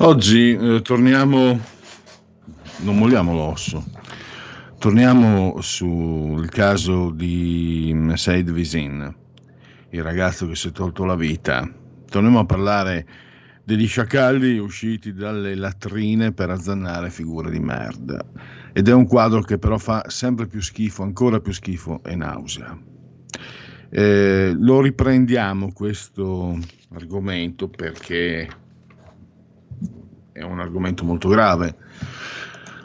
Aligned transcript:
Oggi 0.00 0.52
eh, 0.52 0.80
torniamo, 0.80 1.58
non 2.82 2.96
molliamo 2.96 3.34
l'osso, 3.34 3.84
torniamo 4.78 5.60
sul 5.60 6.48
caso 6.50 7.10
di 7.10 8.12
Said 8.14 8.48
Visin, 8.52 9.12
il 9.90 10.02
ragazzo 10.04 10.46
che 10.46 10.54
si 10.54 10.68
è 10.68 10.70
tolto 10.70 11.04
la 11.04 11.16
vita. 11.16 11.68
Torniamo 12.08 12.38
a 12.38 12.44
parlare 12.44 13.06
degli 13.64 13.88
sciacalli 13.88 14.58
usciti 14.58 15.12
dalle 15.12 15.56
latrine 15.56 16.32
per 16.32 16.50
azzannare 16.50 17.10
figure 17.10 17.50
di 17.50 17.58
merda. 17.58 18.24
Ed 18.72 18.86
è 18.86 18.92
un 18.92 19.08
quadro 19.08 19.40
che 19.40 19.58
però 19.58 19.78
fa 19.78 20.04
sempre 20.06 20.46
più 20.46 20.60
schifo, 20.60 21.02
ancora 21.02 21.40
più 21.40 21.50
schifo 21.50 22.04
e 22.04 22.14
nausea. 22.14 22.87
Eh, 23.90 24.54
lo 24.58 24.82
riprendiamo 24.82 25.72
questo 25.72 26.58
argomento 26.90 27.68
perché 27.68 28.46
è 30.32 30.42
un 30.42 30.60
argomento 30.60 31.04
molto 31.04 31.28
grave. 31.28 31.74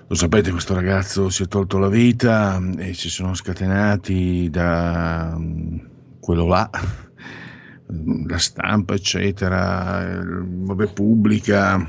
Lo 0.08 0.16
sapete, 0.16 0.52
questo 0.52 0.74
ragazzo 0.74 1.30
si 1.30 1.44
è 1.44 1.48
tolto 1.48 1.78
la 1.78 1.90
vita 1.90 2.62
e 2.78 2.94
si 2.94 3.10
sono 3.10 3.34
scatenati 3.34 4.50
da 4.50 5.36
mm, 5.38 5.78
quello 6.20 6.46
là, 6.46 6.70
la 8.28 8.38
stampa, 8.38 8.94
eccetera, 8.94 10.22
vabbè, 10.24 10.94
pubblica, 10.94 11.86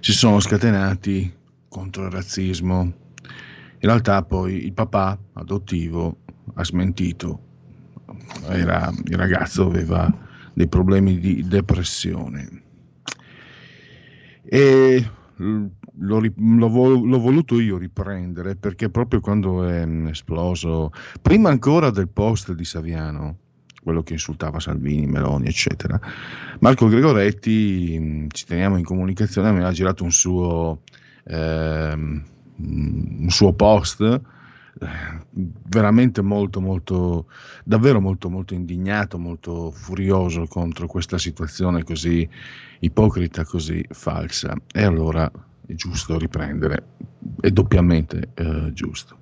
si 0.00 0.12
sono 0.12 0.40
scatenati 0.40 1.32
contro 1.68 2.04
il 2.04 2.10
razzismo. 2.10 2.80
In 2.80 3.90
realtà 3.90 4.22
poi 4.22 4.64
il 4.64 4.72
papà 4.72 5.18
adottivo 5.34 6.20
ha 6.54 6.64
smentito, 6.64 7.40
Era, 8.48 8.92
il 9.04 9.16
ragazzo 9.16 9.66
aveva 9.66 10.12
dei 10.52 10.68
problemi 10.68 11.18
di 11.18 11.46
depressione. 11.46 12.62
E 14.44 15.10
l'ho, 15.36 16.20
l'ho, 16.20 16.68
l'ho, 16.68 17.18
voluto 17.18 17.58
io 17.58 17.76
riprendere 17.76 18.56
perché 18.56 18.88
proprio 18.88 19.20
quando 19.20 19.64
è 19.64 19.86
esploso, 20.08 20.92
prima 21.20 21.50
ancora 21.50 21.90
del 21.90 22.08
post 22.08 22.52
di 22.52 22.64
Saviano, 22.64 23.38
quello 23.82 24.02
che 24.02 24.14
insultava 24.14 24.60
Salvini, 24.60 25.06
Meloni, 25.06 25.46
eccetera, 25.46 26.00
Marco 26.60 26.86
Gregoretti, 26.88 28.28
ci 28.30 28.46
teniamo 28.46 28.76
in 28.76 28.84
comunicazione, 28.84 29.52
mi 29.52 29.62
ha 29.62 29.72
girato 29.72 30.04
un 30.04 30.12
suo, 30.12 30.82
eh, 31.24 31.92
un 32.56 33.26
suo 33.28 33.52
post 33.54 34.20
veramente 35.30 36.20
molto, 36.22 36.60
molto, 36.60 37.26
davvero 37.64 38.00
molto, 38.00 38.28
molto 38.28 38.54
indignato, 38.54 39.18
molto 39.18 39.70
furioso 39.70 40.46
contro 40.46 40.86
questa 40.86 41.18
situazione 41.18 41.84
così 41.84 42.28
ipocrita, 42.80 43.44
così 43.44 43.84
falsa. 43.90 44.54
E 44.72 44.82
allora 44.82 45.30
è 45.66 45.74
giusto 45.74 46.18
riprendere, 46.18 46.86
è 47.40 47.50
doppiamente 47.50 48.30
eh, 48.34 48.72
giusto. 48.72 49.18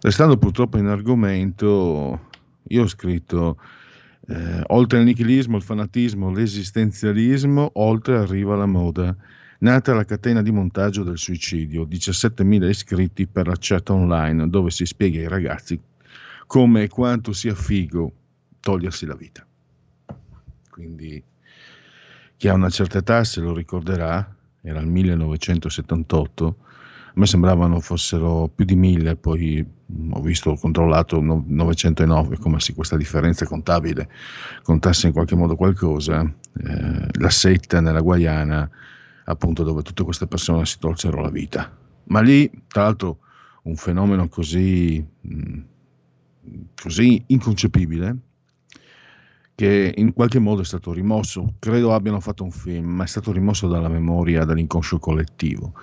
Restando 0.00 0.36
purtroppo 0.36 0.78
in 0.78 0.86
argomento, 0.86 2.28
io 2.68 2.82
ho 2.82 2.86
scritto 2.86 3.58
eh, 4.28 4.62
oltre 4.68 4.98
al 4.98 5.04
nichilismo, 5.04 5.56
il 5.56 5.62
fanatismo, 5.62 6.30
l'esistenzialismo, 6.30 7.70
oltre 7.74 8.18
arriva 8.18 8.54
la 8.56 8.66
moda 8.66 9.16
Nata 9.60 9.92
la 9.92 10.04
catena 10.04 10.40
di 10.40 10.52
montaggio 10.52 11.02
del 11.02 11.18
suicidio, 11.18 11.84
17.000 11.84 12.68
iscritti 12.68 13.26
per 13.26 13.48
la 13.48 13.56
chat 13.58 13.90
online 13.90 14.48
dove 14.48 14.70
si 14.70 14.86
spiega 14.86 15.18
ai 15.18 15.26
ragazzi 15.26 15.80
come 16.46 16.84
e 16.84 16.88
quanto 16.88 17.32
sia 17.32 17.56
figo 17.56 18.12
togliersi 18.60 19.04
la 19.04 19.16
vita. 19.16 19.44
Quindi 20.70 21.20
chi 22.36 22.46
ha 22.46 22.54
una 22.54 22.70
certa 22.70 22.98
età 22.98 23.24
se 23.24 23.40
lo 23.40 23.52
ricorderà, 23.52 24.36
era 24.60 24.78
il 24.78 24.86
1978, 24.86 26.56
a 27.08 27.12
me 27.14 27.26
sembravano 27.26 27.80
fossero 27.80 28.48
più 28.54 28.64
di 28.64 28.76
1000, 28.76 29.16
poi 29.16 29.66
ho 30.10 30.20
visto, 30.20 30.50
ho 30.50 30.56
controllato 30.56 31.20
909, 31.20 32.38
come 32.38 32.60
se 32.60 32.74
questa 32.74 32.96
differenza 32.96 33.44
contabile 33.44 34.08
contasse 34.62 35.08
in 35.08 35.12
qualche 35.12 35.34
modo 35.34 35.56
qualcosa. 35.56 36.22
Eh, 36.22 37.08
la 37.18 37.30
setta 37.30 37.80
nella 37.80 38.00
Guayana 38.00 38.70
appunto 39.28 39.62
dove 39.62 39.82
tutte 39.82 40.04
queste 40.04 40.26
persone 40.26 40.64
si 40.66 40.78
tolsero 40.78 41.20
la 41.20 41.30
vita. 41.30 41.70
Ma 42.04 42.20
lì, 42.20 42.50
tra 42.66 42.82
l'altro, 42.84 43.18
un 43.64 43.76
fenomeno 43.76 44.28
così, 44.28 45.04
mm, 45.26 45.60
così 46.80 47.22
inconcepibile 47.26 48.16
che 49.54 49.92
in 49.96 50.12
qualche 50.12 50.38
modo 50.38 50.62
è 50.62 50.64
stato 50.64 50.92
rimosso, 50.92 51.54
credo 51.58 51.92
abbiano 51.92 52.20
fatto 52.20 52.44
un 52.44 52.52
film, 52.52 52.86
ma 52.86 53.04
è 53.04 53.08
stato 53.08 53.32
rimosso 53.32 53.66
dalla 53.66 53.88
memoria, 53.88 54.44
dall'inconscio 54.44 54.98
collettivo. 54.98 55.74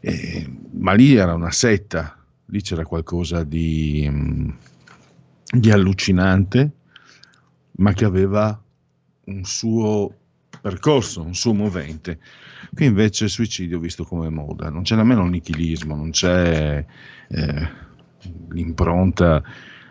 Eh, 0.00 0.50
ma 0.72 0.92
lì 0.94 1.14
era 1.14 1.34
una 1.34 1.50
setta, 1.50 2.16
lì 2.46 2.62
c'era 2.62 2.84
qualcosa 2.84 3.42
di, 3.42 4.06
mm, 4.08 4.50
di 5.58 5.70
allucinante, 5.70 6.70
ma 7.78 7.92
che 7.92 8.04
aveva 8.04 8.58
un 9.24 9.44
suo 9.44 10.14
percorso, 10.60 11.22
un 11.22 11.34
suo 11.34 11.54
movente. 11.54 12.18
Qui 12.72 12.84
invece 12.84 13.24
il 13.24 13.30
suicidio 13.30 13.78
visto 13.78 14.04
come 14.04 14.28
moda, 14.28 14.70
non 14.70 14.82
c'è 14.82 14.96
nemmeno 14.96 15.24
il 15.24 15.30
nichilismo, 15.30 15.94
non 15.94 16.10
c'è 16.10 16.84
eh, 17.28 17.68
l'impronta 18.50 19.42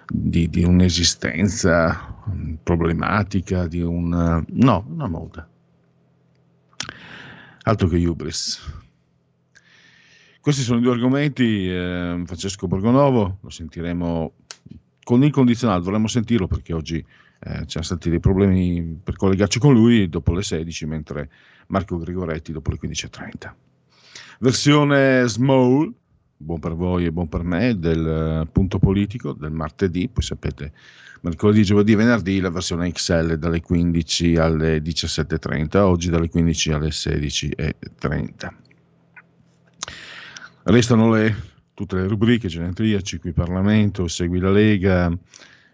di, 0.07 0.49
di, 0.49 0.63
un'esistenza 0.63 2.23
problematica, 2.61 3.67
di 3.67 3.81
un... 3.81 4.43
no, 4.47 4.85
una 4.87 5.07
moda. 5.07 5.47
Altro 7.63 7.87
che 7.87 8.05
Hubris. 8.05 8.83
Questi 10.39 10.61
sono 10.61 10.77
i 10.77 10.83
due 10.83 10.91
argomenti, 10.91 11.67
eh, 11.67 12.21
Francesco 12.23 12.67
Borgonovo, 12.67 13.39
lo 13.41 13.49
sentiremo 13.49 14.33
con 15.03 15.23
il 15.23 15.31
condizionato, 15.31 15.83
vorremmo 15.83 16.07
sentirlo 16.07 16.47
perché 16.47 16.73
oggi 16.73 17.03
eh, 17.45 17.66
c'erano 17.66 17.83
stati 17.83 18.09
dei 18.09 18.19
problemi 18.19 19.00
per 19.03 19.16
collegarci 19.16 19.59
con 19.59 19.73
lui 19.73 20.09
dopo 20.09 20.33
le 20.33 20.41
16, 20.41 20.85
mentre 20.88 21.29
Marco 21.67 21.97
Grigoretti 21.97 22.51
dopo 22.51 22.72
le 22.72 22.78
15.30. 22.81 23.53
Versione 24.39 25.28
small, 25.28 25.94
buon 26.35 26.59
per 26.59 26.73
voi 26.73 27.05
e 27.05 27.11
buon 27.11 27.29
per 27.29 27.44
me, 27.44 27.78
del 27.78 28.41
uh, 28.41 28.51
punto 28.51 28.79
politico 28.79 29.34
del 29.34 29.52
martedì, 29.52 30.09
poi 30.09 30.23
sapete 30.23 30.72
mercoledì, 31.22 31.64
giovedì 31.64 31.93
venerdì 31.93 32.40
la 32.40 32.49
versione 32.49 32.91
XL 32.91 33.37
dalle 33.37 33.61
15 33.61 34.35
alle 34.37 34.79
17.30, 34.79 35.78
oggi 35.78 36.09
dalle 36.09 36.29
15 36.29 36.72
alle 36.72 36.90
16.30. 36.90 38.53
Restano 40.64 41.11
le, 41.11 41.35
tutte 41.75 41.96
le 41.96 42.08
rubriche, 42.08 42.47
genetriaci, 42.47 43.19
qui 43.19 43.34
Parlamento, 43.34 44.08
Segui 44.08 44.40
la 44.40 44.49
Lega, 44.49 45.16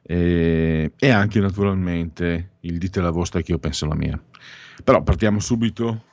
e, 0.01 0.92
e 0.98 1.09
anche 1.09 1.39
naturalmente 1.39 2.51
il 2.62 2.77
dite 2.77 3.01
la 3.01 3.12
vostra 3.12 3.42
che 3.42 3.51
io 3.51 3.59
penso 3.59 3.86
la 3.88 3.95
mia. 3.95 4.21
Però 4.83 5.01
partiamo 5.03 5.39
subito 5.39 6.06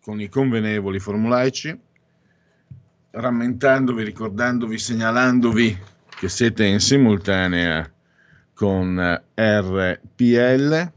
con 0.00 0.20
i 0.20 0.28
convenevoli 0.28 0.98
formulaici, 0.98 1.78
rammentandovi, 3.10 4.02
ricordandovi, 4.02 4.78
segnalandovi 4.78 5.78
che 6.08 6.28
siete 6.28 6.64
in 6.64 6.80
simultanea 6.80 7.90
con 8.54 8.98
RPL, 9.34 10.92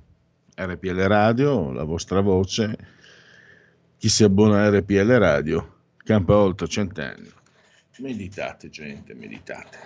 RPL 0.55 0.99
Radio, 1.07 1.71
la 1.71 1.83
vostra 1.83 2.19
voce. 2.21 2.77
Chi 3.97 4.09
si 4.09 4.23
abbona 4.23 4.63
a 4.63 4.69
RPL 4.69 5.17
Radio 5.17 5.75
campa 6.03 6.35
oltre 6.35 6.67
cent'anni. 6.67 7.31
meditate 7.99 8.69
gente, 8.69 9.13
meditate. 9.13 9.77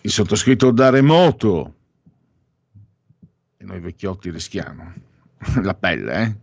Il 0.00 0.10
sottoscritto 0.10 0.70
da 0.70 0.90
remoto, 0.90 1.74
e 3.56 3.64
noi 3.64 3.80
vecchiotti 3.80 4.30
rischiamo, 4.30 4.92
la 5.62 5.74
pelle, 5.74 6.40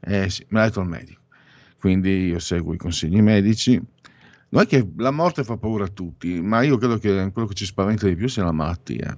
eh? 0.00 0.22
eh 0.22 0.30
sì, 0.30 0.44
me 0.48 0.60
l'ha 0.60 0.66
detto 0.66 0.80
il 0.80 0.88
medico, 0.88 1.20
quindi 1.78 2.26
io 2.28 2.38
seguo 2.38 2.74
i 2.74 2.78
consigli 2.78 3.20
medici. 3.20 3.80
Non 4.52 4.62
è 4.62 4.66
che 4.66 4.90
la 4.96 5.12
morte 5.12 5.44
fa 5.44 5.56
paura 5.56 5.84
a 5.84 5.88
tutti, 5.88 6.40
ma 6.40 6.62
io 6.62 6.76
credo 6.76 6.98
che 6.98 7.30
quello 7.32 7.46
che 7.46 7.54
ci 7.54 7.66
spaventa 7.66 8.06
di 8.06 8.16
più 8.16 8.28
sia 8.28 8.42
la 8.42 8.52
malattia. 8.52 9.16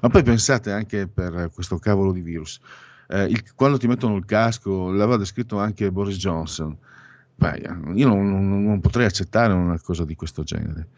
Ma 0.00 0.08
poi 0.08 0.22
pensate 0.22 0.72
anche 0.72 1.06
per 1.06 1.50
questo 1.52 1.78
cavolo 1.78 2.12
di 2.12 2.22
virus. 2.22 2.60
Eh, 3.08 3.24
il, 3.24 3.54
quando 3.54 3.76
ti 3.76 3.86
mettono 3.86 4.16
il 4.16 4.24
casco, 4.24 4.90
l'aveva 4.90 5.18
descritto 5.18 5.58
anche 5.58 5.92
Boris 5.92 6.16
Johnson. 6.16 6.76
Io 7.94 8.08
non, 8.08 8.30
non, 8.30 8.64
non, 8.64 8.80
potrei 8.80 9.06
accettare 9.06 9.52
una 9.52 9.78
cosa 9.80 10.04
di 10.04 10.14
questo 10.14 10.44
genere. 10.44 10.88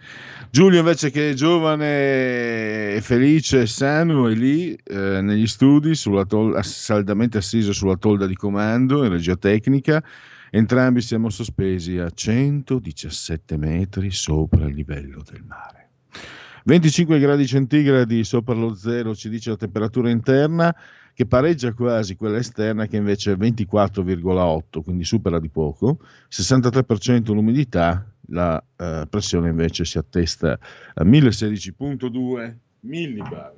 Giulio, 0.51 0.79
invece, 0.79 1.11
che 1.11 1.31
è 1.31 1.35
giovane 1.35 2.95
e 2.95 3.01
felice 3.03 3.63
e 3.63 3.67
sano, 3.67 4.29
è 4.29 4.35
lì 4.35 4.75
eh, 4.75 5.21
negli 5.23 5.47
studi, 5.47 5.95
tol- 6.27 6.63
saldamente 6.65 7.39
assiso 7.39 7.73
sulla 7.73 7.97
tolda 7.97 8.27
di 8.27 8.37
comando 8.37 9.05
in 9.05 9.11
regia 9.11 9.37
tecnica. 9.37 10.03
Entrambi 10.51 11.01
siamo 11.01 11.31
sospesi 11.31 11.99
a 11.99 12.09
117 12.09 13.57
metri 13.57 14.11
sopra 14.13 14.67
il 14.67 14.75
livello 14.75 15.23
del 15.29 15.43
mare. 15.43 15.89
25 16.65 17.19
gradi 17.19 17.47
centigradi 17.47 18.25
sopra 18.25 18.55
lo 18.55 18.75
zero 18.75 19.15
ci 19.15 19.29
dice 19.29 19.51
la 19.51 19.57
temperatura 19.57 20.11
interna 20.11 20.75
che 21.17 21.25
pareggia 21.25 21.73
quasi 21.73 22.15
quella 22.15 22.37
esterna 22.37 22.87
che 22.87 22.99
invece 22.99 23.33
è 23.33 23.37
24,8, 23.37 24.83
quindi 24.83 25.03
supera 25.03 25.41
di 25.41 25.49
poco, 25.49 26.01
63% 26.31 27.33
l'umidità, 27.33 28.07
la 28.27 28.63
eh, 28.77 29.07
pressione 29.09 29.49
invece 29.49 29.87
si 29.87 29.97
attesta 29.97 30.59
a 30.93 31.05
1016,2 31.05 32.55
millibar. 32.81 33.51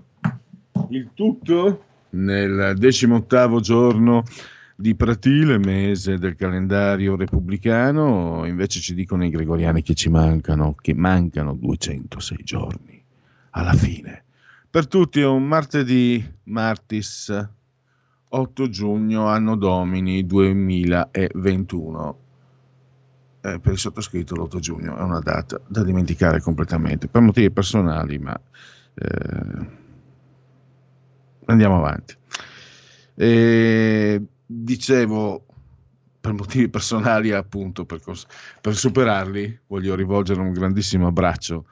Il 0.91 1.11
tutto 1.15 1.83
nel 2.11 2.77
decimottavo 2.79 3.59
giorno 3.59 4.23
di 4.77 4.95
Pratile, 4.95 5.59
mese 5.59 6.17
del 6.17 6.37
calendario 6.37 7.17
repubblicano, 7.17 8.45
invece 8.47 8.79
ci 8.79 8.95
dicono 8.95 9.25
i 9.25 9.31
gregoriani 9.31 9.83
che 9.83 9.95
ci 9.95 10.11
mancano, 10.11 10.77
che 10.81 10.95
mancano 10.95 11.55
206 11.55 12.39
giorni 12.45 13.03
alla 13.51 13.73
fine. 13.73 14.27
Per 14.71 14.87
tutti 14.87 15.21
è 15.21 15.27
un 15.27 15.49
martedì, 15.49 16.23
martis 16.45 17.49
8 18.29 18.69
giugno, 18.69 19.27
anno 19.27 19.57
domini 19.57 20.27
2021. 20.27 22.19
Eh, 23.41 23.61
per 23.61 23.73
il 23.73 23.79
sottoscritto 23.79 24.35
l'8 24.35 24.59
giugno 24.59 24.95
è 24.99 25.01
una 25.01 25.21
data 25.21 25.59
da 25.67 25.83
dimenticare 25.83 26.43
completamente, 26.43 27.09
per 27.09 27.23
motivi 27.23 27.51
personali, 27.51 28.19
ma 28.19 28.39
eh, 28.93 29.67
andiamo 31.47 31.79
avanti. 31.79 32.15
E, 33.15 34.23
dicevo, 34.45 35.47
per 36.21 36.35
motivi 36.35 36.69
personali, 36.69 37.33
appunto, 37.33 37.87
per, 37.87 38.03
per 38.61 38.77
superarli, 38.77 39.61
voglio 39.69 39.95
rivolgere 39.95 40.43
un 40.43 40.53
grandissimo 40.53 41.07
abbraccio 41.07 41.65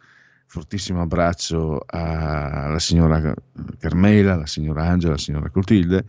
fortissimo 0.46 1.02
abbraccio 1.02 1.82
alla 1.86 2.78
signora 2.78 3.34
Carmela, 3.78 4.34
alla 4.34 4.46
signora 4.46 4.84
Angela, 4.84 5.12
alla 5.12 5.22
signora 5.22 5.50
Clotilde. 5.50 6.04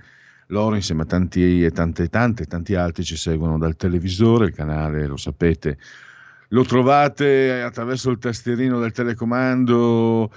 Loro 0.48 0.76
insieme 0.76 1.02
a 1.02 1.06
tanti 1.06 1.66
e 1.66 1.72
tante 1.72 2.08
tante 2.08 2.46
tanti 2.46 2.76
altri 2.76 3.04
ci 3.04 3.18
seguono 3.18 3.58
dal 3.58 3.76
televisore, 3.76 4.46
il 4.46 4.54
canale 4.54 5.06
lo 5.06 5.18
sapete, 5.18 5.78
lo 6.50 6.64
trovate 6.64 7.62
attraverso 7.62 8.10
il 8.10 8.18
tastierino 8.18 8.80
del 8.80 8.94
telecomando 8.94 10.32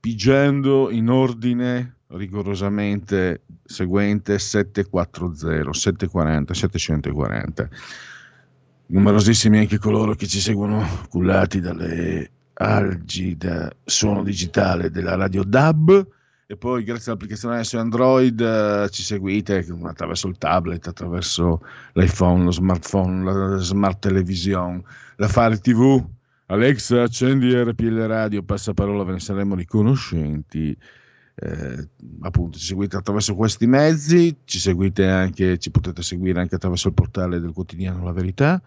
pigiando 0.00 0.90
in 0.90 1.10
ordine 1.10 1.96
rigorosamente 2.08 3.42
seguente 3.64 4.38
740 4.38 5.72
740 5.72 6.54
740 6.54 7.68
numerosissimi 8.86 9.58
anche 9.58 9.78
coloro 9.78 10.14
che 10.14 10.26
ci 10.26 10.40
seguono 10.40 10.86
cullati 11.10 11.60
dalle 11.60 12.30
Algida 12.60 13.70
suono 13.84 14.22
digitale 14.24 14.90
della 14.90 15.14
radio 15.14 15.44
DAB 15.44 16.06
e 16.50 16.56
poi 16.56 16.82
grazie 16.82 17.12
all'applicazione 17.12 17.62
su 17.62 17.76
Android 17.76 18.40
eh, 18.40 18.88
ci 18.90 19.02
seguite 19.02 19.64
attraverso 19.82 20.28
il 20.28 20.38
tablet, 20.38 20.86
attraverso 20.86 21.62
l'iPhone, 21.92 22.44
lo 22.44 22.50
smartphone, 22.50 23.22
la 23.22 23.56
smart 23.58 23.98
television, 23.98 24.82
la 25.16 25.28
Fare 25.28 25.58
TV. 25.58 26.02
Alexa, 26.46 27.02
accendi 27.02 27.54
RPL 27.54 28.06
Radio, 28.06 28.42
passa 28.42 28.72
parola, 28.72 29.04
ve 29.04 29.12
ne 29.12 29.20
saremo 29.20 29.54
riconoscenti. 29.54 30.74
Eh, 31.34 31.88
appunto, 32.22 32.56
ci 32.56 32.64
seguite 32.64 32.96
attraverso 32.96 33.34
questi 33.34 33.66
mezzi, 33.66 34.34
ci 34.44 34.58
seguite 34.58 35.06
anche, 35.06 35.58
ci 35.58 35.70
potete 35.70 36.02
seguire 36.02 36.40
anche 36.40 36.54
attraverso 36.54 36.88
il 36.88 36.94
portale 36.94 37.40
del 37.40 37.52
quotidiano 37.52 38.02
La 38.02 38.12
Verità, 38.12 38.60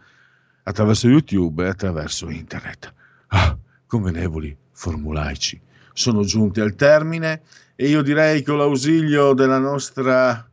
attraverso 0.62 1.10
YouTube 1.10 1.66
e 1.66 1.70
attraverso 1.70 2.30
internet. 2.30 2.94
Ah, 3.30 3.58
convenevoli 3.92 4.56
formulaici. 4.72 5.60
Sono 5.92 6.24
giunti 6.24 6.62
al 6.62 6.76
termine 6.76 7.42
e 7.76 7.90
io 7.90 8.02
direi 8.02 8.42
con 8.42 8.58
l'ausilio 8.58 9.34
della 9.34 9.58
nostra 9.58 10.50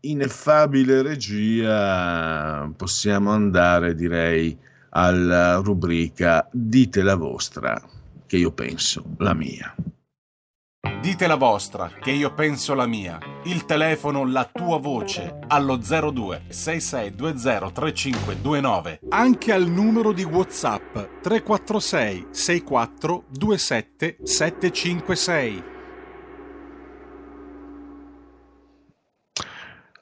ineffabile 0.00 1.00
regia 1.00 2.70
possiamo 2.76 3.30
andare 3.30 3.94
direi 3.94 4.58
alla 4.90 5.56
rubrica 5.56 6.46
dite 6.52 7.02
la 7.02 7.14
vostra 7.14 7.80
che 8.26 8.36
io 8.36 8.50
penso 8.52 9.02
la 9.18 9.32
mia 9.32 9.74
Dite 11.02 11.26
la 11.26 11.34
vostra, 11.34 11.90
che 12.00 12.12
io 12.12 12.32
penso 12.32 12.74
la 12.74 12.86
mia. 12.86 13.18
Il 13.46 13.64
telefono, 13.64 14.24
la 14.24 14.48
tua 14.52 14.78
voce, 14.78 15.40
allo 15.48 15.76
02 15.76 16.44
6620 16.46 17.72
3529. 17.72 19.00
Anche 19.08 19.52
al 19.52 19.66
numero 19.68 20.12
di 20.12 20.22
WhatsApp 20.22 20.94
346 21.20 22.26
64 22.30 23.24
27 23.30 24.18
756. 24.22 25.62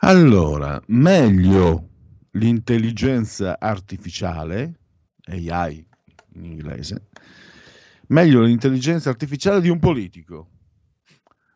Allora, 0.01 0.79
meglio 0.89 1.89
l'intelligenza 2.33 3.59
artificiale, 3.59 4.81
AI 5.29 5.83
in 6.35 6.45
inglese, 6.45 7.07
meglio 8.09 8.43
l'intelligenza 8.43 9.09
artificiale 9.09 9.63
di 9.63 9.71
un 9.71 9.79
politico 9.79 10.49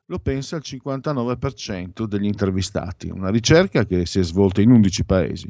lo 0.07 0.19
pensa 0.19 0.57
il 0.57 0.63
59% 0.65 2.05
degli 2.05 2.27
intervistati, 2.27 3.09
una 3.09 3.31
ricerca 3.31 3.87
che 3.87 4.05
si 4.07 4.19
è 4.19 4.23
svolta 4.23 4.61
in 4.61 4.71
11 4.71 5.05
paesi. 5.05 5.49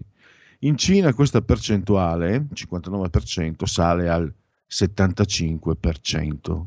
In 0.60 0.76
Cina 0.76 1.12
questa 1.12 1.42
percentuale, 1.42 2.46
59%, 2.54 3.64
sale 3.64 4.08
al 4.08 4.32
75%. 4.68 6.64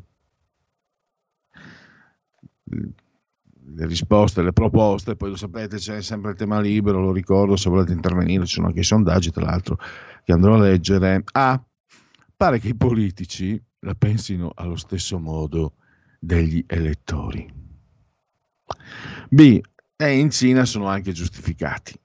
Le 3.70 3.86
risposte, 3.86 4.42
le 4.42 4.54
proposte, 4.54 5.16
poi 5.16 5.30
lo 5.30 5.36
sapete 5.36 5.78
c'è 5.78 6.02
sempre 6.02 6.32
il 6.32 6.38
tema 6.38 6.60
libero, 6.60 7.00
lo 7.00 7.12
ricordo, 7.12 7.56
se 7.56 7.70
volete 7.70 7.94
intervenire 7.94 8.46
ci 8.46 8.56
sono 8.56 8.68
anche 8.68 8.82
i 8.82 8.84
sondaggi, 8.84 9.32
tra 9.32 9.46
l'altro, 9.46 9.78
che 10.24 10.32
andrò 10.32 10.56
a 10.56 10.60
leggere. 10.60 11.24
A. 11.32 11.62
Pare 12.36 12.60
che 12.60 12.68
i 12.68 12.76
politici 12.76 13.60
la 13.80 13.96
pensino 13.96 14.52
allo 14.54 14.76
stesso 14.76 15.18
modo 15.18 15.74
degli 16.20 16.64
elettori. 16.68 17.67
B. 19.30 19.60
E 19.96 20.18
in 20.18 20.30
Cina 20.30 20.66
sono 20.66 20.88
anche 20.88 21.12
giustificati. 21.12 22.00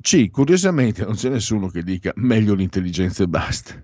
C. 0.00 0.30
Curiosamente 0.30 1.04
non 1.04 1.14
c'è 1.14 1.28
nessuno 1.28 1.68
che 1.68 1.82
dica 1.82 2.12
meglio 2.16 2.54
l'intelligenza 2.54 3.24
e 3.24 3.28
basta. 3.28 3.82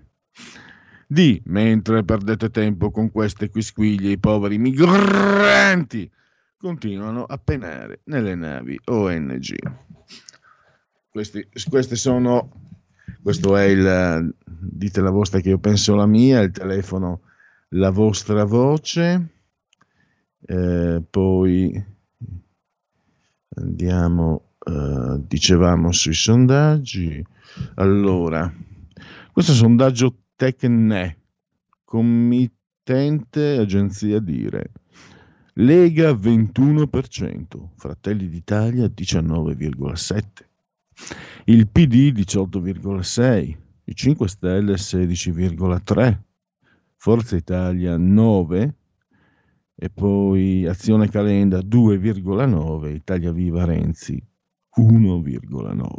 D. 1.07 1.41
Mentre 1.45 2.03
perdete 2.03 2.49
tempo 2.49 2.91
con 2.91 3.11
queste 3.11 3.49
quisquiglie, 3.49 4.11
i 4.11 4.17
poveri 4.17 4.57
migranti 4.57 6.09
continuano 6.57 7.23
a 7.25 7.37
penare 7.37 7.99
nelle 8.05 8.33
navi 8.35 8.79
ONG. 8.85 9.55
Questi, 11.09 11.47
queste 11.69 11.95
sono, 11.95 12.49
questo 13.21 13.55
è 13.55 13.65
il, 13.65 14.35
dite 14.45 15.01
la 15.01 15.11
vostra 15.11 15.39
che 15.41 15.49
io 15.49 15.59
penso 15.59 15.95
la 15.95 16.07
mia, 16.07 16.41
il 16.41 16.51
telefono, 16.51 17.21
la 17.69 17.91
vostra 17.91 18.43
voce. 18.45 19.34
Eh, 20.47 21.01
poi 21.09 21.83
andiamo, 23.55 24.51
eh, 24.63 25.19
dicevamo 25.25 25.91
sui 25.91 26.13
sondaggi. 26.13 27.25
Allora, 27.75 28.53
questo 29.31 29.53
sondaggio 29.53 30.17
Tecne, 30.35 31.17
committente 31.83 33.57
agenzia 33.57 34.19
Dire. 34.19 34.71
Lega 35.53 36.11
21%, 36.11 37.69
Fratelli 37.77 38.27
d'Italia 38.27 38.85
19,7%, 38.87 40.21
il 41.45 41.67
PD 41.69 42.11
18,6, 42.11 43.57
i 43.85 43.95
5 43.95 44.27
Stelle 44.27 44.73
16,3, 44.73 46.19
Forza 46.97 47.35
Italia 47.37 47.95
9 47.97 48.75
e 49.75 49.89
poi 49.89 50.65
Azione 50.65 51.09
Calenda 51.09 51.59
2,9, 51.59 52.93
Italia 52.93 53.31
Viva 53.31 53.65
Renzi 53.65 54.21
1,9. 54.77 55.95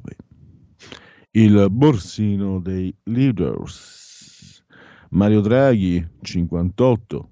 Il 1.32 1.66
borsino 1.70 2.58
dei 2.60 2.94
leaders. 3.04 4.64
Mario 5.10 5.40
Draghi 5.40 6.04
58, 6.20 7.30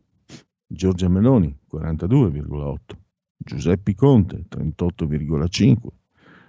Giorgia 0.67 1.09
Meloni 1.09 1.57
42,8, 1.73 2.77
Giuseppe 3.37 3.95
Conte 3.95 4.45
38,5, 4.49 5.77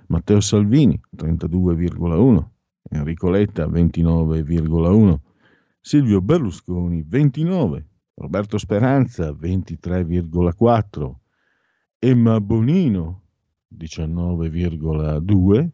Matteo 0.08 0.40
Salvini 0.40 1.00
32,1, 1.16 2.46
Enrico 2.92 3.30
Letta 3.30 3.66
29,1, 3.66 5.18
Silvio 5.82 6.22
Berlusconi 6.22 7.04
29, 7.04 7.86
Roberto 8.17 8.57
Speranza 8.57 9.31
23,4, 9.31 11.13
Emma 12.00 12.39
Bonino 12.39 13.24
19,2, 13.77 15.69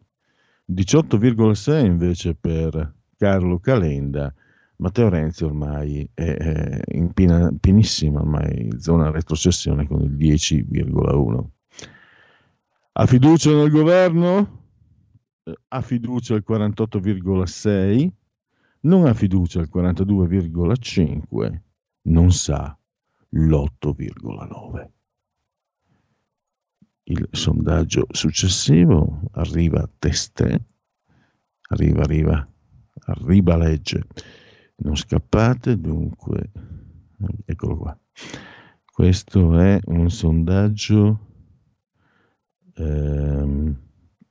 18,6 0.66 1.84
invece 1.84 2.34
per 2.34 2.94
Carlo 3.16 3.58
Calenda, 3.60 4.34
Matteo 4.76 5.08
Renzi 5.08 5.44
ormai 5.44 6.10
è, 6.12 6.80
in 6.88 7.12
piena, 7.12 7.54
pienissima 7.60 8.20
ormai 8.20 8.70
zona 8.78 9.12
retrocessione 9.12 9.86
con 9.86 10.00
il 10.00 10.16
10,1. 10.16 11.44
Ha 12.94 13.06
fiducia 13.06 13.52
nel 13.52 13.70
governo? 13.70 14.60
Ha 15.68 15.80
fiducia 15.80 16.34
il 16.34 16.44
48,6, 16.46 18.08
non 18.80 19.06
ha 19.06 19.14
fiducia 19.14 19.60
il 19.60 19.70
42,5, 19.72 21.60
non 22.02 22.32
sa 22.32 22.76
l'8,9. 23.30 24.90
Il 27.04 27.28
sondaggio 27.32 28.06
successivo 28.10 29.22
arriva 29.32 29.82
a 29.82 29.90
teste, 29.98 30.66
arriva, 31.68 32.02
arriva, 32.02 32.48
arriva 33.06 33.56
legge. 33.56 34.06
Non 34.76 34.96
scappate, 34.96 35.78
dunque, 35.78 36.50
eccolo 37.44 37.76
qua. 37.76 37.98
Questo 38.84 39.58
è 39.58 39.80
un 39.86 40.10
sondaggio 40.10 41.32
ehm, 42.74 43.76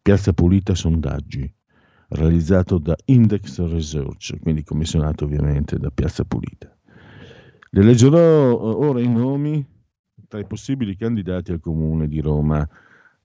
Piazza 0.02 0.34
Pulita 0.34 0.74
Sondaggi, 0.74 1.52
realizzato 2.10 2.78
da 2.78 2.96
Index 3.06 3.60
Research, 3.68 4.40
quindi 4.40 4.64
commissionato 4.64 5.26
ovviamente 5.26 5.78
da 5.78 5.90
Piazza 5.90 6.24
Pulita. 6.24 6.76
Le 7.74 7.84
leggerò 7.84 8.20
eh, 8.20 8.86
ora 8.86 9.00
i 9.00 9.08
nomi 9.08 9.66
tra 10.28 10.40
i 10.40 10.46
possibili 10.46 10.98
candidati 10.98 11.54
al 11.54 11.62
comune 11.62 12.10
di 12.10 12.20
Roma. 12.20 12.68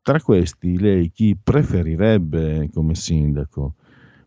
Tra 0.02 0.20
questi, 0.20 0.78
lei 0.78 1.10
chi 1.10 1.36
preferirebbe 1.36 2.70
come 2.72 2.94
sindaco? 2.94 3.74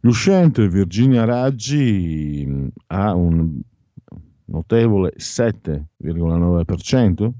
L'uscente 0.01 0.67
Virginia 0.67 1.23
Raggi 1.23 2.43
mm, 2.45 2.67
ha 2.87 3.15
un 3.15 3.61
notevole 4.45 5.13
7,9%, 5.15 7.31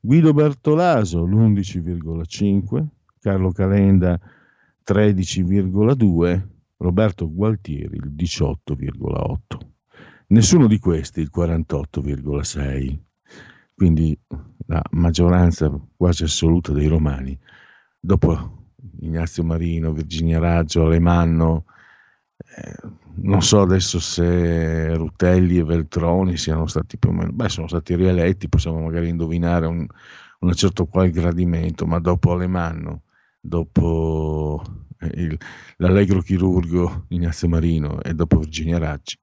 Guido 0.00 0.32
Bertolaso 0.32 1.24
l'11,5%, 1.24 2.86
Carlo 3.20 3.52
Calenda 3.52 4.18
13,2%, 4.84 6.42
Roberto 6.78 7.32
Gualtieri 7.32 7.96
il 7.96 8.12
18,8%. 8.16 9.69
Nessuno 10.30 10.68
di 10.68 10.78
questi 10.78 11.20
il 11.20 11.30
48,6%. 11.34 12.98
Quindi 13.74 14.16
la 14.66 14.82
maggioranza 14.90 15.70
quasi 15.96 16.22
assoluta 16.22 16.72
dei 16.72 16.86
romani, 16.86 17.36
dopo 17.98 18.66
Ignazio 19.00 19.42
Marino, 19.42 19.92
Virginia 19.92 20.38
Raggio, 20.38 20.84
Alemanno, 20.84 21.64
eh, 22.36 22.76
non 23.22 23.42
so 23.42 23.62
adesso 23.62 23.98
se 23.98 24.94
Rutelli 24.94 25.58
e 25.58 25.64
Veltroni 25.64 26.36
siano 26.36 26.66
stati 26.66 26.96
più 26.98 27.10
o 27.10 27.12
meno, 27.12 27.32
beh 27.32 27.48
sono 27.48 27.66
stati 27.66 27.96
rieletti, 27.96 28.48
possiamo 28.48 28.80
magari 28.80 29.08
indovinare 29.08 29.66
un, 29.66 29.86
un 30.40 30.52
certo 30.52 30.86
qual 30.86 31.10
gradimento, 31.10 31.86
ma 31.86 31.98
dopo 31.98 32.32
Alemanno, 32.32 33.02
dopo 33.40 34.62
eh, 34.98 35.10
il, 35.14 35.38
l'allegro 35.78 36.20
chirurgo 36.20 37.06
Ignazio 37.08 37.48
Marino 37.48 38.00
e 38.02 38.14
dopo 38.14 38.38
Virginia 38.38 38.78
Raggi, 38.78 39.18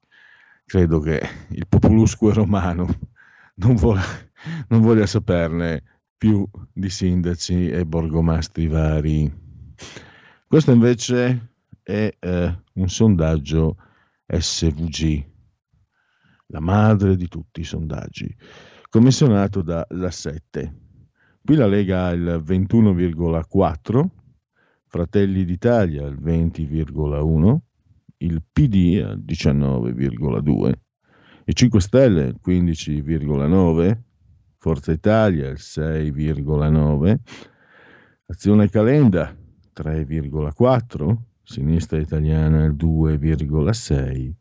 credo 0.68 1.00
che 1.00 1.22
il 1.52 1.66
populusque 1.66 2.34
romano 2.34 2.86
non 3.56 3.76
vuole 3.76 4.02
non 4.68 4.82
voglio 4.82 5.06
saperne 5.06 5.82
più 6.18 6.46
di 6.74 6.90
sindaci 6.90 7.70
e 7.70 7.86
borgomastri 7.86 8.68
vari. 8.68 9.32
Questo 10.46 10.72
invece 10.72 11.54
è 11.82 12.14
eh, 12.20 12.64
un 12.74 12.90
sondaggio 12.90 13.78
SVG, 14.26 15.26
la 16.48 16.60
madre 16.60 17.16
di 17.16 17.28
tutti 17.28 17.62
i 17.62 17.66
sondaggi, 17.66 18.36
commissionato 18.90 19.62
da 19.62 19.86
La 19.92 20.12
7. 20.12 20.82
Qui 21.44 21.56
la 21.56 21.68
Lega 21.68 22.08
ha 22.08 22.10
il 22.12 22.44
21,4, 22.46 24.06
Fratelli 24.88 25.46
d'Italia 25.46 26.06
il 26.08 26.20
20,1, 26.22 27.58
il 28.18 28.44
PD 28.52 29.02
al 29.04 29.24
19,2, 29.26 30.74
i 31.46 31.54
5 31.54 31.80
Stelle 31.80 32.26
il 32.26 32.40
15,9, 32.46 33.98
Forza 34.58 34.92
Italia 34.92 35.50
il 35.50 35.58
6,9, 35.60 37.18
Azione 38.28 38.70
Calenda 38.70 39.36
3,4, 39.76 41.16
Sinistra 41.44 42.00
Italiana 42.00 42.66
il 42.66 42.74
2,6, 42.74 44.32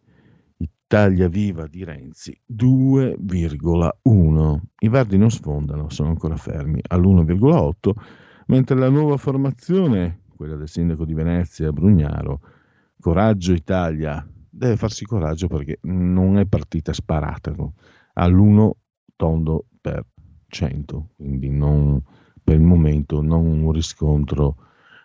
Italia 0.57 1.29
Viva 1.29 1.67
di 1.67 1.85
Renzi 1.85 2.37
2,1. 2.53 4.61
I 4.79 4.89
Verdi 4.89 5.19
non 5.19 5.31
sfondano, 5.31 5.91
sono 5.91 6.09
ancora 6.09 6.37
fermi 6.37 6.81
all'1,8, 6.89 7.91
mentre 8.47 8.77
la 8.77 8.89
nuova 8.89 9.17
formazione, 9.17 10.23
quella 10.35 10.57
del 10.57 10.69
sindaco 10.69 11.05
di 11.05 11.15
Venezia 11.15 11.73
Brugnaro, 11.73 12.41
Coraggio 13.07 13.53
Italia, 13.53 14.29
deve 14.51 14.77
farsi 14.77 15.05
coraggio 15.05 15.47
perché 15.47 15.79
non 15.83 16.39
è 16.39 16.45
partita 16.45 16.93
sparata 16.93 17.55
all'1 18.15 18.71
tondo 19.15 19.67
per 19.81 20.05
100, 20.49 21.11
quindi 21.15 21.49
non, 21.49 22.03
per 22.43 22.57
il 22.57 22.63
momento 22.63 23.23
non 23.23 23.47
un 23.47 23.71
riscontro 23.71 24.57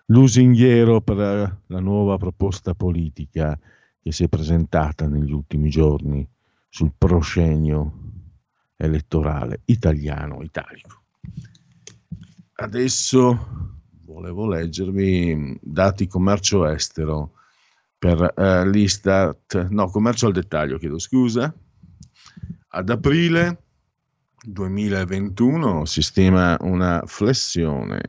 lusinghiero 0.08 1.01
per 1.01 1.62
la 1.63 1.79
nuova 1.79 2.17
proposta 2.17 2.74
politica 2.74 3.55
che 4.01 4.12
si 4.12 4.24
è 4.24 4.27
presentata 4.27 5.08
negli 5.08 5.31
ultimi 5.31 5.70
giorni 5.70 6.27
sul 6.70 6.93
proscenio 6.98 7.93
elettorale 8.77 9.62
italiano 9.65 10.41
italico. 10.41 11.03
Adesso 12.53 13.48
volevo 14.05 14.48
leggervi 14.48 15.60
dati 15.62 16.08
commercio 16.08 16.65
estero 16.65 17.34
per 18.01 18.34
eh, 18.36 18.67
l'Istat, 18.67 19.67
no, 19.70 19.88
commercio 19.88 20.25
al 20.25 20.34
dettaglio, 20.34 20.79
chiedo 20.79 20.98
scusa. 20.98 21.53
Ad 22.70 22.89
aprile 22.89 23.62
2021 24.43 25.86
si 25.86 26.01
stima 26.01 26.58
una 26.62 27.03
flessione 27.05 28.01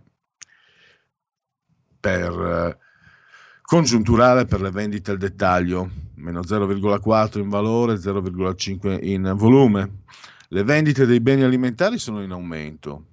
per 2.00 2.32
eh, 2.32 2.78
congiunturale 3.60 4.46
per 4.46 4.62
le 4.62 4.70
vendite 4.70 5.10
al 5.10 5.18
dettaglio, 5.18 5.90
meno 6.14 6.40
0,4 6.40 7.40
in 7.40 7.50
valore, 7.50 7.96
0,5 7.96 8.98
in 9.04 9.34
volume. 9.36 10.04
Le 10.48 10.62
vendite 10.62 11.04
dei 11.04 11.20
beni 11.20 11.42
alimentari 11.42 11.98
sono 11.98 12.22
in 12.22 12.30
aumento, 12.30 13.08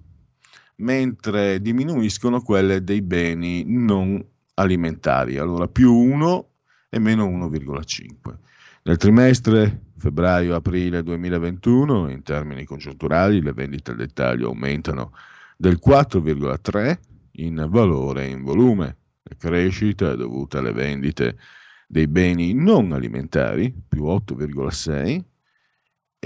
mentre 0.76 1.60
diminuiscono 1.60 2.40
quelle 2.40 2.82
dei 2.82 3.02
beni 3.02 3.64
non 3.66 4.24
alimentari, 4.54 5.36
allora 5.36 5.68
più 5.68 5.94
1 5.94 6.49
e 6.90 6.98
meno 6.98 7.26
1,5. 7.26 8.36
Nel 8.82 8.96
trimestre 8.96 9.84
febbraio-aprile 9.96 11.02
2021, 11.02 12.10
in 12.10 12.22
termini 12.22 12.64
congiunturali, 12.64 13.40
le 13.40 13.52
vendite 13.52 13.92
al 13.92 13.96
dettaglio 13.96 14.48
aumentano 14.48 15.12
del 15.56 15.78
4,3 15.84 16.98
in 17.32 17.66
valore 17.70 18.24
e 18.24 18.30
in 18.30 18.42
volume. 18.42 18.96
La 19.22 19.36
crescita 19.38 20.10
è 20.10 20.16
dovuta 20.16 20.58
alle 20.58 20.72
vendite 20.72 21.38
dei 21.86 22.08
beni 22.08 22.52
non 22.54 22.92
alimentari, 22.92 23.72
più 23.88 24.04
8,6, 24.04 25.22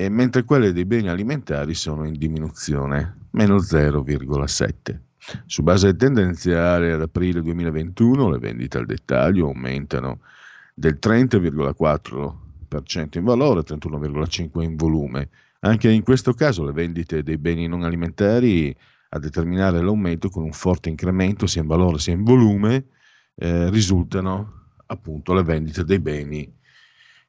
mentre 0.09 0.45
quelle 0.45 0.73
dei 0.73 0.87
beni 0.87 1.09
alimentari 1.09 1.75
sono 1.75 2.07
in 2.07 2.15
diminuzione, 2.15 3.27
meno 3.33 3.57
0,7. 3.57 4.99
Su 5.47 5.63
base 5.63 5.97
tendenziale 5.97 6.93
ad 6.93 7.01
aprile 7.03 7.43
2021 7.43 8.31
le 8.31 8.39
vendite 8.39 8.79
al 8.79 8.87
dettaglio 8.87 9.47
aumentano 9.47 10.21
del 10.75 10.99
30,4% 11.01 13.19
in 13.19 13.25
valore, 13.25 13.63
31,5% 13.63 14.63
in 14.63 14.77
volume. 14.77 15.29
Anche 15.61 15.91
in 15.91 16.03
questo 16.03 16.35
caso 16.35 16.65
le 16.65 16.73
vendite 16.73 17.23
dei 17.23 17.39
beni 17.39 17.69
non 17.69 17.85
alimentari 17.85 18.77
a 19.11 19.19
determinare 19.19 19.81
l'aumento 19.81 20.29
con 20.29 20.43
un 20.43 20.53
forte 20.53 20.89
incremento 20.89 21.47
sia 21.47 21.63
in 21.63 21.69
valore 21.69 21.99
sia 21.99 22.13
in 22.13 22.25
volume 22.25 22.87
eh, 23.37 23.71
risultano 23.71 24.63
appunto 24.87 25.33
le 25.33 25.43
vendite 25.43 25.85
dei 25.85 26.01
beni, 26.01 26.53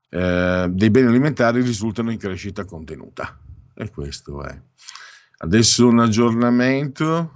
eh, 0.09 0.67
dei 0.69 0.89
beni 0.89 1.07
alimentari 1.07 1.61
risultano 1.61 2.11
in 2.11 2.17
crescita 2.17 2.65
contenuta. 2.65 3.39
E 3.73 3.89
questo 3.91 4.43
è. 4.43 4.61
Adesso 5.37 5.87
un 5.87 5.99
aggiornamento, 5.99 7.31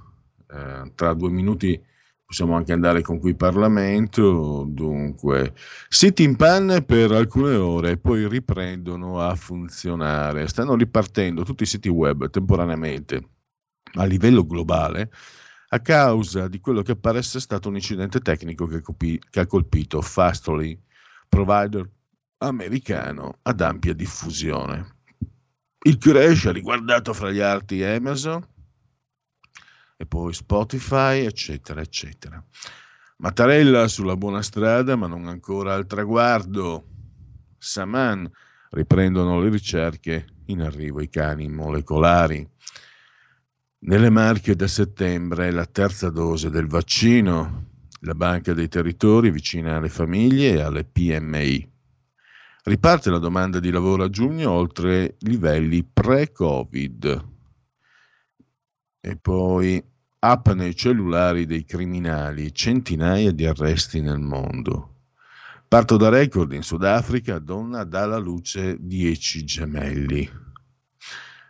eh, 0.51 0.91
tra 0.95 1.13
due 1.13 1.29
minuti 1.29 1.81
possiamo 2.29 2.55
anche 2.55 2.73
andare 2.73 3.01
con 3.01 3.17
qui 3.17 3.33
Parlamento, 3.33 4.63
dunque 4.67 5.55
siti 5.87 6.21
in 6.21 6.35
panne 6.35 6.83
per 6.83 7.11
alcune 7.11 7.55
ore 7.55 7.89
e 7.89 7.97
poi 7.97 8.29
riprendono 8.29 9.19
a 9.19 9.33
funzionare, 9.33 10.47
stanno 10.47 10.75
ripartendo 10.75 11.41
tutti 11.41 11.63
i 11.63 11.65
siti 11.65 11.89
web 11.89 12.29
temporaneamente 12.29 13.29
a 13.93 14.05
livello 14.05 14.45
globale 14.45 15.09
a 15.69 15.79
causa 15.79 16.47
di 16.47 16.59
quello 16.59 16.83
che 16.83 16.95
pare 16.95 17.17
essere 17.17 17.39
stato 17.39 17.67
un 17.67 17.75
incidente 17.75 18.19
tecnico 18.19 18.67
che, 18.67 18.81
copi- 18.81 19.19
che 19.31 19.39
ha 19.39 19.47
colpito 19.47 19.99
Fastly, 19.99 20.79
provider 21.27 21.89
americano 22.37 23.39
ad 23.41 23.59
ampia 23.59 23.93
diffusione. 23.93 24.97
Il 25.81 25.97
crash 25.97 26.45
ha 26.45 26.51
riguardato 26.51 27.11
fra 27.11 27.31
gli 27.31 27.39
altri 27.39 27.83
Amazon 27.83 28.45
e 30.01 30.05
poi 30.05 30.33
Spotify, 30.33 31.25
eccetera, 31.25 31.81
eccetera. 31.81 32.41
Mattarella 33.17 33.89
sulla 33.89 34.15
buona 34.15 34.41
strada, 34.41 34.95
ma 34.95 35.07
non 35.07 35.27
ancora 35.27 35.73
al 35.73 35.87
traguardo. 35.87 36.85
Saman 37.57 38.31
riprendono 38.69 39.41
le 39.41 39.49
ricerche 39.49 40.25
in 40.45 40.61
arrivo 40.61 41.01
i 41.01 41.09
cani 41.09 41.49
molecolari. 41.49 42.49
Nelle 43.79 44.09
Marche 44.09 44.55
da 44.55 44.67
settembre 44.67 45.51
la 45.51 45.65
terza 45.65 46.09
dose 46.09 46.49
del 46.49 46.67
vaccino, 46.67 47.65
la 47.99 48.15
Banca 48.15 48.53
dei 48.53 48.69
Territori 48.69 49.31
vicina 49.31 49.75
alle 49.75 49.89
famiglie 49.89 50.53
e 50.53 50.61
alle 50.61 50.85
PMI. 50.85 51.71
Riparte 52.63 53.09
la 53.09 53.19
domanda 53.19 53.59
di 53.59 53.69
lavoro 53.69 54.05
a 54.05 54.09
giugno 54.09 54.49
oltre 54.49 55.17
livelli 55.19 55.83
pre-Covid. 55.83 57.28
E 59.01 59.15
poi 59.15 59.83
app 60.19 60.49
nei 60.49 60.75
cellulari 60.75 61.45
dei 61.45 61.63
criminali, 61.63 62.53
centinaia 62.53 63.31
di 63.31 63.45
arresti 63.45 64.01
nel 64.01 64.19
mondo. 64.19 64.95
Parto 65.67 65.97
da 65.97 66.09
record 66.09 66.51
in 66.53 66.63
Sudafrica, 66.63 67.39
donna 67.39 67.83
dà 67.83 68.03
alla 68.03 68.17
luce 68.17 68.77
10 68.79 69.43
gemelli. 69.45 70.29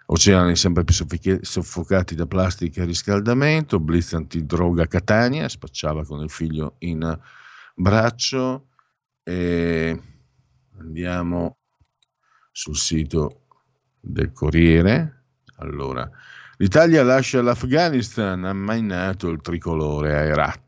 Oceani 0.07 0.55
sempre 0.55 0.83
più 0.83 0.93
soffocati 1.41 2.15
da 2.15 2.25
plastica 2.25 2.81
e 2.81 2.85
riscaldamento, 2.85 3.79
blitz 3.79 4.13
antidroga 4.13 4.87
Catania, 4.87 5.47
spacciava 5.47 6.03
con 6.03 6.21
il 6.21 6.29
figlio 6.29 6.75
in 6.79 7.17
braccio 7.75 8.69
e 9.23 10.01
andiamo 10.79 11.59
sul 12.51 12.75
sito 12.75 13.45
del 13.99 14.31
Corriere. 14.31 15.25
Allora, 15.57 16.09
l'Italia 16.61 17.03
lascia 17.03 17.41
l'Afghanistan, 17.41 18.43
ha 18.43 18.53
mainato 18.53 19.29
il 19.29 19.41
tricolore 19.41 20.13
a 20.13 20.23
Herat. 20.23 20.61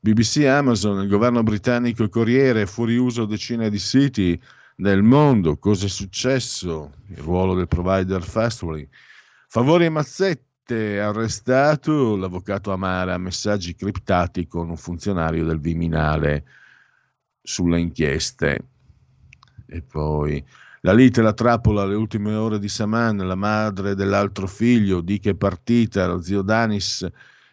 BBC 0.00 0.44
Amazon, 0.46 1.02
il 1.02 1.08
governo 1.08 1.42
britannico 1.42 2.02
e 2.02 2.08
Corriere, 2.08 2.66
fuori 2.66 2.96
uso 2.96 3.26
decine 3.26 3.70
di 3.70 3.78
siti, 3.78 4.40
nel 4.76 5.02
mondo, 5.02 5.58
cosa 5.58 5.86
è 5.86 5.88
successo, 5.88 6.94
il 7.08 7.18
ruolo 7.18 7.54
del 7.54 7.68
provider 7.68 8.22
Fastway. 8.22 8.88
Favori 9.48 9.84
e 9.84 9.90
mazzette, 9.90 10.98
arrestato 10.98 12.16
l'avvocato 12.16 12.72
Amara, 12.72 13.18
messaggi 13.18 13.74
criptati 13.74 14.46
con 14.46 14.70
un 14.70 14.76
funzionario 14.78 15.44
del 15.44 15.60
Viminale 15.60 16.44
sulle 17.42 17.78
inchieste. 17.78 18.64
E 19.66 19.82
poi 19.82 20.42
la 20.84 20.92
lite 20.92 21.22
la 21.22 21.32
trappola 21.32 21.82
alle 21.82 21.94
ultime 21.94 22.34
ore 22.34 22.58
di 22.58 22.68
Saman, 22.68 23.16
la 23.16 23.34
madre 23.34 23.94
dell'altro 23.94 24.46
figlio, 24.46 25.00
di 25.00 25.18
che 25.18 25.30
è 25.30 25.34
partita, 25.34 26.06
lo 26.06 26.20
zio 26.20 26.42
Danis, 26.42 27.06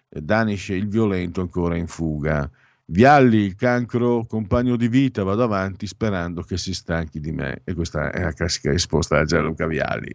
Danish 0.08 0.70
il 0.70 0.88
violento 0.88 1.42
ancora 1.42 1.76
in 1.76 1.88
fuga. 1.88 2.50
Vialli, 2.86 3.38
il 3.38 3.56
cancro 3.56 4.26
compagno 4.26 4.76
di 4.76 4.88
vita, 4.88 5.24
vado 5.24 5.44
avanti 5.44 5.86
sperando 5.86 6.42
che 6.42 6.58
si 6.58 6.74
stanchi 6.74 7.20
di 7.20 7.32
me. 7.32 7.62
E 7.63 7.76
questa 7.76 8.12
è 8.12 8.24
la 8.24 8.34
classica 8.34 8.72
risposta 8.72 9.18
da 9.18 9.26
Gianluca 9.26 9.68
Vialli, 9.68 10.12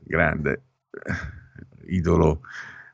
grande 0.00 0.62
eh, 0.90 1.94
idolo 1.94 2.42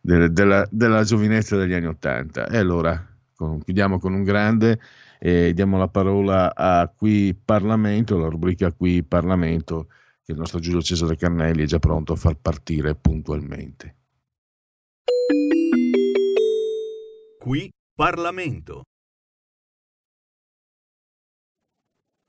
de- 0.01 0.31
della, 0.31 0.65
della, 0.71 1.03
giovinezza 1.03 1.57
degli 1.57 1.73
anni 1.73 1.87
Ottanta. 1.87 2.47
E 2.47 2.59
allora 2.59 3.05
con, 3.35 3.61
chiudiamo 3.61 3.99
con 3.99 4.15
un 4.15 4.23
grande 4.23 4.79
e 5.19 5.53
diamo 5.53 5.79
la 5.79 5.89
parola 5.89 6.55
a 6.55 6.89
Qui 6.89 7.35
Parlamento, 7.35 8.19
la 8.19 8.29
rubrica 8.29 8.73
Qui 8.73 9.03
Parlamento, 9.03 9.89
che 10.23 10.33
il 10.33 10.39
nostro 10.39 10.59
Giulio 10.59 10.83
Cesare 10.83 11.17
Carnelli 11.17 11.63
è 11.63 11.67
già 11.67 11.79
pronto 11.79 12.13
a 12.13 12.17
far 12.17 12.37
partire 12.37 12.95
puntualmente. 12.95 13.97
Qui 17.39 17.71
Parlamento. 17.95 18.83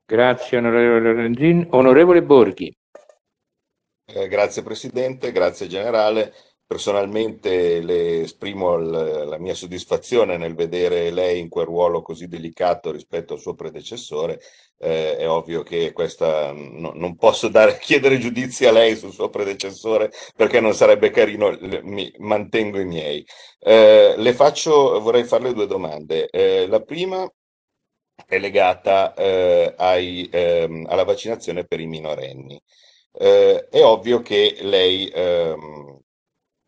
Grazie 0.05 0.57
onorevole 0.57 0.99
Lorenzin. 1.01 1.67
Onorevole 1.71 2.23
Borghi. 2.23 2.71
Eh, 4.05 4.27
grazie 4.29 4.63
Presidente, 4.63 5.33
grazie 5.33 5.67
Generale. 5.67 6.33
Personalmente 6.67 7.79
le 7.81 8.21
esprimo 8.23 8.75
l- 8.75 9.25
la 9.27 9.37
mia 9.39 9.53
soddisfazione 9.55 10.35
nel 10.37 10.53
vedere 10.53 11.11
lei 11.11 11.39
in 11.39 11.47
quel 11.47 11.65
ruolo 11.65 12.01
così 12.01 12.27
delicato 12.27 12.91
rispetto 12.91 13.33
al 13.33 13.39
suo 13.39 13.55
predecessore. 13.55 14.39
Eh, 14.79 15.15
è 15.17 15.27
ovvio 15.29 15.63
che 15.63 15.91
questa 15.93 16.51
no, 16.51 16.91
non 16.93 17.15
posso 17.15 17.47
dare, 17.47 17.77
chiedere 17.81 18.19
giudizi 18.19 18.65
a 18.65 18.71
lei 18.71 18.95
sul 18.97 19.13
suo 19.13 19.29
predecessore 19.29 20.11
perché 20.35 20.59
non 20.59 20.73
sarebbe 20.73 21.09
carino, 21.09 21.49
le, 21.51 21.81
mi, 21.83 22.13
mantengo 22.19 22.79
i 22.79 22.85
miei. 22.85 23.25
Eh, 23.59 24.15
le 24.17 24.33
faccio, 24.33 24.99
vorrei 24.99 25.23
farle 25.23 25.53
due 25.53 25.67
domande. 25.67 26.27
Eh, 26.29 26.67
la 26.67 26.81
prima 26.81 27.25
è 28.25 28.39
legata 28.39 29.13
eh, 29.13 29.73
ai, 29.77 30.27
ehm, 30.31 30.85
alla 30.89 31.03
vaccinazione 31.03 31.65
per 31.65 31.79
i 31.79 31.85
minorenni. 31.87 32.59
Eh, 33.13 33.67
è 33.69 33.83
ovvio 33.83 34.21
che 34.21 34.57
lei 34.61 35.07
ehm, 35.13 35.99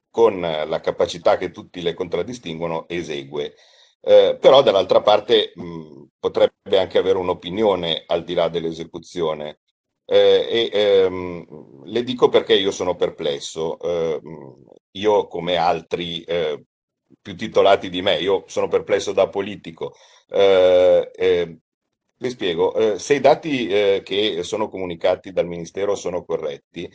con 0.09 0.39
la 0.41 0.79
capacità 0.81 1.37
che 1.37 1.51
tutti 1.51 1.81
le 1.81 1.93
contraddistinguono, 1.93 2.87
esegue. 2.87 3.55
Eh, 4.01 4.37
però 4.39 4.61
dall'altra 4.61 5.01
parte 5.01 5.51
mh, 5.55 6.03
potrebbe 6.19 6.79
anche 6.79 6.97
avere 6.97 7.17
un'opinione 7.17 8.03
al 8.07 8.23
di 8.23 8.33
là 8.33 8.47
dell'esecuzione. 8.49 9.59
Eh, 10.05 10.69
e 10.71 10.79
ehm, 10.79 11.83
le 11.85 12.03
dico 12.03 12.29
perché 12.29 12.55
io 12.55 12.71
sono 12.71 12.95
perplesso. 12.95 13.77
Eh, 13.79 14.21
io, 14.91 15.27
come 15.27 15.55
altri 15.55 16.23
eh, 16.23 16.63
più 17.21 17.35
titolati 17.35 17.89
di 17.89 18.01
me, 18.01 18.17
io 18.19 18.43
sono 18.47 18.67
perplesso 18.67 19.11
da 19.11 19.27
politico. 19.29 19.95
Eh, 20.27 21.11
eh, 21.13 21.57
le 22.21 22.29
spiego, 22.29 22.97
se 22.97 23.13
i 23.13 23.19
dati 23.21 23.67
che 23.67 24.39
sono 24.43 24.67
comunicati 24.67 25.31
dal 25.31 25.47
Ministero 25.47 25.95
sono 25.95 26.25
corretti, 26.25 26.91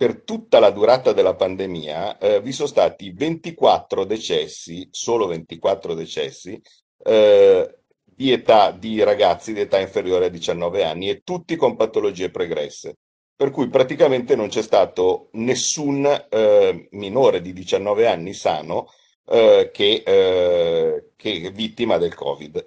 per 0.00 0.22
tutta 0.22 0.60
la 0.60 0.70
durata 0.70 1.12
della 1.12 1.34
pandemia 1.34 2.16
eh, 2.16 2.40
vi 2.40 2.52
sono 2.52 2.68
stati 2.68 3.10
24 3.10 4.06
decessi, 4.06 4.88
solo 4.90 5.26
24 5.26 5.92
decessi, 5.92 6.58
eh, 7.04 7.80
di 8.02 8.32
età 8.32 8.70
di 8.70 9.02
ragazzi 9.02 9.52
di 9.52 9.60
età 9.60 9.78
inferiore 9.78 10.24
a 10.24 10.28
19 10.30 10.84
anni 10.84 11.10
e 11.10 11.20
tutti 11.22 11.54
con 11.54 11.76
patologie 11.76 12.30
pregresse. 12.30 12.94
Per 13.36 13.50
cui 13.50 13.68
praticamente 13.68 14.34
non 14.36 14.48
c'è 14.48 14.62
stato 14.62 15.28
nessun 15.32 16.06
eh, 16.30 16.88
minore 16.92 17.42
di 17.42 17.52
19 17.52 18.06
anni 18.06 18.32
sano 18.32 18.86
eh, 19.26 19.68
che, 19.70 20.02
eh, 20.02 21.10
che, 21.14 21.50
vittima 21.50 21.98
del 21.98 22.14
Covid. 22.14 22.64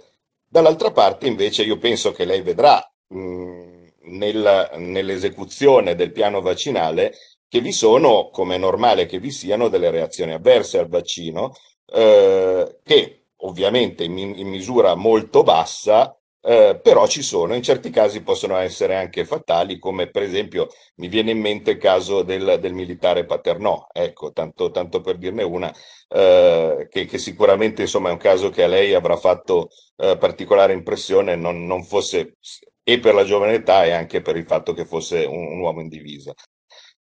Dall'altra 0.47 0.91
parte 0.91 1.25
invece 1.25 1.63
io 1.63 1.79
penso 1.79 2.11
che 2.11 2.25
lei 2.25 2.43
vedrà 2.43 2.79
mh, 3.07 3.17
mm, 3.17 3.82
nel, 4.03 4.71
nell'esecuzione 4.77 5.95
del 5.95 6.11
piano 6.11 6.41
vaccinale 6.41 7.13
che 7.47 7.61
vi 7.61 7.71
sono, 7.71 8.29
come 8.31 8.55
è 8.55 8.57
normale 8.57 9.05
che 9.05 9.19
vi 9.19 9.31
siano, 9.31 9.69
delle 9.69 9.91
reazioni 9.91 10.33
avverse 10.33 10.79
al 10.79 10.87
vaccino, 10.87 11.53
eh, 11.93 12.79
che 12.83 13.25
ovviamente 13.37 14.03
in, 14.03 14.17
in, 14.17 14.47
misura 14.47 14.95
molto 14.95 15.43
bassa 15.43 16.17
eh, 16.45 16.77
però 16.81 17.07
ci 17.07 17.21
sono, 17.21 17.55
in 17.55 17.63
certi 17.63 17.89
casi 17.89 18.21
possono 18.21 18.57
essere 18.57 18.95
anche 18.97 19.23
fatali, 19.23 19.79
come 19.79 20.07
per 20.09 20.23
esempio 20.23 20.67
mi 20.95 21.07
viene 21.07 21.31
in 21.31 21.39
mente 21.39 21.71
il 21.71 21.77
caso 21.77 22.21
del, 22.21 22.57
del 22.59 22.73
militare 22.73 23.25
Paternò, 23.25 23.87
ecco, 23.93 24.33
tanto, 24.33 24.69
tanto 24.71 24.99
per 24.99 25.17
dirne 25.17 25.43
una, 25.43 25.73
eh, 26.09 26.87
che, 26.89 27.05
che, 27.05 27.17
sicuramente 27.17 27.83
insomma, 27.83 28.09
è 28.09 28.11
un 28.11 28.17
caso 28.17 28.49
che 28.49 28.63
a 28.63 28.67
lei 28.67 28.93
avrà 28.93 29.15
fatto 29.15 29.69
eh, 29.97 30.17
particolare 30.17 30.73
impressione, 30.73 31.35
non, 31.35 31.65
non, 31.65 31.83
fosse 31.83 32.35
e 32.83 32.99
per 32.99 33.13
la 33.13 33.23
giovane 33.23 33.53
età 33.53 33.85
e 33.85 33.91
anche 33.91 34.21
per 34.21 34.35
il 34.35 34.45
fatto 34.45 34.73
che 34.73 34.85
fosse 34.85 35.23
un, 35.25 35.53
un 35.53 35.59
uomo 35.59 35.81
in 35.81 35.87
divisa. 35.87 36.33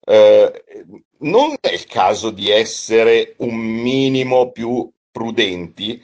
Eh, 0.10 0.64
non 1.20 1.56
è 1.60 1.70
il 1.74 1.86
caso 1.86 2.32
di 2.32 2.50
essere 2.50 3.36
un 3.40 3.56
minimo 3.56 4.52
più 4.52 4.90
prudenti 5.12 6.02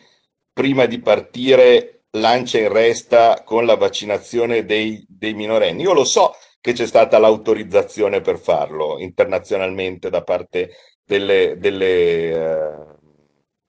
prima 0.52 0.86
di 0.86 1.00
partire 1.00 2.04
lancia 2.12 2.60
in 2.60 2.72
resta 2.72 3.44
con 3.44 3.66
la 3.66 3.76
vaccinazione 3.76 4.66
dei, 4.66 5.04
dei 5.08 5.34
minorenni. 5.34 5.84
Io 5.84 5.94
lo 5.94 6.04
so 6.04 6.36
che 6.62 6.74
c'è 6.74 6.86
stata 6.86 7.18
l'autorizzazione 7.18 8.22
per 8.22 8.38
farlo 8.40 9.00
internazionalmente 9.00 10.10
da 10.10 10.24
parte 10.24 10.72
delle, 11.04 11.58
delle, 11.58 12.32
uh, 12.34 12.98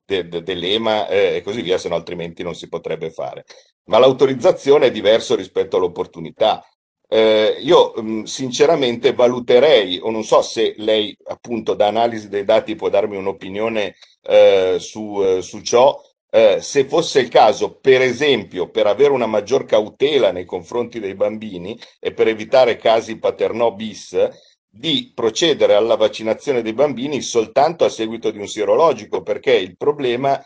de, 0.05 0.29
de, 0.29 0.43
dell'EMA 0.43 1.09
eh, 1.09 1.37
e 1.37 1.43
così 1.43 1.63
via, 1.63 1.79
se 1.79 1.89
no 1.89 1.95
altrimenti 1.97 2.43
non 2.43 2.55
si 2.55 2.69
potrebbe 2.69 3.11
fare. 3.11 3.45
Ma 3.87 3.99
l'autorizzazione 3.99 4.87
è 4.87 4.91
diverso 4.91 5.35
rispetto 5.35 5.77
all'opportunità. 5.77 6.65
Eh, 7.07 7.59
io 7.61 7.93
mh, 7.95 8.23
sinceramente 8.23 9.13
valuterei, 9.13 9.99
o 10.03 10.11
non 10.11 10.25
so 10.25 10.43
se 10.43 10.75
lei 10.79 11.17
appunto 11.27 11.75
da 11.75 11.87
analisi 11.87 12.29
dei 12.29 12.45
dati 12.45 12.75
può 12.77 12.89
darmi 12.89 13.17
un'opinione 13.17 13.95
eh, 14.23 14.77
su, 14.81 15.23
eh, 15.23 15.43
su 15.43 15.61
ciò, 15.61 16.01
eh, 16.31 16.61
se 16.61 16.85
fosse 16.87 17.21
il 17.21 17.29
caso, 17.29 17.79
per 17.79 18.01
esempio, 18.01 18.69
per 18.69 18.87
avere 18.89 19.13
una 19.13 19.27
maggior 19.27 19.65
cautela 19.67 20.33
nei 20.33 20.45
confronti 20.45 20.99
dei 20.99 21.15
bambini 21.15 21.79
e 22.01 22.13
per 22.13 22.27
evitare 22.27 22.77
casi 22.77 23.19
paternò 23.19 23.71
bis, 23.73 24.17
di 24.69 25.13
procedere 25.15 25.75
alla 25.75 25.95
vaccinazione 25.95 26.61
dei 26.61 26.73
bambini 26.73 27.21
soltanto 27.21 27.85
a 27.85 27.89
seguito 27.89 28.33
di 28.33 28.39
un 28.39 28.49
sierologico, 28.49 29.23
perché 29.23 29.55
il 29.55 29.77
problema, 29.77 30.43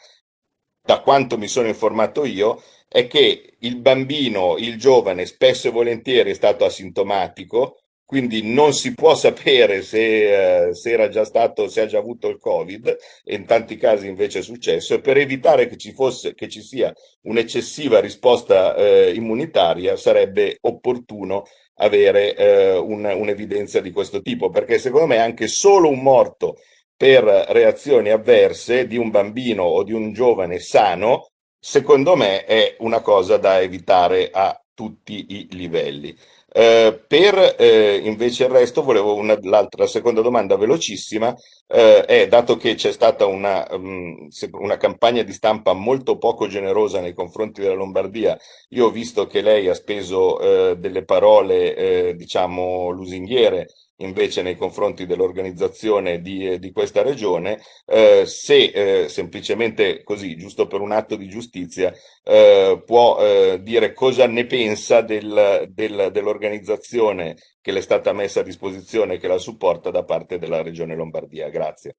da 0.88 1.00
quanto 1.00 1.36
mi 1.36 1.48
sono 1.48 1.68
informato 1.68 2.24
io, 2.24 2.62
è 2.88 3.06
che 3.08 3.56
il 3.58 3.76
bambino, 3.76 4.56
il 4.56 4.78
giovane, 4.78 5.26
spesso 5.26 5.68
e 5.68 5.70
volentieri 5.70 6.30
è 6.30 6.34
stato 6.34 6.64
asintomatico, 6.64 7.82
quindi 8.06 8.40
non 8.42 8.72
si 8.72 8.94
può 8.94 9.14
sapere 9.14 9.82
se, 9.82 10.68
eh, 10.68 10.74
se, 10.74 10.90
era 10.90 11.10
già 11.10 11.26
stato, 11.26 11.68
se 11.68 11.82
ha 11.82 11.86
già 11.86 11.98
avuto 11.98 12.28
il 12.28 12.38
Covid, 12.38 12.96
e 13.22 13.34
in 13.34 13.44
tanti 13.44 13.76
casi 13.76 14.06
invece 14.06 14.38
è 14.38 14.42
successo, 14.42 14.94
e 14.94 15.02
per 15.02 15.18
evitare 15.18 15.68
che 15.68 15.76
ci, 15.76 15.92
fosse, 15.92 16.32
che 16.32 16.48
ci 16.48 16.62
sia 16.62 16.90
un'eccessiva 17.24 18.00
risposta 18.00 18.74
eh, 18.74 19.12
immunitaria 19.12 19.94
sarebbe 19.94 20.56
opportuno 20.62 21.44
avere 21.80 22.34
eh, 22.34 22.78
un, 22.78 23.04
un'evidenza 23.04 23.80
di 23.80 23.90
questo 23.90 24.22
tipo, 24.22 24.48
perché 24.48 24.78
secondo 24.78 25.06
me 25.08 25.18
anche 25.18 25.48
solo 25.48 25.90
un 25.90 26.00
morto 26.00 26.56
per 26.98 27.22
reazioni 27.22 28.10
avverse 28.10 28.88
di 28.88 28.96
un 28.96 29.10
bambino 29.10 29.62
o 29.62 29.84
di 29.84 29.92
un 29.92 30.12
giovane 30.12 30.58
sano, 30.58 31.30
secondo 31.58 32.16
me 32.16 32.44
è 32.44 32.74
una 32.80 33.00
cosa 33.00 33.36
da 33.36 33.60
evitare 33.60 34.30
a 34.32 34.60
tutti 34.74 35.26
i 35.28 35.48
livelli. 35.52 36.16
Eh, 36.50 37.04
per 37.06 37.54
eh, 37.56 38.00
invece 38.02 38.44
il 38.44 38.50
resto, 38.50 38.82
volevo 38.82 39.14
una, 39.14 39.38
l'altra, 39.42 39.84
la 39.84 39.88
seconda 39.88 40.22
domanda 40.22 40.56
velocissima, 40.56 41.32
eh, 41.68 42.04
è 42.04 42.28
dato 42.28 42.56
che 42.56 42.74
c'è 42.74 42.92
stata 42.92 43.26
una, 43.26 43.66
um, 43.70 44.28
una, 44.52 44.76
campagna 44.78 45.22
di 45.22 45.32
stampa 45.32 45.74
molto 45.74 46.16
poco 46.16 46.46
generosa 46.46 47.00
nei 47.00 47.14
confronti 47.14 47.60
della 47.60 47.74
Lombardia, 47.74 48.38
io 48.70 48.86
ho 48.86 48.90
visto 48.90 49.26
che 49.26 49.42
lei 49.42 49.68
ha 49.68 49.74
speso 49.74 50.40
eh, 50.40 50.76
delle 50.78 51.04
parole, 51.04 51.76
eh, 51.76 52.16
diciamo, 52.16 52.88
lusinghiere 52.90 53.68
invece 54.00 54.42
nei 54.42 54.56
confronti 54.56 55.06
dell'organizzazione 55.06 56.20
di, 56.20 56.58
di 56.58 56.70
questa 56.72 57.02
regione, 57.02 57.60
eh, 57.86 58.24
se 58.26 59.02
eh, 59.04 59.08
semplicemente 59.08 60.02
così, 60.04 60.36
giusto 60.36 60.66
per 60.66 60.80
un 60.80 60.92
atto 60.92 61.16
di 61.16 61.28
giustizia, 61.28 61.92
eh, 62.22 62.80
può 62.84 63.18
eh, 63.18 63.60
dire 63.62 63.92
cosa 63.92 64.26
ne 64.26 64.46
pensa 64.46 65.00
del, 65.00 65.68
del, 65.70 66.10
dell'organizzazione 66.12 67.36
che 67.68 67.74
le 67.74 67.80
è 67.80 67.82
stata 67.82 68.14
messa 68.14 68.40
a 68.40 68.42
disposizione 68.42 69.14
e 69.14 69.18
che 69.18 69.28
la 69.28 69.36
supporta 69.36 69.90
da 69.90 70.02
parte 70.02 70.38
della 70.38 70.62
regione 70.62 70.96
Lombardia. 70.96 71.50
Grazie. 71.50 71.96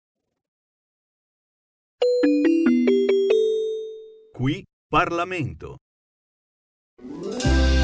Qui 4.33 4.65
Parlamento. 4.87 5.77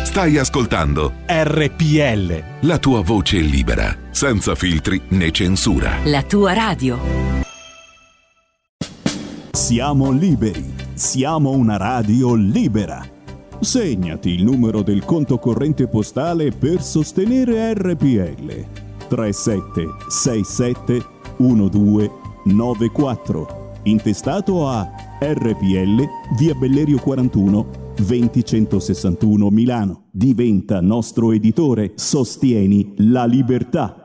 Stai 0.04 0.40
ascoltando 0.40 1.14
RPL. 1.28 2.66
La 2.66 2.80
tua 2.80 3.02
voce 3.04 3.38
libera, 3.38 3.96
senza 4.10 4.56
filtri 4.56 5.00
né 5.10 5.30
censura. 5.30 6.00
La 6.06 6.24
tua 6.24 6.54
radio. 6.54 6.98
Siamo 9.52 10.12
liberi. 10.12 10.74
Siamo 10.96 11.52
una 11.52 11.78
radio 11.78 12.34
libera. 12.34 13.15
Segnati 13.60 14.32
il 14.32 14.44
numero 14.44 14.82
del 14.82 15.06
conto 15.06 15.38
corrente 15.40 15.88
postale 15.88 16.52
per 16.52 16.84
sostenere 16.84 17.74
RPL. 17.74 18.66
3767 19.08 21.06
1294. 21.38 23.72
Intestato 23.84 24.68
a 24.68 24.92
RPL 25.20 26.04
via 26.38 26.54
Bellerio 26.54 27.00
41 27.00 27.94
20161 27.96 29.50
Milano. 29.50 30.08
Diventa 30.12 30.82
nostro 30.82 31.32
editore. 31.32 31.94
Sostieni 31.96 32.94
la 32.98 33.24
libertà. 33.26 34.05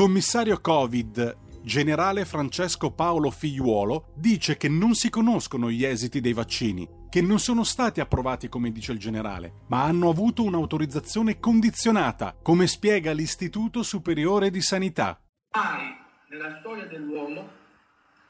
Commissario 0.00 0.58
Covid, 0.62 1.60
generale 1.60 2.24
Francesco 2.24 2.90
Paolo 2.90 3.30
Figliuolo, 3.30 4.14
dice 4.16 4.56
che 4.56 4.66
non 4.66 4.94
si 4.94 5.10
conoscono 5.10 5.70
gli 5.70 5.84
esiti 5.84 6.22
dei 6.22 6.32
vaccini, 6.32 6.88
che 7.10 7.20
non 7.20 7.38
sono 7.38 7.64
stati 7.64 8.00
approvati 8.00 8.48
come 8.48 8.72
dice 8.72 8.92
il 8.92 8.98
generale, 8.98 9.64
ma 9.68 9.82
hanno 9.82 10.08
avuto 10.08 10.42
un'autorizzazione 10.42 11.38
condizionata, 11.38 12.34
come 12.42 12.66
spiega 12.66 13.12
l'Istituto 13.12 13.82
Superiore 13.82 14.48
di 14.48 14.62
Sanità. 14.62 15.20
mai 15.54 15.94
nella 16.28 16.56
storia 16.60 16.86
dell'uomo 16.86 17.50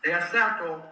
era 0.00 0.26
stato, 0.26 0.90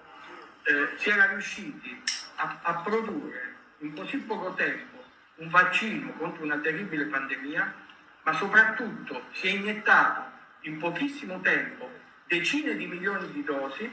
eh, 0.63 0.97
si 0.97 1.09
era 1.09 1.27
riusciti 1.27 2.01
a, 2.37 2.61
a 2.63 2.75
produrre 2.83 3.57
in 3.81 3.95
così 3.95 4.19
poco 4.19 4.55
tempo 4.55 4.99
un 5.39 5.49
vaccino 5.51 6.13
contro 6.19 6.45
una 6.45 6.61
terribile 6.61 7.07
pandemia, 7.07 7.75
ma 8.23 8.33
soprattutto 8.35 9.23
si 9.33 9.49
è 9.49 9.51
iniettato 9.51 10.37
in 10.63 10.79
pochissimo 10.79 11.41
tempo 11.41 11.91
decine 12.27 12.77
di 12.77 12.87
milioni 12.87 13.31
di 13.33 13.43
dosi 13.43 13.91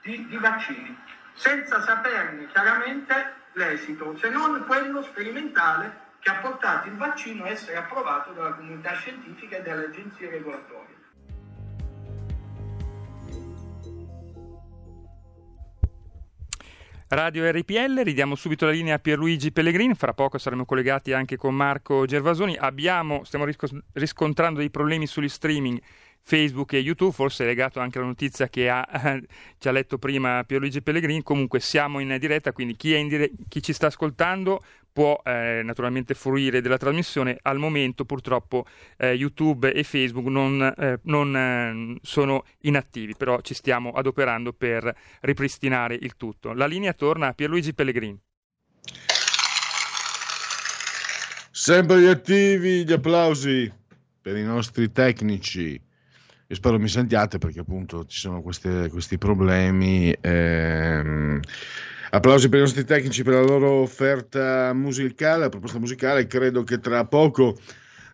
di, 0.00 0.26
di 0.26 0.36
vaccini, 0.36 0.96
senza 1.32 1.80
saperne 1.80 2.46
chiaramente 2.46 3.34
l'esito, 3.52 4.16
se 4.16 4.30
non 4.30 4.64
quello 4.64 5.02
sperimentale 5.02 6.04
che 6.20 6.30
ha 6.30 6.36
portato 6.36 6.88
il 6.88 6.94
vaccino 6.94 7.44
a 7.44 7.48
essere 7.48 7.76
approvato 7.76 8.32
dalla 8.32 8.52
comunità 8.52 8.92
scientifica 8.94 9.56
e 9.56 9.62
dalle 9.62 9.86
agenzie 9.86 10.30
regolatorie. 10.30 10.85
Radio 17.08 17.48
RPL, 17.48 18.00
ridiamo 18.02 18.34
subito 18.34 18.64
la 18.64 18.72
linea 18.72 18.96
a 18.96 18.98
Pierluigi 18.98 19.52
Pellegrini, 19.52 19.94
fra 19.94 20.12
poco 20.12 20.38
saremo 20.38 20.64
collegati 20.64 21.12
anche 21.12 21.36
con 21.36 21.54
Marco 21.54 22.04
Gervasoni. 22.04 22.56
Abbiamo, 22.56 23.22
stiamo 23.22 23.46
riscontrando 23.92 24.58
dei 24.58 24.70
problemi 24.70 25.06
sugli 25.06 25.28
streaming 25.28 25.80
Facebook 26.28 26.72
e 26.72 26.78
YouTube, 26.78 27.12
forse 27.12 27.44
è 27.44 27.46
legato 27.46 27.78
anche 27.78 27.98
alla 27.98 28.08
notizia 28.08 28.48
che 28.48 28.68
ha, 28.68 28.84
ci 29.58 29.68
ha 29.68 29.70
letto 29.70 29.96
prima 29.96 30.42
Pierluigi 30.44 30.82
Pellegrini, 30.82 31.22
comunque 31.22 31.60
siamo 31.60 32.00
in 32.00 32.16
diretta, 32.18 32.52
quindi 32.52 32.74
chi, 32.74 32.96
in 32.96 33.06
dire- 33.06 33.30
chi 33.46 33.62
ci 33.62 33.72
sta 33.72 33.86
ascoltando 33.86 34.60
può 34.92 35.20
eh, 35.24 35.60
naturalmente 35.62 36.14
fruire 36.14 36.60
della 36.60 36.78
trasmissione. 36.78 37.38
Al 37.42 37.58
momento 37.58 38.04
purtroppo 38.04 38.66
eh, 38.96 39.12
YouTube 39.12 39.72
e 39.72 39.84
Facebook 39.84 40.26
non, 40.26 40.74
eh, 40.76 40.98
non 41.04 41.36
eh, 41.36 41.98
sono 42.02 42.44
inattivi, 42.62 43.14
però 43.14 43.40
ci 43.40 43.54
stiamo 43.54 43.92
adoperando 43.92 44.52
per 44.52 44.92
ripristinare 45.20 45.94
il 45.94 46.16
tutto. 46.16 46.52
La 46.54 46.66
linea 46.66 46.92
torna 46.92 47.28
a 47.28 47.34
Pierluigi 47.34 47.72
Pellegrini. 47.72 48.18
Sempre 51.52 52.00
gli 52.00 52.06
attivi, 52.06 52.84
gli 52.84 52.92
applausi 52.92 53.72
per 54.20 54.36
i 54.36 54.42
nostri 54.42 54.90
tecnici. 54.90 55.85
Io 56.48 56.54
spero 56.54 56.78
mi 56.78 56.88
sentiate 56.88 57.38
perché 57.38 57.60
appunto 57.60 58.04
ci 58.06 58.20
sono 58.20 58.40
queste- 58.40 58.88
questi 58.90 59.18
problemi. 59.18 60.14
ehm. 60.20 61.40
Applausi 62.10 62.48
per 62.48 62.60
i 62.60 62.62
nostri 62.62 62.84
tecnici 62.84 63.24
per 63.24 63.34
la 63.34 63.42
loro 63.42 63.70
offerta 63.82 64.72
musicale, 64.72 65.40
la 65.40 65.48
proposta 65.48 65.78
musicale. 65.80 66.26
Credo 66.28 66.62
che 66.62 66.78
tra 66.78 67.04
poco 67.04 67.58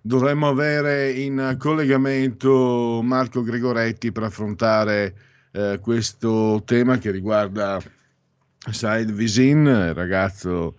dovremmo 0.00 0.48
avere 0.48 1.12
in 1.12 1.56
collegamento 1.58 3.00
Marco 3.02 3.42
Gregoretti 3.42 4.10
per 4.10 4.24
affrontare 4.24 5.14
eh, 5.52 5.78
questo 5.80 6.62
tema 6.64 6.98
che 6.98 7.10
riguarda 7.10 7.80
Said 8.70 9.12
Visin, 9.12 9.66
il 9.66 9.94
ragazzo 9.94 10.76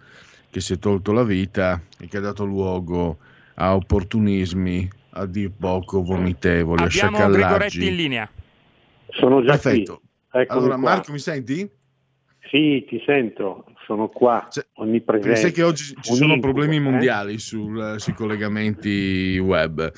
che 0.49 0.59
si 0.59 0.73
è 0.73 0.79
tolto 0.79 1.11
la 1.11 1.23
vita 1.23 1.79
e 1.99 2.07
che 2.07 2.17
ha 2.17 2.21
dato 2.21 2.45
luogo 2.45 3.19
a 3.55 3.75
opportunismi 3.75 4.89
a 5.13 5.25
dir 5.25 5.51
poco 5.51 6.01
vomitevoli, 6.01 6.83
Abbiamo 6.83 7.17
sciacallaggi. 7.17 7.41
Gregoretti 7.41 7.87
in 7.87 7.95
linea. 7.95 8.29
Sono 9.09 9.41
già 9.43 9.51
Perfetto. 9.51 10.01
qui. 10.29 10.41
Eccomi 10.41 10.59
Allora, 10.59 10.79
qua. 10.79 10.89
Marco, 10.91 11.11
mi 11.11 11.19
senti? 11.19 11.69
Sì, 12.49 12.85
ti 12.87 13.01
sento, 13.05 13.65
sono 13.85 14.09
qua, 14.09 14.47
onnipresente. 14.75 15.27
Perché 15.27 15.35
sai 15.41 15.51
che 15.51 15.63
oggi 15.63 15.83
ci 16.01 16.11
Un 16.11 16.15
sono 16.17 16.33
incubo, 16.33 16.51
problemi 16.51 16.75
eh? 16.75 16.79
mondiali 16.79 17.37
sul- 17.39 17.95
sui 17.97 18.13
collegamenti 18.13 19.37
web. 19.37 19.91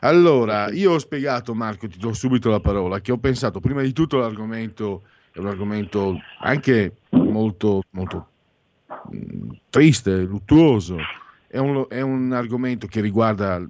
Allora, 0.00 0.70
io 0.70 0.92
ho 0.92 0.98
spiegato, 0.98 1.54
Marco, 1.54 1.86
ti 1.88 1.98
do 1.98 2.12
subito 2.12 2.48
la 2.48 2.60
parola, 2.60 3.00
che 3.00 3.12
ho 3.12 3.18
pensato 3.18 3.60
prima 3.60 3.82
di 3.82 3.92
tutto 3.92 4.18
l'argomento 4.18 5.02
è 5.32 5.38
un 5.38 5.46
argomento 5.46 6.20
anche 6.40 6.92
molto, 7.10 7.82
molto 7.90 8.28
mh, 9.10 9.52
triste, 9.70 10.22
luttuoso. 10.22 10.96
È 11.52 11.58
un, 11.58 11.84
è 11.88 12.00
un 12.00 12.30
argomento 12.32 12.86
che, 12.86 13.00
riguarda, 13.00 13.60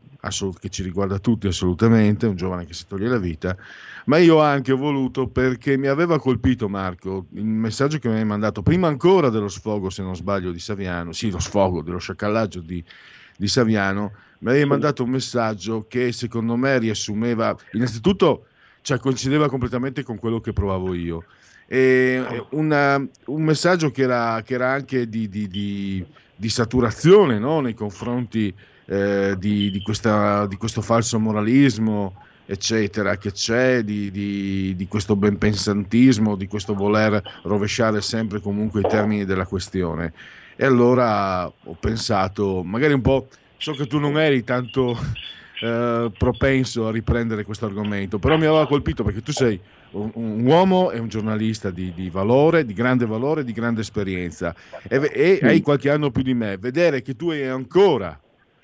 che 0.58 0.68
ci 0.68 0.82
riguarda 0.82 1.18
tutti 1.18 1.46
assolutamente, 1.46 2.26
un 2.26 2.36
giovane 2.36 2.66
che 2.66 2.74
si 2.74 2.86
toglie 2.86 3.08
la 3.08 3.16
vita, 3.16 3.56
ma 4.04 4.18
io 4.18 4.36
ho 4.36 4.40
anche 4.42 4.74
voluto 4.74 5.28
perché 5.28 5.78
mi 5.78 5.86
aveva 5.86 6.18
colpito 6.18 6.68
Marco 6.68 7.24
il 7.32 7.44
messaggio 7.46 7.98
che 7.98 8.10
mi 8.10 8.16
hai 8.16 8.24
mandato 8.26 8.60
prima 8.60 8.86
ancora 8.88 9.30
dello 9.30 9.48
sfogo, 9.48 9.88
se 9.88 10.02
non 10.02 10.14
sbaglio, 10.14 10.52
di 10.52 10.58
Saviano, 10.58 11.12
sì, 11.12 11.30
lo 11.30 11.38
sfogo, 11.38 11.80
dello 11.80 11.96
sciacallaggio 11.96 12.60
di, 12.60 12.84
di 13.38 13.48
Saviano, 13.48 14.12
mi 14.40 14.50
avevi 14.50 14.66
mandato 14.66 15.02
un 15.02 15.10
messaggio 15.10 15.86
che 15.88 16.12
secondo 16.12 16.56
me 16.56 16.78
riassumeva, 16.78 17.56
innanzitutto, 17.72 18.44
cioè 18.82 18.98
coincideva 18.98 19.48
completamente 19.48 20.02
con 20.02 20.18
quello 20.18 20.40
che 20.40 20.52
provavo 20.52 20.92
io. 20.92 21.24
E 21.66 22.22
una- 22.50 22.96
un 22.96 23.42
messaggio 23.42 23.90
che 23.90 24.02
era, 24.02 24.42
che 24.44 24.52
era 24.52 24.70
anche 24.70 25.08
di, 25.08 25.30
di- 25.30 25.48
di- 25.48 26.04
di 26.40 26.48
saturazione 26.48 27.38
no? 27.38 27.60
nei 27.60 27.74
confronti 27.74 28.52
eh, 28.86 29.34
di, 29.38 29.70
di 29.70 29.82
questa- 29.82 30.46
di 30.46 30.56
questo 30.56 30.80
falso 30.80 31.18
moralismo, 31.20 32.14
eccetera, 32.46 33.18
che 33.18 33.30
c'è, 33.30 33.82
di, 33.82 34.10
di- 34.10 34.86
questo 34.88 35.16
benpensantismo, 35.16 36.36
di 36.36 36.46
questo 36.46 36.74
voler 36.74 37.22
rovesciare 37.42 38.00
sempre 38.00 38.40
comunque 38.40 38.80
i 38.80 38.86
termini 38.86 39.26
della 39.26 39.44
questione. 39.44 40.12
E 40.56 40.64
allora 40.64 41.44
ho 41.46 41.76
pensato, 41.78 42.62
magari 42.64 42.94
un 42.94 43.02
po', 43.02 43.28
so 43.58 43.72
che 43.74 43.86
tu 43.86 43.98
non 43.98 44.18
eri 44.18 44.42
tanto 44.42 44.98
eh, 45.60 46.10
propenso 46.16 46.88
a 46.88 46.90
riprendere 46.90 47.44
questo 47.44 47.66
argomento, 47.66 48.18
però 48.18 48.38
mi 48.38 48.46
aveva 48.46 48.66
colpito 48.66 49.04
perché 49.04 49.22
tu 49.22 49.32
sei 49.32 49.60
un, 49.92 50.10
un 50.14 50.44
uomo 50.44 50.90
e 50.90 50.98
un 50.98 51.08
giornalista 51.08 51.70
di, 51.70 51.92
di 51.92 52.10
valore, 52.10 52.64
di 52.64 52.72
grande 52.72 53.06
valore, 53.06 53.44
di 53.44 53.52
grande 53.52 53.80
esperienza 53.80 54.54
e, 54.88 55.10
e 55.12 55.40
hai 55.42 55.60
qualche 55.60 55.90
anno 55.90 56.10
più 56.10 56.22
di 56.22 56.34
me, 56.34 56.56
vedere 56.58 57.02
che 57.02 57.14
tu 57.14 57.30
hai 57.30 57.46
ancora 57.46 58.18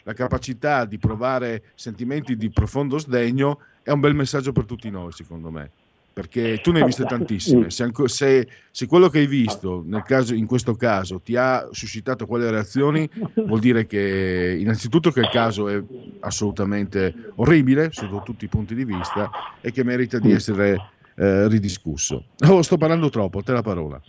la 0.05 0.13
capacità 0.13 0.85
di 0.85 0.99
provare 0.99 1.65
sentimenti 1.75 2.37
di 2.37 2.51
profondo 2.51 2.97
sdegno 2.97 3.59
è 3.83 3.91
un 3.91 4.01
bel 4.01 4.15
messaggio 4.15 4.53
per 4.53 4.65
tutti 4.65 4.89
noi, 4.89 5.11
secondo 5.13 5.51
me. 5.51 5.71
Perché 6.13 6.61
tu 6.63 6.73
ne 6.73 6.79
hai 6.79 6.85
viste 6.87 7.05
tantissime. 7.05 7.71
Se, 7.71 7.91
se- 8.05 8.49
se 8.71 8.87
quello 8.87 9.09
che 9.09 9.19
hai 9.19 9.27
visto 9.27 9.83
nel 9.85 10.03
caso- 10.03 10.33
in 10.33 10.47
questo 10.47 10.75
caso 10.75 11.21
ti 11.21 11.37
ha 11.37 11.69
suscitato 11.73 12.25
quelle 12.27 12.51
reazioni, 12.51 13.09
vuol 13.35 13.61
dire 13.61 13.87
che 13.87 14.57
innanzitutto 14.59 15.11
che 15.11 15.21
il 15.21 15.29
caso 15.29 15.69
è 15.69 15.83
assolutamente 16.21 17.33
orribile 17.35 17.91
sotto 17.93 18.23
tutti 18.23 18.45
i 18.45 18.49
punti 18.49 18.75
di 18.75 18.85
vista 18.85 19.29
e 19.61 19.73
che 19.73 19.85
merita 19.85 20.19
di 20.19 20.33
essere 20.33 20.79
eh, 21.17 21.49
ridiscusso. 21.49 22.25
Oh, 22.49 22.63
sto 22.63 22.77
parlando 22.77 23.09
troppo, 23.09 23.43
te 23.43 23.53
la 23.53 23.63
parola. 23.63 24.01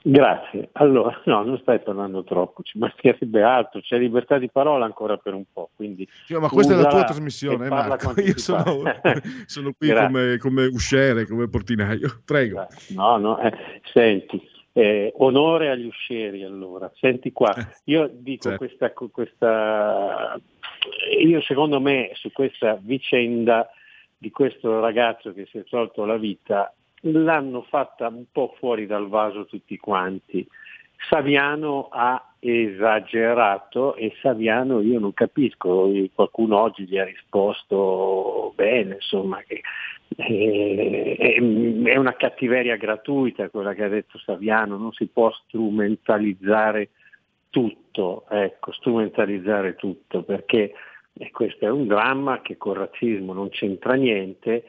Grazie. 0.00 0.70
Allora, 0.72 1.20
no, 1.24 1.42
non 1.42 1.58
stai 1.58 1.80
parlando 1.80 2.24
troppo, 2.24 2.62
ci 2.62 2.78
mancherebbe 2.78 3.42
altro, 3.42 3.80
c'è 3.80 3.98
libertà 3.98 4.38
di 4.38 4.48
parola 4.48 4.84
ancora 4.84 5.16
per 5.16 5.34
un 5.34 5.44
po', 5.52 5.70
quindi... 5.74 6.08
Sì, 6.24 6.34
ma 6.34 6.48
questa 6.48 6.74
è 6.74 6.76
la 6.76 6.86
tua 6.88 7.04
trasmissione, 7.04 7.66
eh, 7.66 7.68
Marco. 7.68 8.18
Io 8.20 8.38
sono, 8.38 8.82
sono 9.46 9.72
qui 9.76 9.92
come, 9.92 10.38
come 10.38 10.66
usciere, 10.66 11.26
come 11.26 11.48
portinaio. 11.48 12.22
Prego. 12.24 12.66
No, 12.94 13.16
no, 13.18 13.38
eh, 13.40 13.52
senti, 13.92 14.40
eh, 14.72 15.12
onore 15.16 15.70
agli 15.70 15.86
uscieri 15.86 16.44
allora. 16.44 16.90
Senti 16.94 17.32
qua, 17.32 17.52
io 17.84 18.08
dico 18.10 18.48
certo. 18.48 18.58
questa, 18.58 18.92
questa, 18.92 20.40
io 21.20 21.42
secondo 21.42 21.80
me 21.80 22.12
su 22.14 22.30
questa 22.32 22.78
vicenda 22.80 23.68
di 24.18 24.30
questo 24.30 24.80
ragazzo 24.80 25.32
che 25.32 25.46
si 25.46 25.58
è 25.58 25.64
tolto 25.64 26.04
la 26.04 26.16
vita 26.16 26.72
l'hanno 27.02 27.62
fatta 27.62 28.08
un 28.08 28.24
po' 28.32 28.54
fuori 28.58 28.86
dal 28.86 29.08
vaso 29.08 29.46
tutti 29.46 29.76
quanti. 29.76 30.46
Saviano 31.08 31.88
ha 31.92 32.32
esagerato 32.40 33.94
e 33.94 34.12
Saviano 34.20 34.80
io 34.80 34.98
non 34.98 35.14
capisco, 35.14 35.90
qualcuno 36.12 36.58
oggi 36.58 36.86
gli 36.86 36.98
ha 36.98 37.04
risposto 37.04 38.52
bene, 38.56 38.94
insomma, 38.94 39.40
che 39.46 39.60
eh, 40.16 41.16
è, 41.16 41.34
è 41.34 41.96
una 41.96 42.16
cattiveria 42.16 42.76
gratuita 42.76 43.48
quella 43.48 43.74
che 43.74 43.84
ha 43.84 43.88
detto 43.88 44.18
Saviano, 44.18 44.76
non 44.76 44.92
si 44.92 45.06
può 45.06 45.30
strumentalizzare 45.30 46.90
tutto, 47.50 48.24
ecco, 48.28 48.72
strumentalizzare 48.72 49.76
tutto, 49.76 50.22
perché 50.22 50.74
eh, 51.18 51.30
questo 51.30 51.64
è 51.64 51.70
un 51.70 51.86
dramma 51.86 52.40
che 52.42 52.56
col 52.56 52.76
razzismo 52.76 53.32
non 53.32 53.48
c'entra 53.50 53.94
niente, 53.94 54.64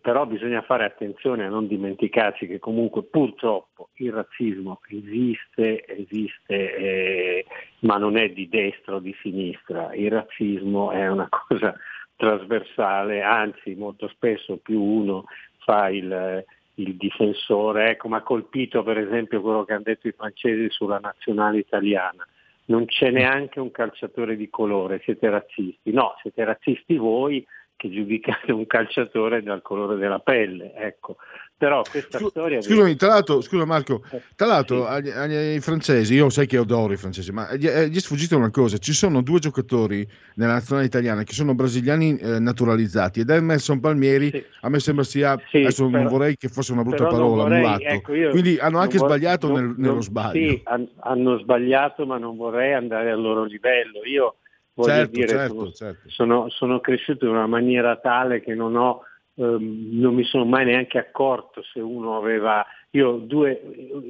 però 0.00 0.26
bisogna 0.26 0.62
fare 0.62 0.84
attenzione 0.84 1.44
a 1.44 1.48
non 1.48 1.66
dimenticarci 1.66 2.46
che 2.46 2.58
comunque 2.58 3.04
purtroppo 3.04 3.90
il 3.96 4.12
razzismo 4.12 4.80
esiste, 4.88 5.84
esiste, 5.86 6.76
eh, 6.76 7.46
ma 7.80 7.96
non 7.96 8.16
è 8.16 8.30
di 8.30 8.48
destra 8.48 8.96
o 8.96 8.98
di 8.98 9.14
sinistra, 9.20 9.94
il 9.94 10.10
razzismo 10.10 10.90
è 10.90 11.08
una 11.08 11.28
cosa 11.48 11.74
trasversale, 12.16 13.22
anzi 13.22 13.74
molto 13.74 14.08
spesso 14.08 14.56
più 14.56 14.82
uno 14.82 15.24
fa 15.58 15.88
il, 15.90 16.44
il 16.74 16.96
difensore, 16.96 17.90
ecco, 17.90 18.08
mi 18.08 18.16
ha 18.16 18.22
colpito 18.22 18.82
per 18.82 18.98
esempio 18.98 19.40
quello 19.40 19.64
che 19.64 19.74
hanno 19.74 19.82
detto 19.84 20.08
i 20.08 20.12
francesi 20.12 20.70
sulla 20.70 20.98
nazionale 20.98 21.58
italiana. 21.58 22.26
Non 22.66 22.86
c'è 22.86 23.10
neanche 23.10 23.60
un 23.60 23.70
calciatore 23.70 24.36
di 24.36 24.48
colore, 24.48 25.00
siete 25.04 25.28
razzisti. 25.30 25.92
No, 25.92 26.14
siete 26.20 26.44
razzisti 26.44 26.96
voi 26.96 27.46
che 27.76 27.90
giudicate 27.90 28.52
un 28.52 28.66
calciatore 28.66 29.42
dal 29.42 29.62
colore 29.62 29.96
della 29.96 30.18
pelle, 30.18 30.72
ecco. 30.74 31.16
Però 31.58 31.82
questa 31.90 32.18
storia... 32.18 32.58
di- 32.58 32.64
Scusami, 32.64 32.96
tra 32.96 33.08
l'altro, 33.08 33.40
scusa 33.40 33.64
Marco, 33.64 34.02
tra 34.34 34.46
l'altro 34.46 34.82
Sì. 34.82 34.90
agli, 34.90 35.08
agli 35.08 35.58
francesi, 35.60 36.14
io 36.14 36.28
sai 36.28 36.46
che 36.46 36.58
adoro 36.58 36.92
i 36.92 36.98
francesi, 36.98 37.32
ma 37.32 37.54
gli, 37.54 37.66
eh, 37.66 37.88
gli 37.88 37.96
è 37.96 38.00
sfuggita 38.00 38.36
una 38.36 38.50
cosa, 38.50 38.76
ci 38.76 38.92
sono 38.92 39.22
due 39.22 39.38
giocatori 39.38 40.06
nella 40.34 40.52
nazionale 40.52 40.86
italiana 40.86 41.22
che 41.22 41.32
sono 41.32 41.54
brasiliani 41.54 42.18
eh, 42.18 42.38
naturalizzati 42.40 43.20
ed 43.20 43.30
Emerson 43.30 43.80
Palmieri 43.80 44.44
a 44.60 44.68
me 44.68 44.78
sembra 44.80 45.02
sia, 45.04 45.40
Sì, 45.48 45.58
adesso 45.58 45.84
non 45.84 45.92
però- 45.92 46.08
vorrei 46.10 46.36
che 46.36 46.48
fosse 46.48 46.72
una 46.72 46.82
brutta 46.82 47.04
non 47.04 47.12
parola, 47.12 47.42
vorrei- 47.44 47.60
mulatto, 47.60 47.84
ecco, 47.84 48.12
quindi 48.32 48.58
hanno 48.58 48.70
non 48.72 48.80
anche 48.82 48.98
vor- 48.98 49.08
sbagliato 49.08 49.46
non- 49.48 49.56
nel- 49.56 49.74
nello 49.78 49.92
non- 49.94 50.02
sbaglio. 50.02 50.50
Sì, 50.50 50.60
han- 50.64 50.88
hanno 50.98 51.38
sbagliato, 51.38 52.04
ma 52.04 52.18
non 52.18 52.36
vorrei 52.36 52.74
andare 52.74 53.10
al 53.10 53.20
loro 53.22 53.44
livello. 53.44 54.04
Io 54.04 54.36
voglio 54.76 54.92
Certo, 54.92 55.10
dire, 55.10 55.28
certo, 55.28 55.54
sono, 55.54 55.70
certo. 55.72 56.08
sono- 56.08 56.48
sono 56.50 56.80
cresciuto 56.80 57.24
in 57.24 57.32
una 57.32 57.46
maniera 57.46 57.96
tale 57.96 58.40
che 58.40 58.54
non 58.54 58.76
ho 58.76 59.02
ehm, 59.38 59.88
non 59.98 60.14
mi 60.14 60.24
sono 60.24 60.44
mai 60.44 60.64
neanche 60.64 60.98
accorto 60.98 61.62
se 61.62 61.80
uno 61.80 62.16
aveva 62.16 62.64
io 62.90 63.08
ho 63.10 63.16
due, 63.18 63.60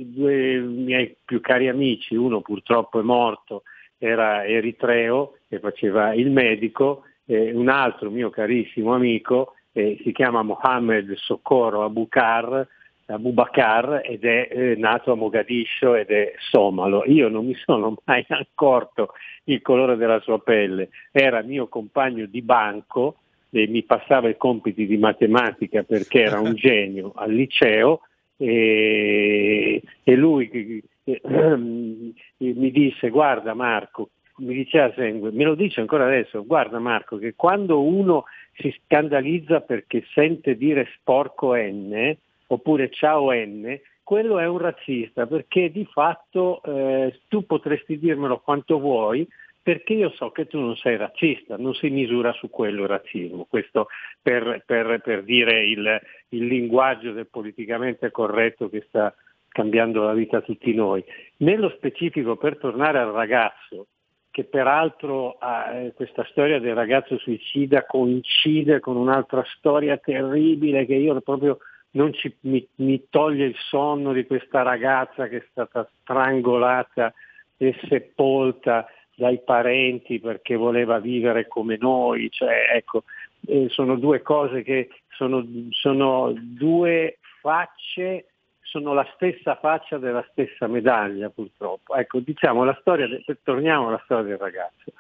due 0.05 0.59
miei 0.61 1.17
più 1.25 1.41
cari 1.41 1.69
amici, 1.69 2.15
uno 2.15 2.41
purtroppo 2.41 3.01
è 3.01 3.03
morto, 3.03 3.63
era 3.99 4.45
eritreo 4.45 5.39
e 5.49 5.59
faceva 5.59 6.15
il 6.15 6.31
medico, 6.31 7.03
e 7.25 7.53
un 7.53 7.69
altro 7.69 8.11
mio 8.11 8.31
carissimo 8.31 8.95
amico 8.95 9.55
eh, 9.73 9.99
si 10.03 10.13
chiama 10.13 10.43
Mohammed 10.43 11.15
Socorro 11.17 11.83
Abukar, 11.83 12.67
Abubakar 13.07 14.03
ed 14.05 14.25
è 14.25 14.49
eh, 14.51 14.75
nato 14.77 15.13
a 15.13 15.15
Mogadiscio 15.15 15.95
ed 15.95 16.11
è 16.11 16.35
somalo. 16.51 17.05
Io 17.07 17.29
non 17.29 17.47
mi 17.47 17.55
sono 17.55 17.97
mai 18.05 18.25
accorto 18.29 19.13
il 19.45 19.63
colore 19.63 19.97
della 19.97 20.21
sua 20.21 20.41
pelle, 20.41 20.89
era 21.13 21.43
mio 21.43 21.69
compagno 21.69 22.27
di 22.27 22.43
banco 22.43 23.19
e 23.51 23.69
mi 23.69 23.85
passava 23.85 24.29
i 24.29 24.37
compiti 24.37 24.87
di 24.87 24.97
matematica 24.97 25.83
perché 25.85 26.23
era 26.23 26.41
un 26.41 26.55
genio 26.57 27.13
al 27.15 27.33
liceo 27.33 28.01
e, 28.37 29.81
e 30.03 30.15
lui 30.17 30.83
eh, 31.05 31.21
mi 31.57 32.71
disse 32.71 33.09
guarda 33.09 33.55
Marco, 33.55 34.11
mi 34.39 34.53
diceva 34.53 34.93
sempre, 34.95 35.31
me 35.31 35.45
lo 35.45 35.55
dice 35.55 35.81
ancora 35.81 36.07
adesso, 36.07 36.45
guarda 36.45 36.81
Marco 36.81 37.19
che 37.19 37.35
quando 37.37 37.83
uno 37.83 38.25
si 38.57 38.75
scandalizza 38.85 39.61
perché 39.61 40.05
sente 40.13 40.57
dire 40.57 40.89
sporco 40.99 41.55
N 41.55 42.17
oppure 42.47 42.91
ciao 42.91 43.33
N, 43.33 43.79
quello 44.03 44.39
è 44.39 44.47
un 44.47 44.59
razzista 44.59 45.27
perché 45.27 45.71
di 45.71 45.85
fatto 45.91 46.63
eh, 46.63 47.21
tu 47.29 47.45
potresti 47.45 47.99
dirmelo 47.99 48.39
quanto 48.39 48.79
vuoi 48.79 49.27
perché 49.67 49.95
io 49.95 50.11
so 50.11 50.31
che 50.31 50.47
tu 50.47 50.61
non 50.61 50.77
sei 50.77 50.97
razzista, 50.97 51.57
non 51.57 51.75
si 51.75 51.91
misura 51.91 52.33
su 52.35 52.49
quello 52.49 52.83
il 52.83 52.89
razzismo, 52.89 53.47
questo 53.51 53.89
per, 54.23 54.63
per- 54.65 55.01
per 55.03 55.25
dire 55.25 55.65
il, 55.65 56.01
il 56.29 56.47
linguaggio 56.47 57.11
del 57.11 57.27
politicamente 57.27 58.13
corretto 58.13 58.69
che 58.69 58.85
sta 58.87 59.13
cambiando 59.49 60.05
la 60.05 60.13
vita 60.13 60.37
a 60.37 60.43
tutti 60.43 60.73
noi. 60.73 61.05
Nello 61.39 61.71
specifico, 61.71 62.37
per 62.37 62.59
tornare 62.59 63.01
al 63.01 63.11
ragazzo, 63.11 63.89
che 64.31 64.45
peraltro 64.45 65.37
eh, 65.41 65.93
questa 65.97 66.25
storia 66.31 66.61
del 66.61 66.75
ragazzo 66.77 67.19
suicida 67.19 67.87
coincide 67.87 68.79
con 68.79 68.95
un'altra 68.95 69.43
storia 69.57 69.97
terribile 69.97 70.87
che 70.87 70.95
io 70.95 71.21
proprio 71.23 71.59
non 71.97 72.13
ci, 72.13 72.33
mi, 72.41 72.65
mi 72.77 73.07
toglie 73.11 73.47
il 73.47 73.57
sonno 73.69 74.13
di 74.13 74.25
questa 74.27 74.63
ragazza 74.63 75.27
che 75.29 75.39
è 75.39 75.47
stata 75.51 75.89
strangolata 76.03 77.13
e 77.57 77.75
sepolta 77.89 78.87
dai 79.15 79.41
parenti 79.43 80.21
perché 80.21 80.57
voleva 80.57 80.99
vivere 80.99 81.49
come 81.49 81.79
noi, 81.81 82.31
cioè, 82.31 82.71
ecco, 82.75 83.05
eh, 83.47 83.69
sono 83.71 83.97
due 83.97 84.21
cose 84.21 84.63
che 84.63 84.91
sono, 85.09 85.43
sono 85.71 86.35
due 86.37 87.19
facce, 87.41 88.27
sono 88.61 88.93
la 88.93 89.09
stessa 89.15 89.57
faccia 89.57 89.97
della 89.97 90.25
stessa 90.31 90.67
medaglia 90.67 91.31
purtroppo. 91.31 91.95
Ecco, 91.95 92.21
diciamo 92.21 92.63
la 92.65 92.77
storia, 92.81 93.09
de- 93.09 93.25
torniamo 93.43 93.89
alla 93.89 94.03
storia 94.05 94.25
del 94.25 94.39
ragazzo. 94.39 94.93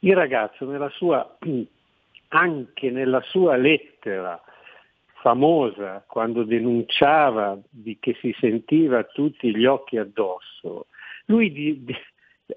Il 0.00 0.14
ragazzo 0.14 0.66
nella 0.66 0.90
sua, 0.90 1.38
anche 2.28 2.90
nella 2.90 3.22
sua 3.22 3.56
lettera 3.56 4.38
famosa, 5.22 6.04
quando 6.06 6.42
denunciava 6.42 7.56
di 7.70 7.96
che 8.00 8.16
si 8.20 8.34
sentiva 8.38 9.04
tutti 9.04 9.56
gli 9.56 9.64
occhi 9.64 9.96
addosso, 9.96 10.88
lui 11.26 11.52
di- 11.52 11.84
di- 11.84 11.96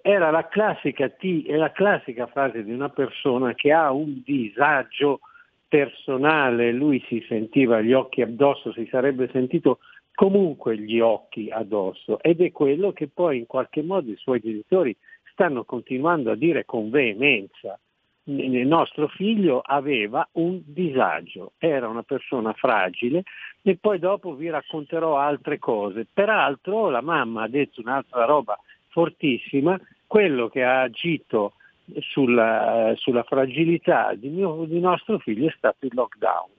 era 0.02 0.32
la 0.32 0.48
classica, 0.48 1.06
è 1.06 1.56
la 1.56 1.72
classica 1.72 2.26
frase 2.26 2.64
di 2.64 2.72
una 2.72 2.90
persona 2.90 3.54
che 3.54 3.72
ha 3.72 3.92
un 3.92 4.22
disagio 4.26 5.20
personale, 5.68 6.72
lui 6.72 7.04
si 7.08 7.24
sentiva 7.28 7.82
gli 7.82 7.94
occhi 7.94 8.22
addosso, 8.22 8.74
si 8.74 8.88
sarebbe 8.90 9.30
sentito 9.32 9.80
comunque 10.16 10.78
gli 10.78 11.00
occhi 11.00 11.52
addosso. 11.52 12.20
Ed 12.22 12.42
è 12.42 12.52
quello 12.52 12.92
che 12.94 13.08
poi 13.08 13.38
in 13.38 13.46
qualche 13.46 13.84
modo 13.84 14.10
i 14.10 14.18
suoi 14.18 14.40
genitori 14.40 14.96
stanno 15.32 15.66
continuando 15.66 16.32
a 16.32 16.36
dire 16.36 16.66
con 16.66 16.90
veemenza. 16.90 17.80
Il 18.28 18.66
nostro 18.66 19.08
figlio 19.08 19.62
aveva 19.64 20.28
un 20.34 20.60
disagio, 20.66 21.54
era 21.60 21.88
una 21.88 22.02
persona 22.02 22.54
fragile 22.54 23.24
e 23.62 23.78
poi 23.78 24.00
dopo 24.00 24.34
vi 24.34 24.50
racconterò 24.50 25.18
altre 25.18 25.60
cose. 25.60 26.08
Peraltro 26.12 26.90
la 26.90 27.02
mamma 27.02 27.44
ha 27.44 27.48
detto 27.48 27.82
un'altra 27.82 28.26
roba 28.26 28.58
fortissima, 28.88 29.80
quello 30.08 30.48
che 30.48 30.64
ha 30.64 30.82
agito 30.82 31.54
sulla, 32.00 32.94
sulla 32.96 33.24
fragilità 33.24 34.16
di, 34.16 34.30
mio- 34.30 34.66
di 34.66 34.80
nostro 34.80 35.20
figlio 35.20 35.48
è 35.48 35.54
stato 35.56 35.86
il 35.86 35.94
lockdown. 35.94 36.50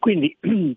Quindi 0.00 0.36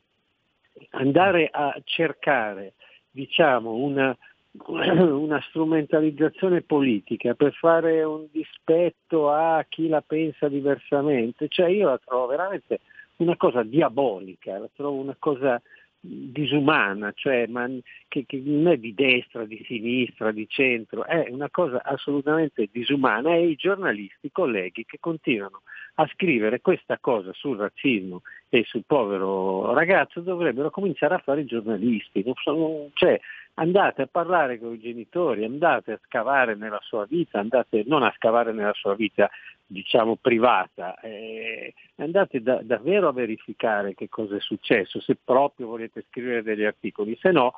andare 0.91 1.49
a 1.51 1.75
cercare 1.83 2.73
diciamo, 3.09 3.71
una, 3.71 4.15
una 4.67 5.41
strumentalizzazione 5.49 6.61
politica 6.61 7.33
per 7.33 7.53
fare 7.53 8.03
un 8.03 8.27
dispetto 8.31 9.31
a 9.31 9.65
chi 9.67 9.87
la 9.87 10.01
pensa 10.01 10.47
diversamente, 10.47 11.47
cioè 11.47 11.67
io 11.67 11.89
la 11.89 11.99
trovo 12.03 12.27
veramente 12.27 12.79
una 13.17 13.35
cosa 13.37 13.63
diabolica, 13.63 14.57
la 14.57 14.69
trovo 14.73 14.99
una 14.99 15.15
cosa 15.17 15.61
disumana, 16.07 17.11
cioè 17.15 17.47
ma 17.47 17.67
che, 18.07 18.25
che 18.27 18.41
non 18.45 18.67
è 18.67 18.77
di 18.77 18.93
destra, 18.93 19.45
di 19.45 19.63
sinistra, 19.65 20.31
di 20.31 20.47
centro, 20.47 21.03
è 21.03 21.27
una 21.29 21.49
cosa 21.49 21.81
assolutamente 21.83 22.69
disumana. 22.71 23.33
E 23.33 23.47
i 23.47 23.55
giornalisti, 23.55 24.27
i 24.27 24.31
colleghi 24.31 24.85
che 24.85 24.97
continuano 24.99 25.63
a 25.95 26.07
scrivere 26.13 26.61
questa 26.61 26.97
cosa 26.99 27.31
sul 27.33 27.57
razzismo 27.57 28.21
e 28.49 28.63
sul 28.65 28.83
povero 28.85 29.73
ragazzo 29.73 30.19
dovrebbero 30.19 30.69
cominciare 30.69 31.15
a 31.15 31.19
fare 31.19 31.41
i 31.41 31.45
giornalisti, 31.45 32.21
non 32.23 32.33
sono, 32.35 32.89
cioè, 32.93 33.19
andate 33.55 34.03
a 34.03 34.07
parlare 34.07 34.59
con 34.59 34.73
i 34.73 34.79
genitori, 34.79 35.43
andate 35.43 35.93
a 35.93 35.99
scavare 36.05 36.55
nella 36.55 36.79
sua 36.81 37.05
vita, 37.05 37.39
andate 37.39 37.83
non 37.85 38.03
a 38.03 38.13
scavare 38.15 38.51
nella 38.51 38.73
sua 38.73 38.95
vita 38.95 39.29
diciamo 39.67 40.15
privata, 40.15 40.99
eh, 40.99 41.73
andate 41.95 42.41
da, 42.41 42.59
davvero 42.61 43.07
a 43.07 43.13
verificare 43.13 43.95
che 43.95 44.09
cosa 44.09 44.35
è 44.35 44.39
successo, 44.39 44.99
se 44.99 45.17
proprio 45.23 45.67
volete 45.67 46.05
scrivere 46.09 46.43
degli 46.43 46.63
articoli, 46.63 47.17
se 47.19 47.31
no, 47.31 47.53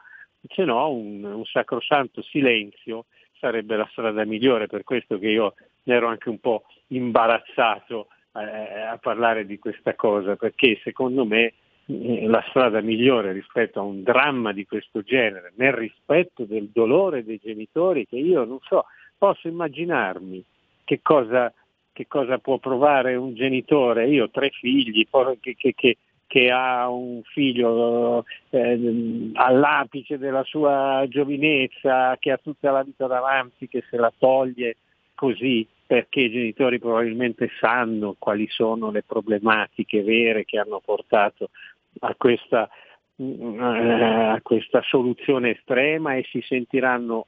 se 0.47 0.63
no 0.63 0.89
un, 0.89 1.23
un 1.23 1.45
sacrosanto 1.45 2.21
silenzio 2.21 3.05
sarebbe 3.39 3.75
la 3.75 3.87
strada 3.91 4.23
migliore, 4.25 4.67
per 4.67 4.83
questo 4.83 5.19
che 5.19 5.27
io 5.27 5.55
ero 5.83 6.07
anche 6.07 6.29
un 6.29 6.39
po' 6.39 6.63
imbarazzato 6.87 8.07
eh, 8.33 8.81
a 8.81 8.97
parlare 8.97 9.45
di 9.45 9.59
questa 9.59 9.95
cosa, 9.95 10.35
perché 10.35 10.79
secondo 10.83 11.25
me 11.25 11.53
la 11.87 12.43
strada 12.49 12.81
migliore 12.81 13.31
rispetto 13.31 13.79
a 13.79 13.83
un 13.83 14.03
dramma 14.03 14.51
di 14.51 14.65
questo 14.65 15.01
genere, 15.01 15.53
nel 15.55 15.71
rispetto 15.71 16.43
del 16.43 16.69
dolore 16.73 17.23
dei 17.23 17.39
genitori, 17.41 18.05
che 18.05 18.17
io 18.17 18.43
non 18.43 18.59
so, 18.61 18.85
posso 19.17 19.47
immaginarmi 19.47 20.43
che 20.83 20.99
cosa, 21.01 21.51
che 21.93 22.07
cosa 22.07 22.39
può 22.39 22.57
provare 22.57 23.15
un 23.15 23.33
genitore, 23.33 24.07
io 24.07 24.25
ho 24.25 24.29
tre 24.29 24.49
figli, 24.49 25.07
che, 25.39 25.55
che, 25.55 25.73
che, 25.73 25.97
che 26.27 26.51
ha 26.51 26.89
un 26.89 27.21
figlio 27.23 28.25
eh, 28.49 29.31
all'apice 29.33 30.17
della 30.17 30.43
sua 30.43 31.05
giovinezza, 31.07 32.17
che 32.19 32.31
ha 32.31 32.37
tutta 32.37 32.71
la 32.71 32.83
vita 32.83 33.07
davanti, 33.07 33.69
che 33.69 33.83
se 33.89 33.95
la 33.95 34.11
toglie 34.17 34.75
così 35.15 35.65
perché 35.87 36.19
i 36.19 36.31
genitori 36.31 36.79
probabilmente 36.79 37.49
sanno 37.61 38.15
quali 38.19 38.45
sono 38.49 38.91
le 38.91 39.03
problematiche 39.03 40.03
vere 40.03 40.43
che 40.43 40.59
hanno 40.59 40.81
portato 40.83 41.49
a 41.99 42.15
questa, 42.15 42.69
eh, 43.15 43.57
a 43.59 44.39
questa 44.41 44.81
soluzione 44.83 45.51
estrema 45.51 46.15
e 46.15 46.23
si 46.29 46.41
sentiranno, 46.41 47.27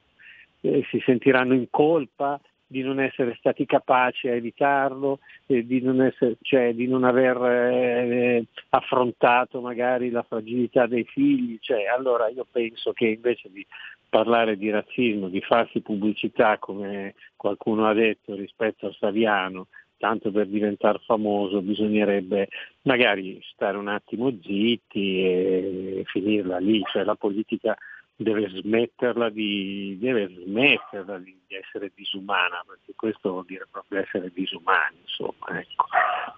eh, 0.60 0.84
si 0.90 1.00
sentiranno 1.04 1.54
in 1.54 1.68
colpa 1.70 2.40
di 2.70 2.82
non 2.82 3.00
essere 3.00 3.34
stati 3.36 3.66
capaci 3.66 4.28
a 4.28 4.34
evitarlo, 4.34 5.18
eh, 5.46 5.66
di, 5.66 5.80
non 5.80 6.00
essere, 6.02 6.36
cioè, 6.40 6.72
di 6.72 6.86
non 6.86 7.02
aver 7.02 7.36
eh, 7.42 8.44
affrontato 8.68 9.60
magari 9.60 10.08
la 10.10 10.22
fragilità 10.22 10.86
dei 10.86 11.02
figli. 11.02 11.58
Cioè, 11.60 11.86
allora 11.86 12.28
io 12.28 12.46
penso 12.48 12.92
che 12.92 13.06
invece 13.06 13.50
di 13.50 13.66
parlare 14.08 14.56
di 14.56 14.70
razzismo, 14.70 15.28
di 15.28 15.40
farsi 15.40 15.80
pubblicità 15.80 16.58
come 16.58 17.14
qualcuno 17.34 17.88
ha 17.88 17.92
detto 17.92 18.36
rispetto 18.36 18.86
a 18.86 18.94
Saviano, 18.96 19.66
tanto 20.00 20.32
per 20.32 20.46
diventare 20.46 20.98
famoso 21.04 21.60
bisognerebbe 21.60 22.48
magari 22.82 23.38
stare 23.52 23.76
un 23.76 23.88
attimo 23.88 24.32
zitti 24.42 25.22
e 25.22 26.02
finirla 26.06 26.56
lì, 26.58 26.82
cioè 26.90 27.04
la 27.04 27.16
politica 27.16 27.76
deve 28.16 28.48
smetterla 28.48 29.28
di, 29.28 29.96
deve 30.00 30.28
smetterla 30.28 31.18
di, 31.18 31.38
di 31.46 31.54
essere 31.54 31.92
disumana, 31.94 32.64
perché 32.66 32.92
questo 32.96 33.30
vuol 33.30 33.44
dire 33.46 33.66
proprio 33.70 34.00
essere 34.00 34.30
disumani, 34.32 34.96
insomma. 35.02 35.58
Ecco. 35.58 35.86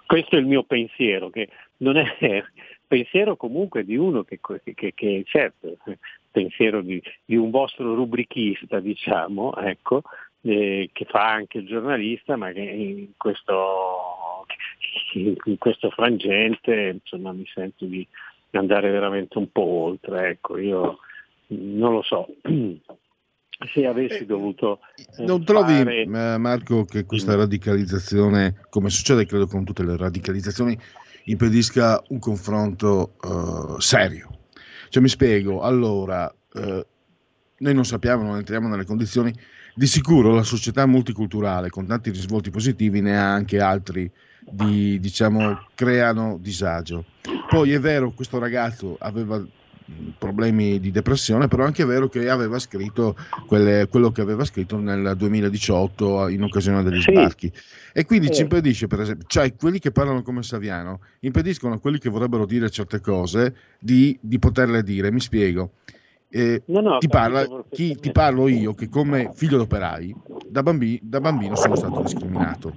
Questo 0.07 0.37
è 0.37 0.39
il 0.39 0.47
mio 0.47 0.65
pensiero, 0.65 1.31
che 1.31 1.49
non 1.79 1.97
è 1.97 2.05
pensiero 2.87 3.37
comunque 3.37 3.85
di 3.85 3.97
uno 3.97 4.23
che, 4.23 4.39
che, 4.75 4.93
che 4.95 5.23
certo, 5.27 5.77
pensiero 6.31 6.83
di, 6.83 7.03
di, 7.25 7.37
un 7.37 7.51
vostro 7.51 7.95
rubrichista, 7.95 8.81
diciamo, 8.81 9.55
ecco, 9.57 10.03
eh, 10.43 10.91
che 10.93 11.05
fa 11.05 11.31
anche 11.31 11.59
il 11.59 11.67
giornalista, 11.67 12.37
ma 12.37 12.51
che 12.53 12.61
in 12.61 13.11
questo, 13.17 14.47
in 15.15 15.59
questo 15.59 15.91
frangente 15.91 17.01
insomma, 17.01 17.33
mi 17.33 17.47
sento 17.53 17.85
di 17.85 18.07
andare 18.53 18.91
veramente 18.91 19.39
un 19.39 19.51
po' 19.51 19.63
oltre. 19.63 20.31
Ecco, 20.31 20.59
io 20.59 20.99
non 21.49 21.93
lo 21.93 22.03
so. 22.03 22.27
Se 23.73 23.87
avessi 23.87 24.27
dovuto... 24.27 24.81
Eh, 25.17 25.25
non 25.25 25.45
trovi, 25.45 25.75
fare... 25.75 26.07
Marco, 26.39 26.85
che 26.85 27.05
questa 27.05 27.37
radicalizzazione, 27.37 28.57
come 28.69 28.91
succede 28.91 29.25
credo 29.25 29.47
con 29.47 29.63
tutte 29.63 29.85
le 29.85 29.97
radicalizzazioni, 29.97 30.77
impedisca 31.27 32.03
un 32.09 32.19
confronto 32.19 33.15
uh, 33.23 33.79
serio? 33.79 34.31
Cioè, 34.89 35.01
mi 35.01 35.09
spiego, 35.09 35.61
allora, 35.61 36.33
uh, 36.55 36.85
noi 37.59 37.75
non 37.75 37.85
sappiamo, 37.85 38.25
non 38.25 38.39
entriamo 38.39 38.67
nelle 38.67 38.85
condizioni, 38.85 39.33
di 39.75 39.87
sicuro 39.87 40.35
la 40.35 40.43
società 40.43 40.87
multiculturale 40.87 41.71
con 41.71 41.87
tanti 41.87 42.11
risvolti 42.11 42.51
positivi 42.51 43.01
ne 43.01 43.17
ha 43.17 43.33
anche 43.33 43.61
altri 43.61 44.11
di, 44.49 44.99
diciamo, 45.01 45.67
creano 45.75 46.39
disagio. 46.41 47.05
Poi 47.49 47.73
è 47.73 47.81
vero, 47.81 48.11
questo 48.13 48.39
ragazzo 48.39 48.97
aveva 48.99 49.43
problemi 50.17 50.81
di 50.81 50.91
depressione, 50.91 51.49
però 51.49 51.65
anche 51.65 51.83
è 51.83 51.87
vero 51.87 52.09
che 52.09 52.29
aveva 52.29 52.59
scritto 52.59 53.17
quelle, 53.47 53.89
quello 53.89 54.11
che 54.11 54.21
aveva 54.21 54.45
scritto 54.45 54.79
nel 54.79 55.15
2018 55.17 56.29
in 56.29 56.43
occasione 56.43 56.83
degli 56.83 57.01
sì. 57.01 57.11
sbarchi. 57.11 57.53
E 57.93 58.05
quindi 58.05 58.29
sì. 58.29 58.35
ci 58.35 58.43
impedisce, 58.43 58.87
per 58.87 59.01
esempio, 59.01 59.27
cioè 59.29 59.55
quelli 59.55 59.79
che 59.79 59.91
parlano 59.91 60.23
come 60.23 60.43
Saviano, 60.43 61.01
impediscono 61.21 61.75
a 61.75 61.79
quelli 61.79 61.99
che 61.99 62.09
vorrebbero 62.11 62.47
dire 62.47 62.71
certe 62.71 63.01
cose 63.01 63.55
di, 63.79 64.17
di 64.21 64.39
poterle 64.39 64.83
dire. 64.83 65.11
Mi 65.11 65.21
spiego. 65.21 65.73
Eh, 66.35 66.63
no, 66.69 66.81
no, 66.81 66.97
ti, 66.99 67.09
parla, 67.09 67.47
chi, 67.71 67.95
ti, 67.95 68.11
parlo 68.11 68.49
io 68.49 68.73
che 68.73 68.89
come 68.89 69.31
figlio 69.35 69.59
d'operai 69.59 70.15
da, 70.49 70.63
bambi, 70.63 70.99
da 71.03 71.21
bambino 71.21 71.55
sono 71.57 71.77
stato 71.77 72.01
discriminato. 72.01 72.73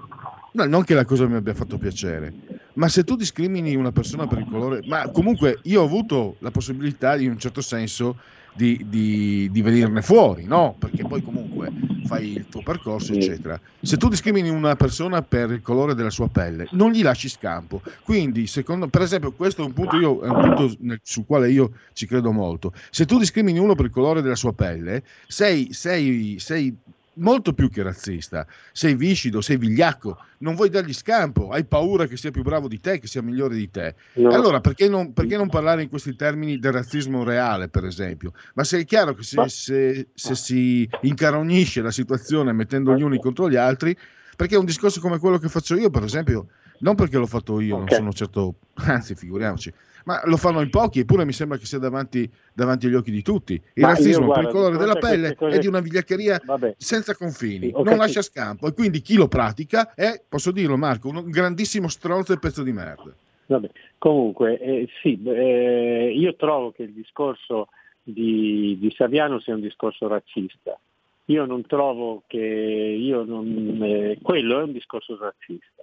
No, 0.51 0.66
non 0.66 0.84
che 0.84 0.93
la 0.93 1.06
cosa 1.06 1.26
mi 1.26 1.36
abbia 1.36 1.53
fatto 1.53 1.78
piacere, 1.78 2.34
ma 2.74 2.89
se 2.89 3.06
tu 3.06 3.16
discrimini 3.16 3.76
una 3.76 3.93
persona 3.93 4.28
per 4.28 4.39
il 4.39 4.47
colore, 4.49 4.82
ma 4.88 5.10
comunque 5.10 5.60
io 5.64 5.82
ho 5.82 5.86
avuto 5.86 6.36
la 6.41 6.51
possibilità 6.51 7.16
in 7.16 7.32
un 7.32 7.39
certo 7.39 7.62
senso 7.62 8.18
di, 8.56 8.86
di, 8.88 9.49
di 9.51 9.62
venirne 9.62 10.01
fuori, 10.01 10.45
no? 10.45 10.76
Perché 10.80 11.03
poi 11.06 11.22
comunque 11.22 11.72
fai 12.06 12.38
il 12.38 12.47
tuo 12.47 12.64
percorso, 12.64 13.14
eccetera. 13.14 13.60
Se 13.82 13.97
tu 13.97 14.08
discrimini 14.08 14.49
una 14.49 14.76
persona 14.76 15.22
per 15.22 15.51
il 15.51 15.62
colore 15.62 15.93
della 15.93 16.10
sua 16.10 16.30
pelle, 16.30 16.68
non 16.72 16.91
gli 16.91 17.03
lasci 17.03 17.28
scampo. 17.28 17.82
Quindi, 18.03 18.47
secondo, 18.47 18.88
per 18.88 19.01
esempio, 19.01 19.34
questo 19.34 19.62
è 19.62 19.66
un 19.66 19.74
punto, 19.74 19.97
io, 19.97 20.22
è 20.22 20.30
un 20.30 20.39
punto 20.39 20.76
nel, 20.80 20.99
sul 21.03 21.26
quale 21.26 21.51
io 21.51 21.72
ci 21.93 22.06
credo 22.08 22.32
molto. 22.32 22.72
Se 22.91 23.06
tu 23.06 23.18
discrimini 23.18 23.60
uno 23.60 23.76
per 23.76 23.86
il 23.86 23.91
colore 23.91 24.22
della 24.22 24.36
sua 24.36 24.53
pelle, 24.53 25.03
sei, 25.28 25.74
sei, 25.74 26.38
sei 26.39 26.76
molto 27.16 27.53
più 27.53 27.70
che 27.70 27.84
razzista. 27.84 28.45
Sei 28.72 28.95
viscido, 28.95 29.41
sei 29.41 29.57
vigliacco, 29.57 30.18
non 30.39 30.55
vuoi 30.55 30.70
dargli 30.70 30.93
scampo, 30.93 31.49
hai 31.49 31.66
paura 31.66 32.05
che 32.07 32.18
sia 32.18 32.32
più 32.32 32.41
bravo 32.41 32.68
di 32.68 32.80
te, 32.80 32.99
che 32.99 33.07
sia 33.07 33.22
migliore 33.22 33.55
di 33.55 33.70
te. 33.70 33.95
No. 34.13 34.30
Allora 34.30 34.61
perché 34.61 34.88
non, 34.88 35.13
perché 35.13 35.38
non, 35.38 35.49
parlare 35.49 35.84
in 35.84 35.89
questi 35.89 36.16
termini 36.16 36.59
del 36.59 36.72
razzismo 36.72 37.24
reale, 37.24 37.70
per 37.70 37.86
esempio? 37.86 38.34
Ma 38.55 38.63
se 38.63 38.80
è 38.80 38.86
chiaro 38.86 39.13
che 39.13 39.24
se, 39.24 39.47
se, 39.47 40.07
se 40.13 40.36
si 40.36 40.89
incarognisce 41.01 41.82
la 41.82 41.91
situazione 41.91 42.51
mettendo 42.51 42.95
gli 42.95 43.03
uni 43.03 43.20
contro 43.20 43.49
gli 43.49 43.55
altri, 43.55 43.95
perché 44.36 44.55
un 44.57 44.66
discorso 44.66 44.99
come 44.99 45.20
quello 45.20 45.38
che 45.38 45.47
faccio 45.47 45.76
io, 45.76 45.89
per 45.89 46.03
esempio, 46.03 46.47
non 46.80 46.95
perché 46.95 47.17
l'ho 47.17 47.26
fatto 47.26 47.59
io, 47.59 47.76
okay. 47.76 47.88
non 47.88 47.95
sono 47.97 48.13
certo, 48.13 48.55
anzi 48.86 49.15
figuriamoci, 49.15 49.71
ma 50.05 50.21
lo 50.26 50.38
fanno 50.38 50.61
in 50.61 50.69
pochi, 50.69 50.99
eppure 50.99 51.26
mi 51.26 51.32
sembra 51.32 51.57
che 51.57 51.65
sia 51.65 51.80
davanti, 51.80 52.30
davanti 52.53 52.88
agli 52.88 52.93
occhi 52.93 53.11
di 53.11 53.21
tutti. 53.21 53.53
Il 53.53 53.84
ma 53.84 53.89
razzismo 53.89 54.26
guarda, 54.26 54.41
per 54.41 54.49
il 54.49 54.55
colore 54.55 54.78
della 54.78 54.95
pelle 54.95 55.36
cose... 55.36 55.55
è 55.55 55.59
di 55.59 55.67
una 55.67 55.80
vigliaccheria 55.80 56.41
Vabbè. 56.43 56.76
senza 56.78 57.15
confini, 57.15 57.67
sì, 57.67 57.84
non 57.84 57.97
lascia 57.97 58.21
scampo 58.21 58.67
e 58.67 58.73
quindi 58.73 59.01
chi 59.01 59.15
lo 59.15 59.28
pratica 59.28 59.93
è, 59.93 60.21
posso 60.28 60.51
dirlo 60.51 60.78
Marco, 60.78 61.09
un 61.09 61.30
grandissimo 61.30 61.88
stronzo 61.88 62.34
e 62.34 62.39
pezzo 62.39 62.63
di 62.63 62.71
merda. 62.71 63.13
Vabbè. 63.47 63.69
Comunque, 63.97 64.59
eh, 64.59 64.88
sì, 65.01 65.19
eh, 65.23 66.13
io 66.15 66.36
trovo 66.36 66.71
che 66.71 66.84
il 66.84 66.93
discorso 66.93 67.69
di, 68.01 68.78
di 68.80 68.93
Saviano 68.95 69.39
sia 69.39 69.55
un 69.55 69.61
discorso 69.61 70.07
razzista. 70.07 70.80
Io 71.30 71.45
non 71.45 71.65
trovo 71.65 72.21
che 72.28 72.38
io 72.38 73.23
non, 73.23 73.80
eh, 73.82 74.19
quello 74.21 74.59
è 74.59 74.63
un 74.63 74.71
discorso 74.71 75.17
razzista 75.17 75.74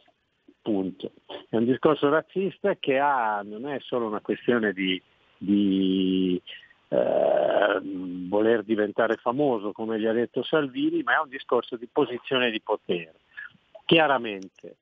punto. 0.63 1.13
È 1.49 1.57
un 1.57 1.65
discorso 1.65 2.09
razzista 2.09 2.77
che 2.77 2.99
ha, 2.99 3.43
non 3.45 3.67
è 3.67 3.79
solo 3.81 4.07
una 4.07 4.21
questione 4.21 4.73
di, 4.73 5.01
di 5.37 6.41
eh, 6.89 7.81
voler 7.83 8.63
diventare 8.63 9.17
famoso, 9.17 9.73
come 9.73 9.99
gli 9.99 10.07
ha 10.07 10.13
detto 10.13 10.43
Salvini, 10.43 11.03
ma 11.03 11.17
è 11.17 11.21
un 11.21 11.29
discorso 11.29 11.77
di 11.77 11.89
posizione 11.91 12.51
di 12.51 12.61
potere. 12.61 13.15
Chiaramente 13.85 14.77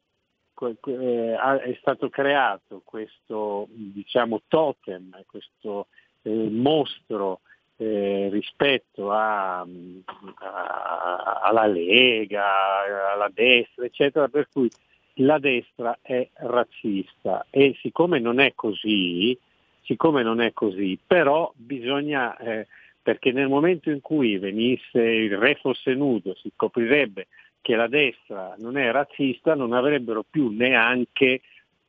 eh, 0.86 1.36
è 1.36 1.76
stato 1.80 2.10
creato 2.10 2.82
questo 2.84 3.66
diciamo, 3.70 4.42
totem, 4.46 5.22
questo 5.26 5.86
eh, 6.22 6.48
mostro 6.50 7.40
eh, 7.76 8.28
rispetto 8.30 9.10
a, 9.10 9.60
a- 9.60 11.40
alla 11.42 11.66
Lega, 11.66 13.12
alla 13.12 13.30
destra, 13.32 13.86
eccetera, 13.86 14.28
per 14.28 14.48
cui 14.52 14.68
la 15.14 15.38
destra 15.38 15.98
è 16.00 16.28
razzista 16.34 17.46
e 17.50 17.76
siccome 17.80 18.18
non 18.18 18.40
è 18.40 18.52
così, 18.54 19.36
siccome 19.82 20.22
non 20.22 20.40
è 20.40 20.52
così, 20.52 20.98
però 21.04 21.52
bisogna, 21.54 22.36
eh, 22.38 22.66
perché 23.02 23.32
nel 23.32 23.48
momento 23.48 23.90
in 23.90 24.00
cui 24.00 24.38
venisse 24.38 25.00
il 25.00 25.36
re 25.36 25.56
fosse 25.56 25.94
nudo, 25.94 26.34
si 26.34 26.50
scoprirebbe 26.54 27.26
che 27.60 27.74
la 27.74 27.88
destra 27.88 28.54
non 28.58 28.76
è 28.76 28.90
razzista, 28.90 29.54
non 29.54 29.72
avrebbero 29.72 30.24
più 30.28 30.48
neanche 30.48 31.42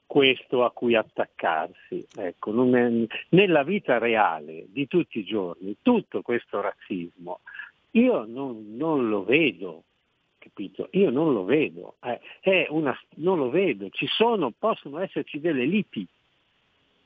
questo 0.06 0.66
a 0.66 0.72
cui 0.72 0.96
attaccarsi. 0.96 2.06
Ecco, 2.18 2.52
è- 2.76 3.08
nella 3.30 3.64
vita 3.64 3.98
reale 3.98 4.66
di 4.68 4.88
tutti 4.88 5.20
i 5.20 5.24
giorni, 5.24 5.78
tutto 5.82 6.22
questo 6.22 6.60
razzismo, 6.60 7.40
io 7.92 8.26
non, 8.26 8.76
non 8.76 9.08
lo 9.08 9.24
vedo, 9.24 9.84
capito? 10.42 10.90
Io 10.94 11.12
non 11.12 11.34
lo 11.34 11.46
vedo, 11.46 11.96
eh, 12.42 12.66
una- 12.70 13.00
non 13.18 13.38
lo 13.38 13.50
vedo, 13.50 13.90
ci 13.92 14.08
sono, 14.08 14.52
possono 14.58 14.98
esserci 15.00 15.40
delle 15.40 15.66
liti, 15.66 16.06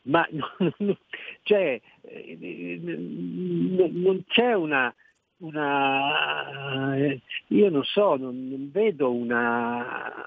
ma 0.03 0.25
non, 0.79 0.97
cioè, 1.43 1.79
eh, 2.01 2.79
non 2.81 4.23
c'è 4.27 4.53
una, 4.53 4.93
una 5.37 6.95
eh, 6.97 7.21
io 7.47 7.69
non 7.69 7.83
so, 7.83 8.15
non, 8.15 8.47
non 8.47 8.69
vedo 8.71 9.11
una 9.11 10.25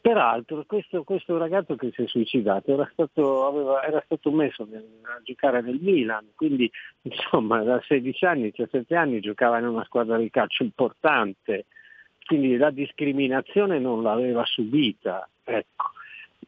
Peraltro 0.00 0.64
questo, 0.66 1.02
questo 1.02 1.36
ragazzo 1.38 1.74
che 1.74 1.90
si 1.92 2.02
è 2.02 2.06
suicidato 2.06 2.72
era 2.72 2.88
stato, 2.92 3.46
aveva- 3.46 3.82
era 3.82 4.00
stato 4.04 4.30
messo 4.30 4.64
nel- 4.64 4.86
a 5.02 5.20
giocare 5.22 5.60
nel 5.60 5.78
Milan, 5.80 6.28
quindi 6.34 6.70
insomma 7.02 7.62
da 7.62 7.82
16 7.86 8.24
anni, 8.24 8.42
17 8.50 8.94
anni 8.94 9.20
giocava 9.20 9.58
in 9.58 9.66
una 9.66 9.84
squadra 9.84 10.16
di 10.16 10.30
calcio 10.30 10.62
importante, 10.62 11.66
quindi 12.24 12.56
la 12.56 12.70
discriminazione 12.70 13.78
non 13.78 14.02
l'aveva 14.02 14.44
subita. 14.44 15.28
Ecco. 15.44 15.90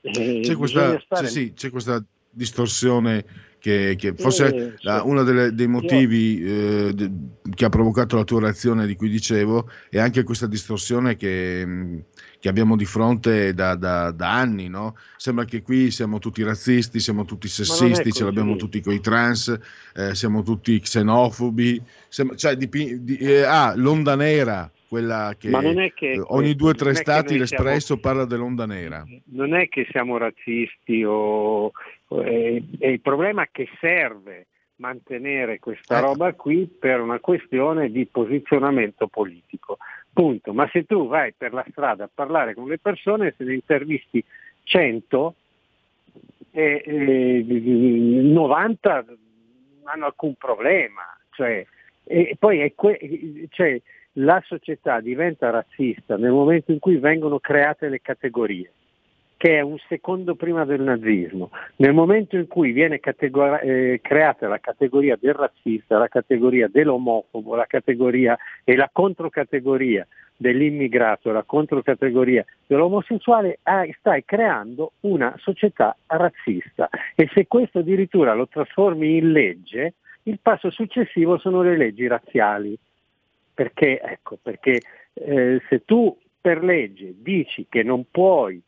C'è 0.00 0.20
bisogna 0.20 0.56
questa, 0.56 0.98
stare- 1.00 1.26
sì, 1.26 1.46
sì, 1.46 1.52
c'è 1.52 1.70
questa 1.70 2.02
distorsione 2.30 3.24
che, 3.58 3.94
che 3.98 4.14
forse 4.14 4.76
sì. 4.80 4.88
uno 5.04 5.22
delle- 5.22 5.52
dei 5.52 5.66
motivi 5.66 6.42
eh, 6.42 6.92
de- 6.94 7.10
che 7.54 7.66
ha 7.66 7.68
provocato 7.68 8.16
la 8.16 8.24
tua 8.24 8.40
reazione 8.40 8.86
di 8.86 8.96
cui 8.96 9.10
dicevo 9.10 9.68
è 9.90 9.98
anche 9.98 10.22
questa 10.22 10.46
distorsione 10.46 11.16
che, 11.16 11.66
mh, 11.66 12.04
che 12.40 12.48
abbiamo 12.48 12.74
di 12.74 12.86
fronte 12.86 13.52
da, 13.52 13.74
da- 13.74 14.12
da 14.12 14.32
anni. 14.32 14.68
no? 14.68 14.96
Sembra 15.18 15.44
che 15.44 15.60
qui 15.60 15.90
siamo 15.90 16.18
tutti 16.18 16.42
razzisti, 16.42 17.00
siamo 17.00 17.26
tutti 17.26 17.48
sessisti, 17.48 18.12
ce 18.12 18.24
l'abbiamo 18.24 18.56
tutti 18.56 18.80
con 18.80 18.94
i 18.94 19.00
trans, 19.00 19.54
eh, 19.94 20.14
siamo 20.14 20.42
tutti 20.42 20.80
xenofobi. 20.80 21.82
Sembra- 22.08 22.36
cioè, 22.36 22.56
dipi- 22.56 23.02
di- 23.04 23.18
eh, 23.18 23.42
ah, 23.42 23.74
l'onda 23.76 24.14
nera, 24.16 24.70
quella 24.88 25.34
che, 25.38 25.50
Ma 25.50 25.60
non 25.60 25.78
è 25.78 25.92
che 25.92 26.12
eh, 26.12 26.22
ogni 26.28 26.56
due 26.56 26.70
o 26.70 26.74
tre 26.74 26.94
stati 26.94 27.36
l'Espresso 27.36 27.98
parla 27.98 28.24
dell'onda 28.24 28.64
nera. 28.64 29.04
non 29.32 29.54
è 29.54 29.68
che 29.68 29.86
siamo 29.90 30.16
razzisti 30.16 31.04
o, 31.04 31.72
o- 32.10 32.22
è, 32.22 32.62
è 32.78 32.86
il 32.86 33.00
problema 33.00 33.42
è 33.42 33.48
che 33.50 33.68
serve 33.80 34.46
mantenere 34.76 35.58
questa 35.58 35.98
Eh. 35.98 36.00
roba 36.00 36.32
qui 36.34 36.66
per 36.66 37.00
una 37.00 37.18
questione 37.20 37.90
di 37.90 38.06
posizionamento 38.06 39.08
politico. 39.08 39.76
Punto. 40.12 40.52
Ma 40.52 40.68
se 40.72 40.84
tu 40.84 41.06
vai 41.06 41.32
per 41.36 41.52
la 41.52 41.64
strada 41.70 42.04
a 42.04 42.10
parlare 42.12 42.54
con 42.54 42.66
le 42.66 42.78
persone, 42.78 43.34
se 43.36 43.44
ne 43.44 43.54
intervisti 43.54 44.24
100, 44.64 45.34
e, 46.52 46.82
e, 46.84 47.44
90 48.22 49.04
non 49.06 49.18
hanno 49.84 50.06
alcun 50.06 50.34
problema. 50.34 51.02
Cioè, 51.30 51.64
e 52.04 52.36
poi 52.38 52.72
que- 52.74 53.46
cioè, 53.50 53.80
la 54.14 54.42
società 54.44 55.00
diventa 55.00 55.50
razzista 55.50 56.16
nel 56.16 56.32
momento 56.32 56.72
in 56.72 56.80
cui 56.80 56.96
vengono 56.96 57.38
create 57.38 57.88
le 57.88 58.00
categorie, 58.00 58.72
che 59.40 59.56
è 59.56 59.62
un 59.62 59.78
secondo 59.88 60.34
prima 60.34 60.66
del 60.66 60.82
nazismo. 60.82 61.50
Nel 61.76 61.94
momento 61.94 62.36
in 62.36 62.46
cui 62.46 62.72
viene 62.72 63.00
categor- 63.00 63.62
eh, 63.62 63.98
creata 64.02 64.48
la 64.48 64.58
categoria 64.58 65.16
del 65.18 65.32
razzista, 65.32 65.96
la 65.96 66.08
categoria 66.08 66.68
dell'omofobo, 66.70 67.54
la 67.54 67.64
categoria 67.64 68.36
e 68.64 68.76
la 68.76 68.90
controcategoria 68.92 70.06
dell'immigrato, 70.36 71.32
la 71.32 71.44
controcategoria 71.44 72.44
dell'omosessuale, 72.66 73.60
ah, 73.62 73.86
stai 73.98 74.26
creando 74.26 74.92
una 75.00 75.34
società 75.38 75.96
razzista. 76.04 76.90
E 77.14 77.26
se 77.32 77.46
questo 77.46 77.78
addirittura 77.78 78.34
lo 78.34 78.46
trasformi 78.46 79.16
in 79.16 79.32
legge, 79.32 79.94
il 80.24 80.38
passo 80.42 80.68
successivo 80.68 81.38
sono 81.38 81.62
le 81.62 81.78
leggi 81.78 82.06
razziali. 82.06 82.78
Perché, 83.54 84.02
ecco, 84.02 84.36
perché 84.42 84.82
eh, 85.14 85.62
se 85.66 85.82
tu 85.86 86.14
per 86.38 86.62
legge 86.62 87.14
dici 87.16 87.64
che 87.70 87.82
non 87.82 88.04
puoi 88.10 88.62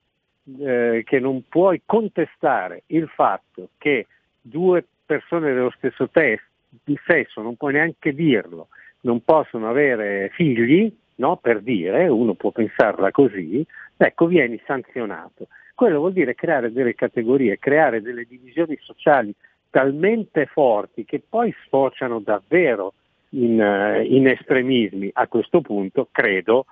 eh, 0.60 1.02
che 1.04 1.20
non 1.20 1.42
puoi 1.48 1.82
contestare 1.84 2.82
il 2.86 3.08
fatto 3.08 3.70
che 3.78 4.06
due 4.40 4.84
persone 5.04 5.52
dello 5.52 5.72
stesso 5.76 6.08
tes- 6.08 6.42
di 6.68 6.98
sesso, 7.06 7.42
non 7.42 7.56
puoi 7.56 7.74
neanche 7.74 8.14
dirlo, 8.14 8.68
non 9.00 9.22
possono 9.22 9.68
avere 9.68 10.30
figli, 10.32 10.92
no? 11.16 11.36
per 11.36 11.60
dire, 11.60 12.08
uno 12.08 12.34
può 12.34 12.50
pensarla 12.50 13.10
così, 13.10 13.64
ecco 13.96 14.26
vieni 14.26 14.60
sanzionato. 14.66 15.48
Quello 15.74 15.98
vuol 15.98 16.12
dire 16.12 16.34
creare 16.34 16.72
delle 16.72 16.94
categorie, 16.94 17.58
creare 17.58 18.00
delle 18.00 18.24
divisioni 18.24 18.76
sociali 18.80 19.34
talmente 19.70 20.46
forti 20.46 21.04
che 21.04 21.22
poi 21.26 21.54
sfociano 21.64 22.20
davvero 22.20 22.94
in, 23.30 23.60
eh, 23.60 24.04
in 24.04 24.26
estremismi, 24.28 25.10
a 25.14 25.26
questo 25.28 25.60
punto 25.60 26.08
credo 26.10 26.66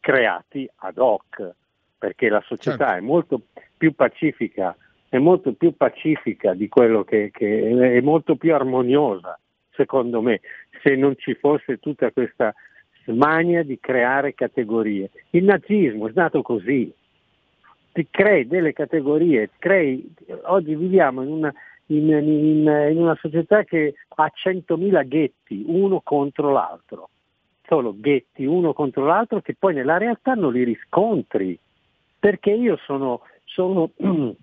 creati 0.00 0.68
ad 0.76 0.98
hoc 0.98 1.54
perché 1.98 2.28
la 2.28 2.42
società 2.44 2.96
è 2.96 3.00
molto 3.00 3.40
più 3.76 3.94
pacifica, 3.94 4.76
è 5.08 5.18
molto 5.18 5.52
più 5.54 5.76
pacifica 5.76 6.54
di 6.54 6.68
quello 6.68 7.04
che, 7.04 7.30
che 7.32 7.96
è 7.96 8.00
molto 8.00 8.36
più 8.36 8.54
armoniosa, 8.54 9.38
secondo 9.70 10.20
me, 10.20 10.40
se 10.82 10.94
non 10.96 11.14
ci 11.16 11.34
fosse 11.34 11.78
tutta 11.78 12.10
questa 12.10 12.54
smania 13.04 13.62
di 13.62 13.78
creare 13.80 14.34
categorie. 14.34 15.10
Il 15.30 15.44
nazismo 15.44 16.08
è 16.08 16.12
nato 16.14 16.42
così, 16.42 16.92
ti 17.92 18.06
crei 18.10 18.46
delle 18.46 18.72
categorie, 18.72 19.50
crei, 19.58 20.12
oggi 20.44 20.74
viviamo 20.74 21.22
in 21.22 21.30
una, 21.30 21.54
in, 21.86 22.10
in- 22.10 22.88
in 22.90 22.98
una 22.98 23.16
società 23.20 23.64
che 23.64 23.94
ha 24.08 24.30
100.000 24.32 25.08
ghetti, 25.08 25.64
uno 25.66 26.00
contro 26.02 26.52
l'altro, 26.52 27.08
solo 27.66 27.94
ghetti 27.96 28.44
uno 28.44 28.72
contro 28.72 29.06
l'altro 29.06 29.40
che 29.40 29.54
poi 29.58 29.74
nella 29.74 29.96
realtà 29.96 30.34
non 30.34 30.52
li 30.52 30.64
riscontri 30.64 31.58
perché 32.18 32.50
io 32.50 32.76
sono, 32.84 33.22
sono, 33.44 33.90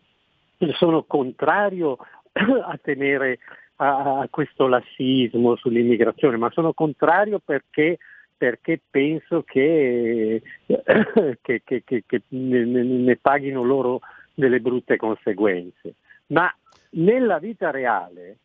sono 0.73 1.03
contrario 1.03 1.97
a 2.33 2.79
tenere 2.81 3.39
a, 3.77 4.19
a 4.19 4.27
questo 4.29 4.67
lassismo 4.67 5.55
sull'immigrazione, 5.55 6.37
ma 6.37 6.49
sono 6.51 6.73
contrario 6.73 7.39
perché, 7.43 7.97
perché 8.37 8.79
penso 8.89 9.43
che, 9.43 10.41
che- 11.41 11.61
che- 11.63 11.83
che- 11.85 12.21
ne- 12.29 12.63
ne 12.65 13.15
paghino 13.17 13.63
loro 13.63 14.01
delle 14.33 14.59
brutte 14.59 14.97
conseguenze. 14.97 15.95
Ma 16.27 16.53
nella 16.91 17.39
vita 17.39 17.71
reale 17.71 18.37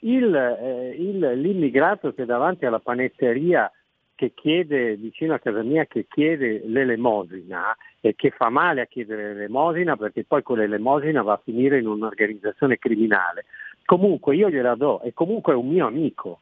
il, 0.00 0.34
eh, 0.34 0.94
il- 0.98 1.40
l'immigrato 1.40 2.12
che 2.12 2.24
davanti 2.24 2.66
alla 2.66 2.78
panetteria 2.78 3.70
che 4.16 4.32
chiede 4.34 4.96
vicino 4.96 5.34
a 5.34 5.38
casa 5.38 5.62
mia 5.62 5.84
che 5.84 6.06
chiede 6.08 6.62
l'elemosina 6.66 7.76
e 8.00 8.14
che 8.16 8.30
fa 8.30 8.48
male 8.48 8.80
a 8.80 8.86
chiedere 8.86 9.34
l'elemosina 9.34 9.96
perché 9.96 10.24
poi 10.24 10.42
con 10.42 10.58
l'elemosina 10.58 11.22
va 11.22 11.34
a 11.34 11.40
finire 11.42 11.78
in 11.78 11.86
un'organizzazione 11.86 12.78
criminale. 12.78 13.44
Comunque 13.84 14.34
io 14.34 14.50
gliela 14.50 14.74
do 14.74 15.02
e 15.02 15.12
comunque 15.12 15.52
è 15.52 15.56
un 15.56 15.68
mio 15.68 15.86
amico, 15.86 16.40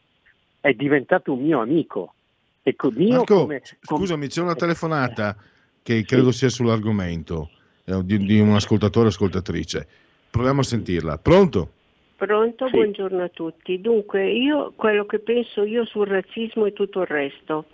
è 0.61 0.73
diventato 0.73 1.33
un 1.33 1.43
mio 1.43 1.61
amico. 1.61 2.15
E 2.63 2.75
mio 2.95 3.17
Marco, 3.17 3.41
come- 3.43 3.61
com- 3.85 3.99
scusami, 3.99 4.29
c'è 4.29 4.41
una 4.41 4.55
telefonata 4.55 5.37
che 5.83 6.03
credo 6.05 6.33
sia 6.33 6.49
sull'argomento 6.49 7.51
eh, 7.85 8.03
di, 8.03 8.17
di 8.19 8.41
un 8.41 8.55
ascoltatore 8.55 9.07
o 9.07 9.09
ascoltatrice. 9.11 9.87
Proviamo 10.31 10.61
a 10.61 10.65
sentirla. 10.65 11.19
Pronto? 11.19 11.74
Pronto, 12.17 12.71
buongiorno 12.71 13.25
a 13.25 13.29
tutti. 13.29 13.81
Dunque, 13.81 14.31
io 14.31 14.73
quello 14.77 15.05
che 15.05 15.19
penso 15.19 15.65
io 15.65 15.85
sul 15.85 16.07
razzismo 16.07 16.67
e 16.67 16.73
tutto 16.73 17.01
il 17.01 17.07
resto. 17.07 17.67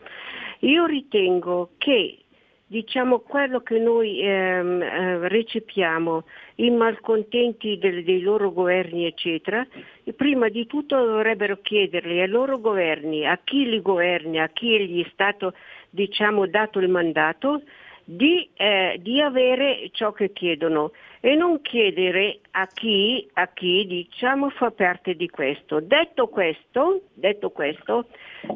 Io 0.60 0.86
ritengo 0.86 1.70
che 1.76 2.18
diciamo 2.66 3.18
quello 3.18 3.60
che 3.60 3.78
noi 3.78 4.20
ehm, 4.20 4.80
eh, 4.80 5.28
recepiamo, 5.28 6.24
i 6.56 6.70
malcontenti 6.70 7.78
del- 7.78 8.04
dei 8.04 8.20
loro 8.20 8.52
governi, 8.52 9.06
eccetera, 9.06 9.66
prima 10.14 10.48
di 10.48 10.66
tutto 10.66 10.96
dovrebbero 11.04 11.58
chiederli 11.60 12.20
ai 12.20 12.28
loro 12.28 12.60
governi, 12.60 13.26
a 13.26 13.38
chi 13.42 13.68
li 13.68 13.82
governa, 13.82 14.44
a 14.44 14.48
chi 14.48 14.86
gli 14.86 15.04
è 15.04 15.08
stato 15.12 15.52
diciamo, 15.90 16.46
dato 16.46 16.78
il 16.78 16.88
mandato, 16.88 17.62
di, 18.10 18.50
eh, 18.54 18.98
di 19.00 19.20
avere 19.20 19.88
ciò 19.92 20.12
che 20.12 20.32
chiedono. 20.32 20.90
e 21.22 21.34
non 21.36 21.60
chiedere 21.60 22.38
a 22.52 22.66
chi, 22.66 23.28
a 23.34 23.46
chi 23.48 23.86
diciamo 23.86 24.48
fa 24.48 24.70
parte 24.70 25.14
di 25.14 25.28
questo. 25.28 25.78
Detto 25.80 26.28
questo, 26.28 27.02
detto 27.12 27.50
questo 27.50 28.06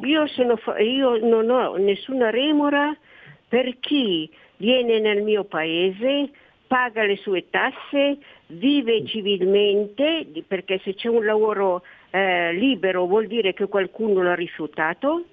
io, 0.01 0.25
sono, 0.25 0.59
io 0.79 1.17
non 1.17 1.47
ho 1.51 1.75
nessuna 1.75 2.31
remora 2.31 2.97
per 3.47 3.77
chi 3.79 4.27
viene 4.57 4.99
nel 4.99 5.21
mio 5.21 5.43
paese, 5.43 6.31
paga 6.65 7.03
le 7.03 7.17
sue 7.17 7.51
tasse, 7.51 8.17
vive 8.47 9.05
civilmente, 9.05 10.25
perché 10.47 10.79
se 10.83 10.95
c'è 10.95 11.07
un 11.07 11.23
lavoro 11.23 11.83
eh, 12.09 12.51
libero 12.53 13.05
vuol 13.05 13.27
dire 13.27 13.53
che 13.53 13.67
qualcuno 13.67 14.23
l'ha 14.23 14.33
rifiutato 14.33 15.25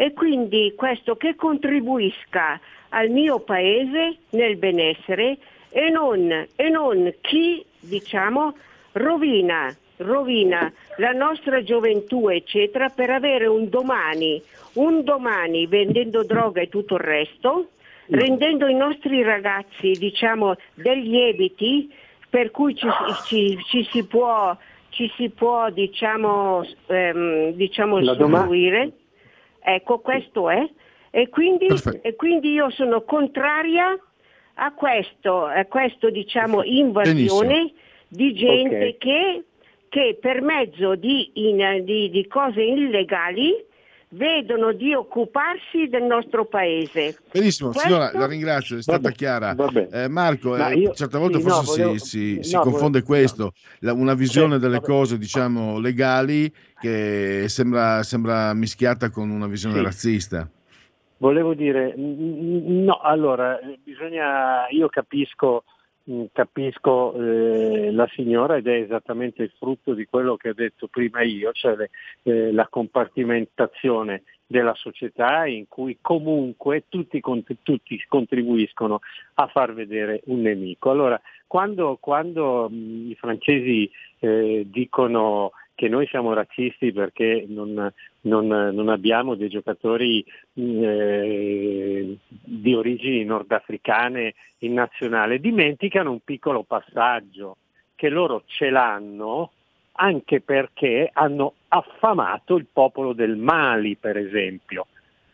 e 0.00 0.12
quindi 0.12 0.74
questo 0.76 1.16
che 1.16 1.34
contribuisca 1.34 2.60
al 2.90 3.08
mio 3.08 3.40
paese 3.40 4.18
nel 4.30 4.54
benessere 4.54 5.38
e 5.70 5.90
non, 5.90 6.30
e 6.54 6.68
non 6.68 7.12
chi 7.20 7.64
diciamo 7.80 8.54
rovina, 8.92 9.74
rovina 9.96 10.72
la 10.98 11.10
nostra 11.10 11.64
gioventù 11.64 12.28
eccetera 12.28 12.90
per 12.90 13.10
avere 13.10 13.46
un 13.46 13.68
domani, 13.68 14.40
un 14.74 15.02
domani 15.02 15.66
vendendo 15.66 16.22
droga 16.22 16.60
e 16.60 16.68
tutto 16.68 16.94
il 16.94 17.00
resto, 17.00 17.70
rendendo 18.06 18.68
i 18.68 18.74
nostri 18.76 19.24
ragazzi 19.24 19.90
diciamo 19.98 20.54
degli 20.74 21.16
ebiti 21.18 21.92
per 22.30 22.52
cui 22.52 22.76
ci, 22.76 22.86
ci- 23.26 23.58
ci 23.66 23.88
si 23.90 24.04
può, 24.04 24.56
ci 24.90 25.10
si 25.16 25.28
può 25.30 25.70
diciamo, 25.70 26.64
ehm, 26.86 27.50
diciamo 27.54 27.98
La 27.98 28.14
doma-. 28.14 28.46
Ecco, 29.74 29.98
questo 30.00 30.48
è. 30.48 30.66
E 31.10 31.28
quindi, 31.28 31.66
e 32.02 32.14
quindi 32.16 32.52
io 32.52 32.70
sono 32.70 33.02
contraria 33.02 33.98
a 34.54 34.72
questo, 34.72 35.44
a 35.44 35.64
questo 35.66 36.10
diciamo, 36.10 36.62
invasione 36.64 37.72
di 38.08 38.32
gente 38.34 38.86
Ok. 38.88 38.96
che, 38.98 39.44
che 39.88 40.18
per 40.20 40.40
mezzo 40.40 40.94
di, 40.94 41.30
in- 41.34 41.82
di- 41.84 42.08
di 42.10 42.26
cose 42.26 42.62
illegali 42.62 43.54
vedono 44.10 44.72
di 44.72 44.94
occuparsi 44.94 45.88
del 45.88 46.04
nostro 46.04 46.46
paese. 46.46 47.18
Benissimo, 47.30 47.70
Questo- 47.70 47.88
signora, 47.88 48.10
la 48.12 48.26
ringrazio, 48.26 48.78
è 48.78 48.82
stata 48.82 49.00
Vabbè, 49.00 49.14
chiara. 49.14 49.54
vabbè. 49.54 49.88
Eh, 49.92 50.08
Marco, 50.08 50.56
Ma 50.56 50.68
eh, 50.70 50.76
io- 50.78 50.92
certe 50.94 51.18
volte 51.18 51.40
sì, 51.40 51.46
no, 51.46 51.50
forse 51.54 51.82
volevo- 51.82 51.98
si, 51.98 52.34
si- 52.36 52.42
si 52.42 52.54
no, 52.54 52.60
confonde 52.62 53.00
volevo- 53.00 53.06
questo, 53.06 53.52
la- 53.80 53.92
una 53.92 54.14
visione 54.14 54.54
Sì, 54.54 54.60
delle 54.60 54.74
vabbè. 54.76 54.86
cose, 54.86 55.18
diciamo, 55.18 55.78
legali 55.78 56.50
che 56.80 57.44
sembra, 57.48 58.02
sembra 58.02 58.54
mischiata 58.54 59.10
con 59.10 59.28
una 59.30 59.46
visione 59.46 59.76
Sì. 59.76 59.82
razzista. 59.82 60.48
Volevo 61.20 61.52
dire, 61.54 61.94
no, 61.96 63.00
allora, 63.02 63.58
bisogna, 63.82 64.68
io 64.70 64.88
capisco, 64.88 65.64
capisco 66.32 67.14
eh, 67.14 67.90
la 67.92 68.08
signora 68.14 68.56
ed 68.56 68.66
è 68.66 68.80
esattamente 68.80 69.42
il 69.42 69.52
frutto 69.58 69.94
di 69.94 70.06
quello 70.06 70.36
che 70.36 70.50
ho 70.50 70.54
detto 70.54 70.88
prima 70.88 71.22
io, 71.22 71.52
cioè 71.52 71.76
le- 71.76 71.90
eh, 72.22 72.52
la 72.52 72.66
compartimentazione 72.68 74.22
della 74.46 74.74
società 74.74 75.46
in 75.46 75.68
cui 75.68 75.98
comunque 76.00 76.84
tutti, 76.88 77.20
tutti 77.62 78.04
contribuiscono 78.08 79.00
a 79.34 79.46
far 79.48 79.74
vedere 79.74 80.22
un 80.26 80.40
nemico. 80.40 80.90
Allora, 80.90 81.20
quando, 81.46 81.98
quando 82.00 82.68
mh, 82.70 83.10
i 83.10 83.14
francesi 83.14 83.90
eh, 84.20 84.66
dicono 84.66 85.52
che 85.78 85.88
noi 85.88 86.08
siamo 86.08 86.32
razzisti 86.32 86.90
perché 86.92 87.44
non, 87.46 87.88
non- 88.22 88.46
non 88.48 88.88
abbiamo 88.88 89.36
dei 89.36 89.48
giocatori 89.48 90.24
eh, 90.54 92.16
di 92.26 92.74
origini 92.74 93.22
nordafricane 93.22 94.34
in 94.58 94.72
nazionale, 94.72 95.38
dimenticano 95.38 96.10
un 96.10 96.18
piccolo 96.24 96.64
passaggio, 96.64 97.58
che 97.94 98.08
loro 98.08 98.42
ce 98.46 98.70
l'hanno 98.70 99.52
anche 99.92 100.40
perché 100.40 101.10
hanno 101.12 101.54
affamato 101.68 102.56
il 102.56 102.66
popolo 102.72 103.12
del 103.12 103.36
Mali, 103.36 103.94
per 103.94 104.16
esempio, 104.16 104.88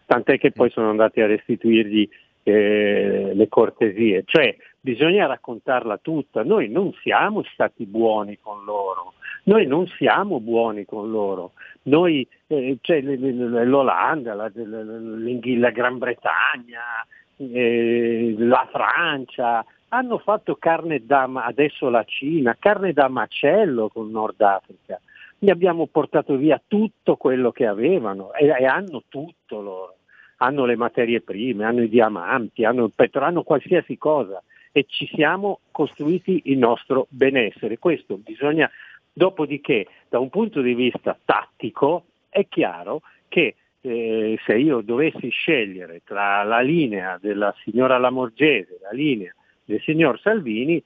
tant'è 0.05 0.37
che 0.37 0.53
poi 0.53 0.69
sono 0.69 0.91
andati 0.91 1.23
a 1.23 1.27
restituirgli 1.27 2.07
eh, 2.43 3.31
le 3.33 3.49
cortesie, 3.49 4.25
cioè 4.27 4.55
bisogna 4.79 5.25
raccontarla 5.25 5.97
tutta, 5.97 6.43
noi 6.43 6.69
non 6.69 6.93
siamo 7.01 7.43
stati 7.45 7.87
buoni 7.87 8.39
con 8.39 8.63
loro, 8.65 9.15
noi 9.45 9.67
non 9.67 9.87
siamo 9.87 10.41
buoni 10.41 10.85
con 10.85 11.11
loro, 11.11 11.53
noi, 11.85 12.27
eh, 12.47 12.79
cioè, 12.81 13.01
l'Olanda, 13.03 14.35
la, 14.35 14.51
la 14.55 15.71
Gran 15.71 15.99
Bretagna, 15.99 17.05
eh, 17.37 18.35
la 18.39 18.69
Francia, 18.71 19.65
hanno 19.89 20.19
fatto 20.19 20.57
carne 20.57 21.05
da, 21.05 21.25
adesso 21.25 21.89
la 21.89 22.05
Cina, 22.05 22.57
carne 22.59 22.93
da 22.93 23.09
macello 23.09 23.89
con 23.89 24.11
Nord 24.11 24.41
Africa. 24.41 25.01
Gli 25.39 25.51
abbiamo 25.51 25.87
portato 25.87 26.37
via 26.37 26.61
tutto 26.67 27.17
quello 27.17 27.53
che 27.53 27.67
avevano 27.67 28.33
e, 28.33 28.47
e 28.47 28.65
hanno 28.65 29.03
tutto 29.09 29.61
loro. 29.61 29.97
Hanno 30.39 30.65
le 30.65 30.77
materie 30.77 31.21
prime, 31.21 31.65
hanno 31.65 31.83
i 31.83 31.89
diamanti, 31.89 32.65
hanno 32.65 32.85
il 32.85 32.93
petrolio, 32.95 33.29
hanno 33.29 33.43
qualsiasi 33.43 33.97
cosa 33.99 34.43
e 34.73 34.87
ci 34.89 35.07
siamo 35.07 35.61
costruiti 35.71 36.43
il 36.47 36.59
nostro 36.59 37.07
benessere. 37.09 37.79
Questo 37.79 38.17
bisogna, 38.17 38.69
dopodiché, 39.15 39.87
da 40.09 40.19
un 40.19 40.29
punto 40.29 40.61
di 40.61 40.75
vista 40.75 41.17
tattico, 41.25 42.05
è 42.29 42.47
chiaro 42.49 43.03
che 43.29 43.55
eh, 43.81 44.39
se 44.45 44.57
io 44.57 44.81
dovessi 44.81 45.29
scegliere 45.29 46.03
tra 46.05 46.43
la 46.43 46.61
linea 46.61 47.19
della 47.21 47.55
signora 47.63 47.97
Lamorgese 47.99 48.75
e 48.75 48.79
la 48.83 48.93
linea 48.93 49.33
del 49.65 49.81
signor 49.81 50.19
Salvini, 50.21 50.83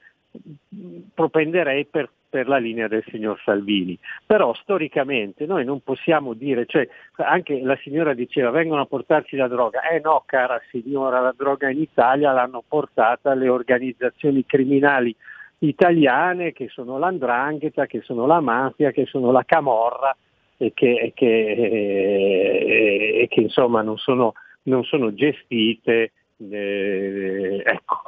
propenderei 1.13 1.85
per, 1.85 2.09
per 2.29 2.47
la 2.47 2.57
linea 2.57 2.87
del 2.87 3.03
signor 3.09 3.39
Salvini. 3.43 3.97
Però 4.25 4.53
storicamente 4.53 5.45
noi 5.45 5.65
non 5.65 5.81
possiamo 5.81 6.33
dire, 6.33 6.65
cioè 6.65 6.87
anche 7.15 7.59
la 7.61 7.77
signora 7.77 8.13
diceva 8.13 8.51
vengono 8.51 8.81
a 8.81 8.85
portarci 8.85 9.35
la 9.35 9.47
droga, 9.47 9.81
eh 9.89 9.99
no 9.99 10.23
cara 10.25 10.61
signora, 10.69 11.19
la 11.19 11.33
droga 11.35 11.69
in 11.69 11.79
Italia 11.79 12.31
l'hanno 12.31 12.63
portata 12.67 13.33
le 13.33 13.49
organizzazioni 13.49 14.45
criminali 14.45 15.15
italiane 15.59 16.53
che 16.53 16.67
sono 16.69 16.97
l'andrangheta, 16.97 17.85
che 17.85 18.01
sono 18.01 18.25
la 18.25 18.39
mafia, 18.39 18.91
che 18.91 19.05
sono 19.05 19.31
la 19.31 19.43
camorra 19.43 20.15
e 20.57 20.71
che, 20.73 20.93
e 20.95 21.13
che- 21.13 21.53
e- 23.21 23.27
che, 23.29 23.41
insomma 23.41 23.81
non 23.81 23.97
sono, 23.97 24.33
non 24.63 24.83
sono 24.83 25.13
gestite. 25.13 26.11
eh, 26.51 27.61
ecco, 27.65 28.01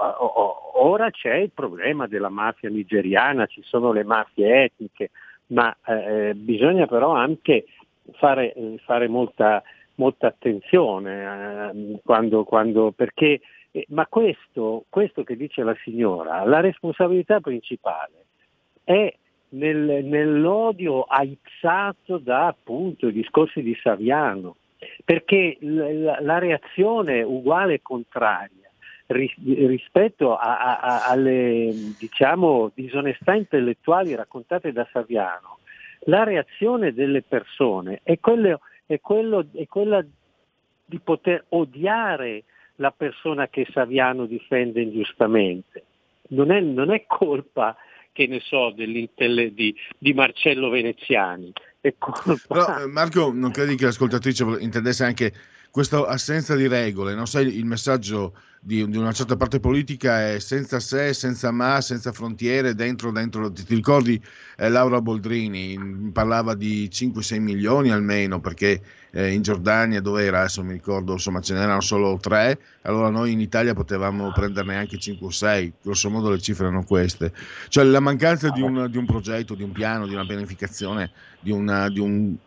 ora 0.81 1.09
c'è 1.11 1.35
il 1.35 1.51
problema 1.53 2.07
della 2.07 2.29
mafia 2.29 2.69
nigeriana, 2.69 3.45
ci 3.45 3.61
sono 3.63 3.91
le 3.91 4.03
mafie 4.05 4.63
etniche, 4.63 5.11
ma 5.47 5.75
eh, 5.85 6.33
bisogna 6.33 6.85
però 6.87 7.11
anche 7.13 7.65
fare, 8.13 8.53
fare 8.85 9.07
molta, 9.09 9.61
molta 9.95 10.27
attenzione 10.27 11.71
eh, 11.73 11.99
quando, 12.03 12.43
quando- 12.45 12.91
perché 12.91 13.41
eh, 13.71 13.85
ma 13.89 14.05
questo, 14.07 14.85
questo 14.89 15.23
che 15.23 15.35
dice 15.35 15.63
la 15.63 15.75
signora, 15.83 16.43
la 16.45 16.59
responsabilità 16.59 17.39
principale 17.39 18.25
è 18.83 19.13
nel- 19.49 20.03
nell'odio 20.05 21.03
aizzato 21.03 22.17
da 22.17 22.47
appunto 22.47 23.07
i 23.07 23.11
discorsi 23.13 23.61
di 23.61 23.77
Saviano, 23.81 24.55
perché 25.05 25.57
la, 25.61 26.19
la 26.21 26.37
reazione 26.39 27.21
uguale 27.21 27.75
e 27.75 27.81
contraria 27.81 28.69
ris- 29.07 29.35
rispetto 29.43 30.35
a- 30.35 30.57
a- 30.59 30.79
a- 30.79 31.05
alle 31.05 31.93
diciamo, 31.97 32.71
disonestà 32.73 33.33
intellettuali 33.35 34.15
raccontate 34.15 34.71
da 34.71 34.87
Saviano, 34.91 35.59
la 36.05 36.23
reazione 36.23 36.93
delle 36.93 37.21
persone 37.21 37.99
è, 38.03 38.19
quello- 38.19 38.61
è 38.85 38.99
quello- 38.99 39.45
è 39.53 39.67
quella 39.67 40.03
di 40.85 40.99
poter 40.99 41.45
odiare 41.49 42.43
la 42.81 42.91
persona 42.91 43.47
che 43.47 43.67
Saviano 43.71 44.25
difende 44.25 44.81
ingiustamente. 44.81 45.85
Non 46.29 46.51
è, 46.51 46.59
non 46.59 46.91
è 46.91 47.05
colpa, 47.07 47.77
che 48.11 48.27
ne 48.27 48.39
so, 48.41 48.71
di, 48.75 49.75
di 49.97 50.13
Marcello 50.13 50.69
Veneziani. 50.69 51.53
Però, 51.79 52.79
eh, 52.79 52.87
Marco, 52.87 53.31
non 53.31 53.51
credi 53.51 53.75
che 53.75 53.85
l'ascoltatrice 53.85 54.43
intendesse 54.59 55.05
anche 55.05 55.31
questa 55.69 56.05
assenza 56.05 56.55
di 56.55 56.67
regole? 56.67 57.13
Non 57.13 57.27
sai, 57.27 57.55
il 57.55 57.65
messaggio 57.65 58.33
di, 58.63 58.87
di 58.87 58.97
una 58.97 59.11
certa 59.11 59.35
parte 59.37 59.59
politica 59.59 60.33
è 60.33 60.39
senza 60.39 60.79
se, 60.79 61.13
senza 61.13 61.49
ma, 61.49 61.81
senza 61.81 62.11
frontiere, 62.11 62.75
dentro, 62.75 63.11
dentro. 63.11 63.51
Ti, 63.51 63.63
ti 63.63 63.73
ricordi 63.73 64.21
eh, 64.55 64.69
Laura 64.69 65.01
Boldrini 65.01 65.73
in- 65.73 66.11
parlava 66.11 66.53
di 66.53 66.87
5-6 66.87 67.39
milioni 67.41 67.89
almeno 67.89 68.39
perché 68.39 68.79
eh, 69.09 69.31
in 69.33 69.41
Giordania 69.41 69.99
dove 69.99 70.23
era, 70.25 70.41
adesso 70.41 70.63
mi 70.63 70.73
ricordo, 70.73 71.13
insomma 71.13 71.41
ce 71.41 71.55
n'erano 71.55 71.81
solo 71.81 72.19
3, 72.21 72.59
allora 72.83 73.09
noi 73.09 73.31
in 73.31 73.39
Italia 73.39 73.73
potevamo 73.73 74.31
prenderne 74.31 74.75
anche 74.75 74.99
5 74.99 75.25
o 75.25 75.31
6, 75.31 75.73
grosso 75.81 76.11
modo 76.11 76.29
le 76.29 76.39
cifre 76.39 76.67
erano 76.67 76.83
queste. 76.83 77.33
Cioè 77.67 77.83
la 77.83 77.99
mancanza 77.99 78.51
di 78.51 78.61
un, 78.61 78.87
di 78.91 78.97
un 78.97 79.05
progetto, 79.07 79.55
di 79.55 79.63
un 79.63 79.71
piano, 79.71 80.05
di 80.05 80.13
una 80.13 80.25
pianificazione, 80.25 81.09
di 81.39 81.49
una, 81.49 81.89
di 81.89 81.99
un- 81.99 82.37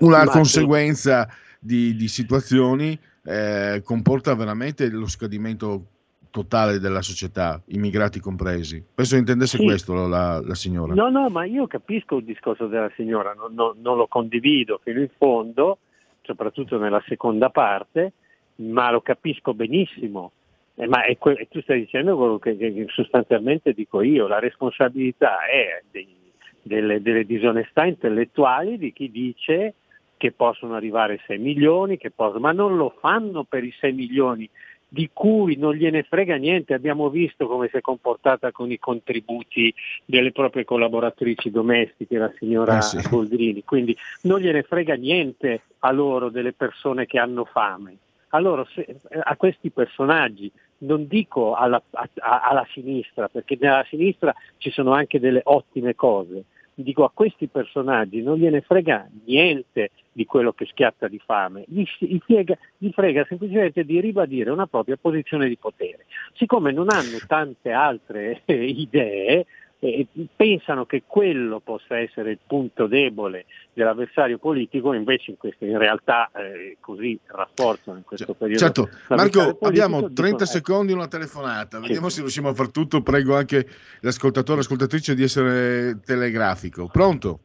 una 0.00 0.24
conseguenza 0.26 1.26
di, 1.58 1.96
di 1.96 2.08
situazioni 2.08 2.98
eh, 3.24 3.80
comporta 3.84 4.34
veramente 4.34 4.88
lo 4.90 5.06
scadimento 5.06 5.86
totale 6.30 6.78
della 6.78 7.02
società, 7.02 7.60
immigrati 7.66 8.18
compresi. 8.18 8.82
Penso 8.94 9.16
intendesse 9.16 9.58
Sì. 9.58 9.64
questo 9.64 10.06
la, 10.06 10.40
la 10.42 10.54
signora. 10.54 10.94
No, 10.94 11.10
no, 11.10 11.28
ma 11.28 11.44
io 11.44 11.66
capisco 11.66 12.16
il 12.16 12.24
discorso 12.24 12.66
della 12.68 12.90
signora, 12.96 13.34
non, 13.34 13.52
non- 13.54 13.76
non 13.82 13.96
lo 13.98 14.06
condivido 14.06 14.80
fino 14.82 15.00
in 15.00 15.10
fondo, 15.18 15.78
soprattutto 16.22 16.78
nella 16.78 17.02
seconda 17.06 17.50
parte, 17.50 18.12
ma 18.56 18.90
lo 18.90 19.02
capisco 19.02 19.52
benissimo. 19.52 20.32
Eh, 20.76 20.86
ma 20.86 21.04
è 21.04 21.18
que- 21.18 21.48
tu 21.50 21.60
stai 21.60 21.80
dicendo 21.80 22.16
quello 22.16 22.38
che, 22.38 22.56
che- 22.56 22.86
sostanzialmente 22.88 23.74
dico 23.74 24.00
io, 24.00 24.26
la 24.26 24.38
responsabilità 24.38 25.44
è 25.46 25.82
dei- 25.90 26.16
delle, 26.62 27.02
delle 27.02 27.24
disonestà 27.26 27.84
intellettuali 27.84 28.78
di 28.78 28.92
chi 28.94 29.10
dice 29.10 29.74
che 30.22 30.30
possono 30.30 30.76
arrivare 30.76 31.20
6 31.26 31.38
milioni, 31.38 31.96
che 31.98 32.12
possono- 32.12 32.38
ma 32.38 32.52
non 32.52 32.76
lo 32.76 32.94
fanno 33.00 33.42
per 33.42 33.64
i 33.64 33.74
6 33.80 33.92
milioni 33.92 34.48
di 34.86 35.10
cui 35.12 35.56
non 35.56 35.74
gliene 35.74 36.04
frega 36.04 36.36
niente. 36.36 36.74
Abbiamo 36.74 37.10
visto 37.10 37.48
come 37.48 37.66
si 37.68 37.78
è 37.78 37.80
comportata 37.80 38.52
con 38.52 38.70
i 38.70 38.78
contributi 38.78 39.74
delle 40.04 40.30
proprie 40.30 40.64
collaboratrici 40.64 41.50
domestiche, 41.50 42.18
la 42.18 42.32
signora 42.38 42.78
Eh 42.78 42.82
sì. 42.82 43.08
Boldrini, 43.08 43.64
quindi 43.64 43.96
non 44.22 44.38
gliene 44.38 44.62
frega 44.62 44.94
niente 44.94 45.62
a 45.80 45.90
loro 45.90 46.28
delle 46.28 46.52
persone 46.52 47.04
che 47.06 47.18
hanno 47.18 47.44
fame. 47.44 47.96
Allora, 48.28 48.64
se- 48.72 49.00
a 49.24 49.34
questi 49.34 49.70
personaggi, 49.70 50.48
non 50.78 51.08
dico 51.08 51.54
alla, 51.54 51.82
a- 51.90 52.40
alla 52.42 52.66
sinistra, 52.70 53.26
perché 53.28 53.56
nella 53.58 53.84
sinistra 53.88 54.32
ci 54.58 54.70
sono 54.70 54.92
anche 54.92 55.18
delle 55.18 55.40
ottime 55.42 55.96
cose, 55.96 56.44
dico 56.74 57.04
a 57.04 57.10
questi 57.12 57.48
personaggi 57.48 58.22
non 58.22 58.38
gliene 58.38 58.60
frega 58.60 59.08
niente 59.24 59.90
di 60.12 60.24
quello 60.26 60.52
che 60.52 60.66
schiatta 60.66 61.08
di 61.08 61.20
fame, 61.24 61.64
gli, 61.66 61.84
frega, 62.18 62.56
gli 62.76 62.90
frega 62.90 63.24
semplicemente 63.28 63.84
di 63.84 64.00
ribadire 64.00 64.50
una 64.50 64.66
propria 64.66 64.98
posizione 65.00 65.48
di 65.48 65.56
potere. 65.56 66.06
Siccome 66.34 66.72
non 66.72 66.88
hanno 66.90 67.18
tante 67.26 67.72
altre 67.72 68.42
eh, 68.44 68.64
idee, 68.64 69.46
eh, 69.84 70.06
pensano 70.36 70.86
che 70.86 71.02
quello 71.04 71.58
possa 71.58 71.98
essere 71.98 72.30
il 72.30 72.38
punto 72.46 72.86
debole 72.86 73.46
dell'avversario 73.72 74.38
politico, 74.38 74.92
invece 74.92 75.32
in, 75.32 75.36
questo, 75.36 75.64
in 75.64 75.76
realtà 75.76 76.30
eh, 76.36 76.76
così 76.78 77.18
rafforzano 77.26 77.96
in 77.96 78.04
questo 78.04 78.34
periodo. 78.34 78.60
Certo, 78.60 78.88
Marco, 79.08 79.38
politico, 79.38 79.66
abbiamo 79.66 79.96
dicono, 79.96 80.14
30 80.14 80.44
eh, 80.44 80.46
secondi 80.46 80.92
e 80.92 80.94
una 80.94 81.08
telefonata. 81.08 81.78
Sì. 81.78 81.86
Vediamo 81.86 82.08
se 82.10 82.20
riusciamo 82.20 82.48
a 82.50 82.54
far 82.54 82.70
tutto. 82.70 83.02
Prego 83.02 83.34
anche 83.34 83.66
l'ascoltatore 84.02 84.58
o 84.58 84.62
ascoltatrice 84.62 85.16
di 85.16 85.24
essere 85.24 85.98
telegrafico. 86.04 86.86
Pronto? 86.86 87.40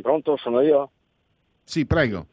Pronto, 0.00 0.38
sono 0.38 0.62
io? 0.62 0.90
Sì, 1.62 1.84
prego. 1.84 2.28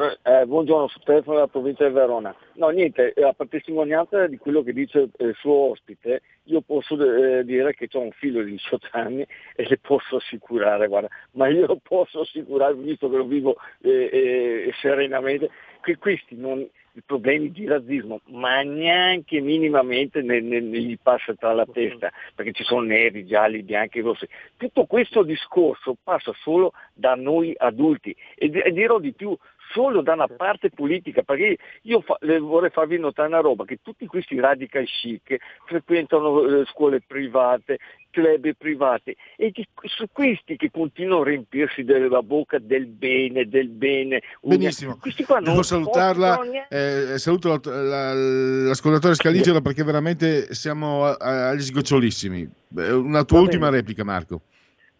Eh, 0.00 0.46
buongiorno, 0.46 0.86
sul 0.86 1.02
telefono 1.02 1.34
della 1.34 1.48
provincia 1.48 1.84
di 1.84 1.92
Verona. 1.92 2.32
No, 2.52 2.68
niente, 2.68 3.12
eh, 3.14 3.24
a 3.24 3.34
testimonianza 3.48 4.28
di 4.28 4.38
quello 4.38 4.62
che 4.62 4.72
dice 4.72 5.08
eh, 5.16 5.24
il 5.24 5.34
suo 5.34 5.70
ospite, 5.70 6.22
io 6.44 6.60
posso 6.60 6.94
eh, 6.94 7.44
dire 7.44 7.74
che 7.74 7.88
ho 7.90 7.98
un 7.98 8.12
figlio 8.12 8.44
di 8.44 8.52
18 8.52 8.88
anni 8.92 9.26
e 9.56 9.66
le 9.68 9.76
posso 9.78 10.14
assicurare, 10.14 10.86
guarda, 10.86 11.08
ma 11.32 11.48
io 11.48 11.66
posso 11.82 12.20
assicurare, 12.20 12.74
visto 12.74 13.10
che 13.10 13.16
lo 13.16 13.24
vivo 13.24 13.56
eh, 13.80 14.08
eh, 14.12 14.72
serenamente, 14.80 15.50
che 15.80 15.98
questi 15.98 16.36
non, 16.36 16.64
i 16.98 17.02
problemi 17.04 17.50
di 17.50 17.66
razzismo, 17.66 18.20
ma 18.26 18.62
neanche 18.62 19.40
minimamente 19.40 20.22
ne, 20.22 20.40
ne- 20.40 20.60
ne 20.60 20.78
gli 20.78 20.98
passa 21.00 21.34
tra 21.34 21.52
la 21.52 21.66
testa, 21.66 22.12
perché 22.36 22.52
ci 22.52 22.62
sono 22.64 22.82
neri, 22.82 23.26
gialli, 23.26 23.62
bianchi, 23.62 24.00
rossi. 24.00 24.28
Tutto 24.56 24.84
questo 24.86 25.24
discorso 25.24 25.96
passa 26.02 26.32
solo 26.40 26.72
da 26.92 27.14
noi 27.14 27.52
adulti 27.56 28.14
e, 28.36 28.50
e 28.52 28.72
dirò 28.72 28.98
di 28.98 29.12
più, 29.12 29.36
solo 29.72 30.00
da 30.02 30.14
una 30.14 30.26
parte 30.28 30.70
politica, 30.70 31.22
perché 31.22 31.58
io 31.82 32.00
fa- 32.00 32.16
le 32.20 32.38
vorrei 32.38 32.70
farvi 32.70 32.98
notare 32.98 33.28
una 33.28 33.40
roba, 33.40 33.64
che 33.64 33.78
tutti 33.82 34.06
questi 34.06 34.38
radical 34.38 34.84
chic 34.84 35.36
frequentano 35.66 36.42
eh, 36.60 36.64
scuole 36.66 37.00
private, 37.06 37.78
club 38.10 38.50
privati 38.56 39.14
e 39.36 39.50
di- 39.50 39.66
su 39.82 40.06
questi 40.12 40.56
che 40.56 40.70
continuano 40.70 41.22
a 41.22 41.24
riempirsi 41.26 41.84
della 41.84 42.22
bocca 42.22 42.58
del 42.58 42.86
bene, 42.86 43.46
del 43.48 43.68
bene. 43.68 44.22
Benissimo. 44.40 44.96
Questi 45.00 45.24
qua 45.24 45.36
non 45.36 45.50
Devo 45.50 45.62
salutarla. 45.62 46.36
niente- 46.42 47.14
eh, 47.14 47.18
saluto 47.18 47.48
la- 47.48 47.82
la- 47.82 48.14
l'ascoltatore 48.14 49.14
Scaligero 49.14 49.60
perché 49.60 49.84
veramente 49.84 50.52
siamo 50.54 51.04
a- 51.04 51.16
a- 51.18 51.48
agli 51.50 51.60
sgocciolissimi. 51.60 52.48
Eh, 52.78 52.92
Una 52.92 53.24
tua 53.24 53.38
Va 53.38 53.44
ultima 53.44 53.66
bene. 53.66 53.76
replica, 53.78 54.04
Marco. 54.04 54.40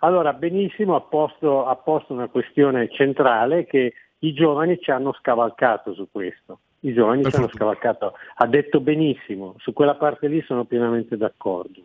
Allora, 0.00 0.32
benissimo, 0.32 0.94
ha 0.94 1.00
posto, 1.00 1.66
ha 1.66 1.74
posto 1.74 2.12
una 2.12 2.28
questione 2.28 2.88
centrale 2.92 3.66
che 3.66 3.94
i 4.20 4.32
giovani 4.32 4.78
ci 4.80 4.90
hanno 4.90 5.14
scavalcato 5.20 5.94
su 5.94 6.08
questo. 6.10 6.60
I 6.80 6.92
giovani 6.92 7.28
ci 7.28 7.34
hanno 7.34 7.48
scavalcato, 7.48 8.14
ha 8.34 8.46
detto 8.46 8.80
benissimo, 8.80 9.56
su 9.58 9.72
quella 9.72 9.96
parte 9.96 10.28
lì 10.28 10.40
sono 10.42 10.64
pienamente 10.64 11.16
d'accordo. 11.16 11.82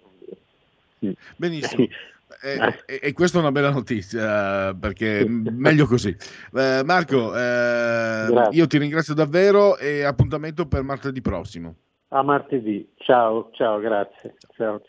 Benissimo. 1.35 1.87
E, 2.41 2.57
e- 2.87 2.99
e 3.03 3.13
questa 3.13 3.37
è 3.37 3.41
una 3.41 3.51
bella 3.51 3.69
notizia 3.69 4.69
eh, 4.69 4.75
perché 4.75 5.23
meglio 5.27 5.85
così. 5.85 6.15
Eh, 6.53 6.81
Marco, 6.83 7.37
eh, 7.37 8.47
io 8.49 8.65
ti 8.65 8.79
ringrazio 8.79 9.13
davvero 9.13 9.77
e 9.77 10.03
appuntamento 10.03 10.65
per 10.67 10.81
martedì 10.81 11.21
prossimo. 11.21 11.75
A 12.07 12.23
martedì, 12.23 12.91
ciao, 12.97 13.51
ciao, 13.53 13.79
grazie. 13.79 14.35
Ciao, 14.55 14.81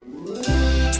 ciao. 0.00 0.81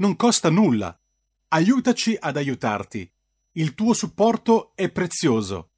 non 0.00 0.16
costa 0.16 0.48
nulla. 0.50 0.98
Aiutaci 1.48 2.16
ad 2.18 2.36
aiutarti. 2.36 3.10
Il 3.52 3.74
tuo 3.74 3.92
supporto 3.92 4.72
è 4.74 4.88
prezioso. 4.90 5.70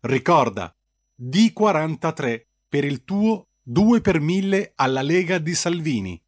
Ricorda, 0.00 0.74
D43 1.20 2.44
per 2.68 2.84
il 2.84 3.04
tuo 3.04 3.46
2 3.62 4.00
per 4.00 4.20
1000 4.20 4.72
alla 4.74 5.02
Lega 5.02 5.38
di 5.38 5.54
Salvini. 5.54 6.20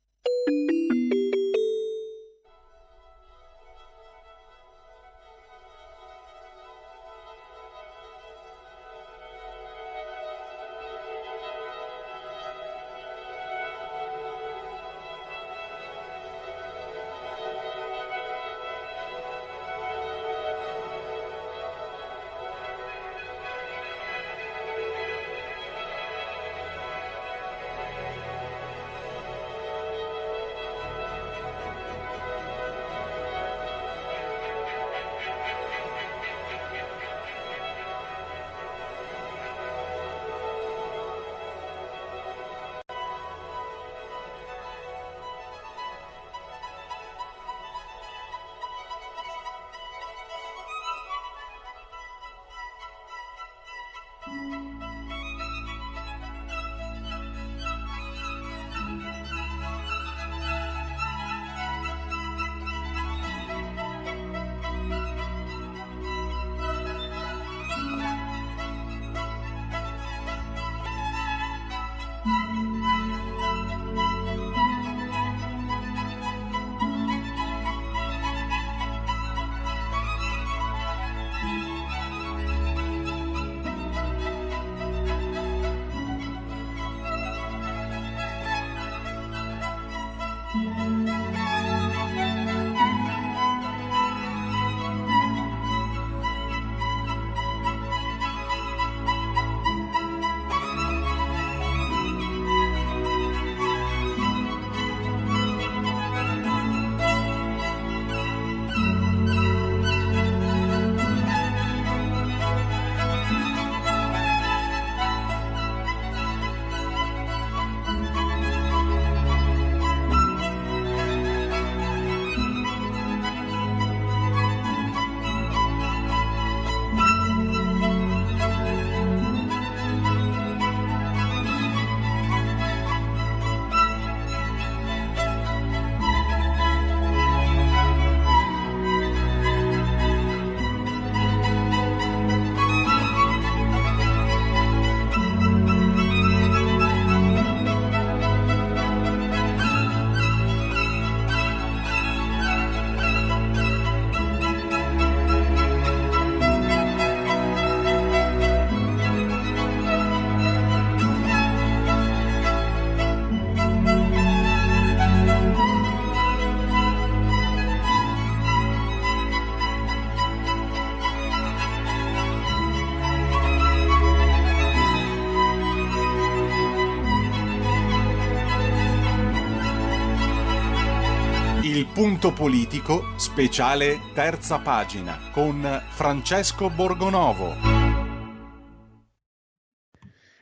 Punto 182.03 182.33
politico, 182.33 183.13
speciale 183.15 184.01
terza 184.13 184.59
pagina 184.59 185.31
con 185.33 185.65
Francesco 185.91 186.69
Borgonovo. 186.69 187.55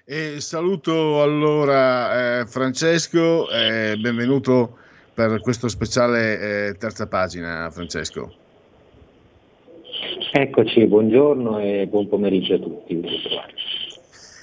E 0.06 0.40
saluto 0.40 1.20
allora 1.20 2.40
eh, 2.40 2.46
Francesco, 2.46 3.50
eh, 3.50 3.94
benvenuto 4.00 4.78
per 5.12 5.42
questo 5.42 5.68
speciale 5.68 6.68
eh, 6.68 6.76
terza 6.78 7.06
pagina, 7.06 7.68
Francesco. 7.70 8.32
Eccoci, 10.32 10.86
buongiorno 10.86 11.58
e 11.58 11.86
buon 11.88 12.08
pomeriggio 12.08 12.54
a 12.54 12.58
tutti. 12.58 13.02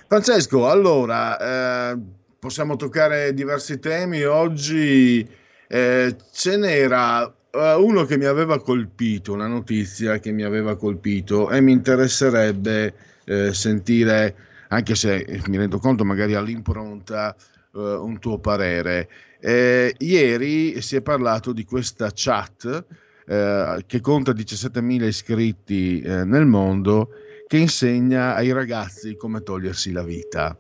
Francesco, 0.07 0.69
allora 0.69 1.93
eh, 1.93 1.97
possiamo 2.37 2.75
toccare 2.75 3.33
diversi 3.33 3.79
temi. 3.79 4.21
Oggi 4.23 5.45
eh, 5.67 6.15
ce 6.31 6.57
n'era 6.57 7.31
eh, 7.51 7.73
uno 7.75 8.05
che 8.05 8.17
mi 8.17 8.25
aveva 8.25 8.61
colpito, 8.61 9.33
una 9.33 9.47
notizia 9.47 10.19
che 10.19 10.31
mi 10.31 10.43
aveva 10.43 10.75
colpito 10.77 11.49
e 11.49 11.61
mi 11.61 11.71
interesserebbe 11.71 12.93
eh, 13.25 13.53
sentire, 13.53 14.35
anche 14.69 14.95
se 14.95 15.41
mi 15.47 15.57
rendo 15.57 15.79
conto 15.79 16.05
magari 16.05 16.35
all'impronta, 16.35 17.35
eh, 17.35 17.79
un 17.79 18.19
tuo 18.19 18.39
parere. 18.39 19.09
Eh, 19.39 19.93
ieri 19.99 20.81
si 20.81 20.95
è 20.95 21.01
parlato 21.01 21.53
di 21.53 21.63
questa 21.63 22.09
chat 22.13 22.85
eh, 23.27 23.83
che 23.85 24.01
conta 24.01 24.31
17.000 24.31 25.03
iscritti 25.03 26.01
eh, 26.01 26.23
nel 26.23 26.45
mondo 26.45 27.09
che 27.47 27.57
insegna 27.57 28.35
ai 28.35 28.51
ragazzi 28.51 29.15
come 29.15 29.41
togliersi 29.41 29.91
la 29.91 30.03
vita. 30.03 30.57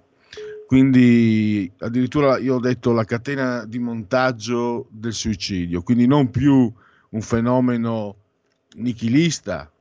Quindi 0.67 1.71
addirittura 1.79 2.37
io 2.37 2.55
ho 2.55 2.59
detto 2.59 2.91
la 2.91 3.05
catena 3.05 3.63
di 3.65 3.79
montaggio 3.79 4.87
del 4.89 5.13
suicidio, 5.13 5.81
quindi 5.81 6.05
non 6.07 6.29
più 6.29 6.71
un 7.09 7.21
fenomeno 7.21 8.15
nichilista 8.75 9.71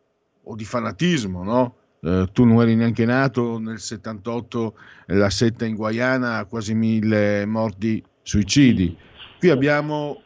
o 0.45 0.55
di 0.55 0.65
fanatismo, 0.65 1.43
no? 1.43 1.75
Eh, 2.01 2.29
tu 2.33 2.45
non 2.45 2.63
eri 2.63 2.77
neanche 2.77 3.05
nato 3.05 3.59
nel 3.59 3.81
78, 3.81 4.79
la 5.07 5.29
setta 5.29 5.65
in 5.65 5.75
Guayana, 5.75 6.45
quasi 6.45 6.73
mille 6.75 7.45
morti 7.47 8.01
suicidi. 8.23 8.97
Qui 9.41 9.51
abbiamo 9.51 10.23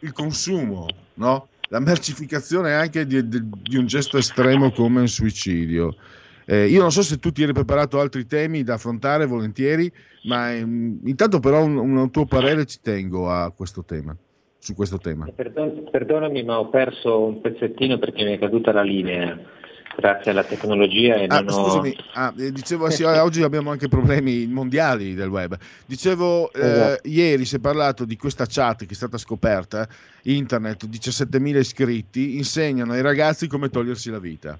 il 0.00 0.12
consumo, 0.12 0.88
no? 1.14 1.48
la 1.68 1.80
mercificazione 1.80 2.74
anche 2.74 3.06
di, 3.06 3.26
di, 3.28 3.40
di, 3.42 3.76
un 3.76 3.86
gesto 3.86 4.18
estremo 4.18 4.70
come 4.72 5.00
un 5.00 5.08
suicidio. 5.08 5.96
Eh, 6.48 6.66
io 6.68 6.80
non 6.80 6.92
so 6.92 7.02
se 7.02 7.18
tu 7.18 7.32
ti 7.32 7.42
eri 7.42 7.52
preparato 7.52 7.98
altri 7.98 8.24
temi 8.24 8.62
da 8.62 8.74
affrontare 8.74 9.26
volentieri, 9.26 9.90
ma 10.24 10.54
ehm, 10.54 11.00
intanto 11.04 11.40
però 11.40 11.64
un, 11.64 11.76
un, 11.76 12.10
tuo 12.12 12.24
parere 12.24 12.64
ci 12.66 12.78
tengo 12.80 13.28
a 13.28 13.50
questo 13.50 13.84
tema, 13.84 14.16
su 14.58 14.74
questo 14.74 14.98
tema. 14.98 15.26
Perdon, 15.34 15.88
perdonami 15.90 16.44
ma 16.44 16.60
ho 16.60 16.68
perso 16.68 17.20
un 17.20 17.40
pezzettino 17.40 17.98
perché 17.98 18.24
mi 18.24 18.34
è 18.34 18.38
caduta 18.38 18.72
la 18.72 18.82
linea 18.82 19.36
grazie 19.96 20.30
alla 20.30 20.44
tecnologia 20.44 21.14
e 21.16 21.26
ah, 21.28 21.40
non 21.40 21.52
scusami, 21.52 21.96
ho... 21.96 22.02
ah, 22.12 22.32
dicevo 22.36 22.90
sì, 22.90 23.02
oggi 23.02 23.42
abbiamo 23.42 23.70
anche 23.70 23.88
problemi 23.88 24.46
mondiali 24.46 25.14
del 25.14 25.28
web. 25.28 25.56
Dicevo, 25.84 26.52
eh, 26.52 26.60
Esatto. 26.60 27.08
ieri 27.08 27.44
si 27.44 27.56
è 27.56 27.58
parlato 27.58 28.04
di 28.04 28.16
questa 28.16 28.46
chat 28.46 28.84
che 28.84 28.92
è 28.92 28.94
stata 28.94 29.18
scoperta, 29.18 29.88
internet, 30.22 30.86
17.000 30.86 31.56
iscritti, 31.56 32.36
insegnano 32.36 32.92
ai 32.92 33.02
ragazzi 33.02 33.48
come 33.48 33.68
togliersi 33.68 34.10
la 34.10 34.20
vita. 34.20 34.56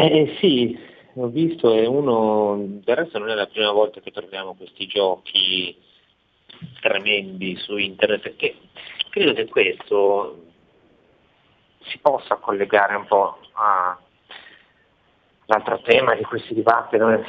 Eh, 0.00 0.36
sì, 0.38 0.78
ho 1.14 1.26
visto 1.26 1.74
e 1.74 1.84
uno, 1.84 2.56
del 2.84 2.94
resto 2.94 3.18
non 3.18 3.30
è 3.30 3.34
la 3.34 3.48
prima 3.48 3.72
volta 3.72 4.00
che 4.00 4.12
troviamo 4.12 4.54
questi 4.54 4.86
giochi 4.86 5.76
tremendi 6.80 7.56
su 7.56 7.76
internet, 7.76 8.20
perché 8.20 8.54
credo 9.10 9.32
che 9.32 9.48
questo 9.48 10.44
si 11.86 11.98
possa 11.98 12.36
collegare 12.36 12.94
un 12.94 13.06
po' 13.06 13.38
all'altro 15.46 15.80
tema 15.80 16.14
di 16.14 16.22
cui 16.22 16.38
si 16.42 16.54
dibatte. 16.54 16.96
Noi 16.96 17.20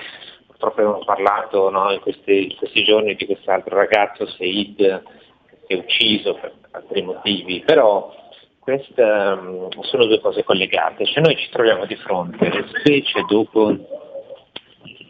purtroppo 0.45 0.81
abbiamo 0.81 1.03
parlato 1.03 1.71
no, 1.71 1.91
in, 1.91 2.01
questi, 2.01 2.51
in, 2.51 2.55
questi, 2.55 2.83
giorni 2.83 3.15
di 3.15 3.25
quest'altro 3.25 3.75
ragazzo, 3.75 4.27
Seid, 4.27 4.75
che 4.75 5.03
è 5.65 5.75
ucciso 5.75 6.35
per 6.35 6.53
altri 6.69 7.01
motivi, 7.01 7.61
però 7.61 8.18
queste 8.69 9.01
um, 9.01 9.69
sono 9.81 10.05
due 10.05 10.19
cose 10.19 10.43
collegate. 10.43 11.05
Cioè 11.05 11.23
noi 11.23 11.35
ci 11.35 11.49
troviamo 11.49 11.85
di 11.85 11.95
fronte, 11.95 12.65
specie 12.79 13.23
dopo 13.27 13.69
il 13.69 13.85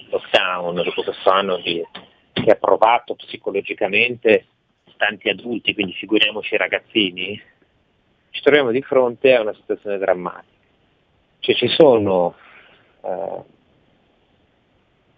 lockdown, 0.10 0.76
dopo 0.76 1.04
questo 1.04 1.30
anno 1.30 1.58
di, 1.58 1.86
che 2.32 2.52
ha 2.52 2.56
provato 2.56 3.16
psicologicamente 3.16 4.46
tanti 4.96 5.30
adulti, 5.30 5.74
quindi 5.74 5.94
figuriamoci 5.94 6.54
i 6.54 6.58
ragazzini, 6.58 7.42
ci 8.32 8.42
troviamo 8.42 8.72
di 8.72 8.82
fronte 8.82 9.36
a 9.36 9.42
una 9.42 9.54
situazione 9.54 9.98
drammatica. 9.98 10.58
Cioè 11.40 11.56
ci 11.56 11.68
sono 11.70 12.36
eh, 13.02 13.44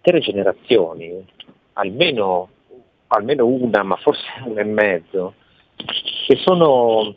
tre 0.02 0.20
generazioni, 0.20 1.26
almeno, 1.74 2.50
almeno 3.08 3.46
una, 3.46 3.84
ma 3.84 3.96
forse 3.98 4.26
una 4.46 4.62
e 4.62 4.66
mezzo, 4.66 5.34
che 6.28 6.36
sono 6.38 7.16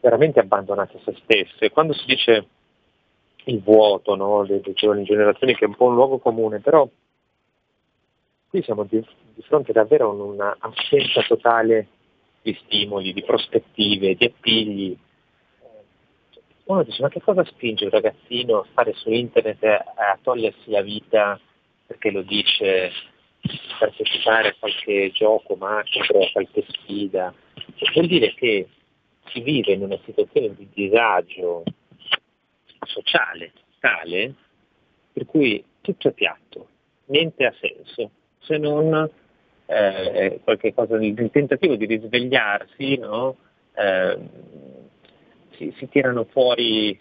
veramente 0.00 0.40
abbandonate 0.40 0.96
a 0.96 1.00
se 1.04 1.16
stesse. 1.22 1.70
Quando 1.70 1.92
si 1.92 2.04
dice 2.06 2.46
il 3.44 3.62
vuoto 3.62 4.14
no, 4.14 4.44
delle 4.44 4.72
giovani 4.74 5.04
generazioni, 5.04 5.54
che 5.54 5.64
è 5.64 5.68
un 5.68 5.74
po' 5.74 5.86
un 5.86 5.94
luogo 5.94 6.18
comune, 6.18 6.60
però 6.60 6.88
qui 8.48 8.62
siamo 8.62 8.84
di, 8.84 9.04
di 9.34 9.42
fronte 9.42 9.72
davvero 9.72 10.10
a 10.10 10.12
una 10.12 10.56
assenza 10.58 11.22
totale 11.22 11.88
di 12.42 12.56
stimoli, 12.64 13.12
di 13.12 13.22
prospettive, 13.22 14.14
di 14.14 14.24
appigli. 14.24 14.96
Uno 16.64 16.82
dice 16.82 17.00
ma 17.00 17.08
che 17.08 17.22
cosa 17.22 17.44
spinge 17.44 17.84
un 17.84 17.90
ragazzino 17.90 18.58
a 18.58 18.66
stare 18.70 18.92
su 18.92 19.10
internet 19.10 19.64
a 19.64 20.18
togliersi 20.20 20.70
la 20.70 20.82
vita 20.82 21.40
perché 21.86 22.10
lo 22.10 22.20
dice 22.20 22.90
partecipare 23.78 24.48
a 24.48 24.54
qualche 24.58 25.10
gioco 25.12 25.54
macro, 25.54 26.20
a 26.20 26.30
qualche 26.30 26.66
sfida? 26.68 27.32
Vuol 27.94 28.06
dire 28.06 28.34
che 28.34 28.68
si 29.32 29.40
vive 29.40 29.72
in 29.72 29.82
una 29.82 29.98
situazione 30.04 30.54
di 30.54 30.68
disagio 30.72 31.62
sociale 32.86 33.52
tale 33.80 34.34
per 35.12 35.26
cui 35.26 35.64
tutto 35.80 36.08
è 36.08 36.12
piatto, 36.12 36.68
niente 37.06 37.44
ha 37.44 37.54
senso, 37.58 38.10
se 38.38 38.56
non 38.56 39.10
eh, 39.66 40.40
cosa 40.74 40.96
di 40.96 41.14
tentativo 41.30 41.74
di 41.74 41.86
risvegliarsi, 41.86 42.96
no? 42.98 43.36
eh, 43.74 44.18
si, 45.56 45.74
si, 45.76 45.88
tirano 45.88 46.24
fuori 46.24 46.98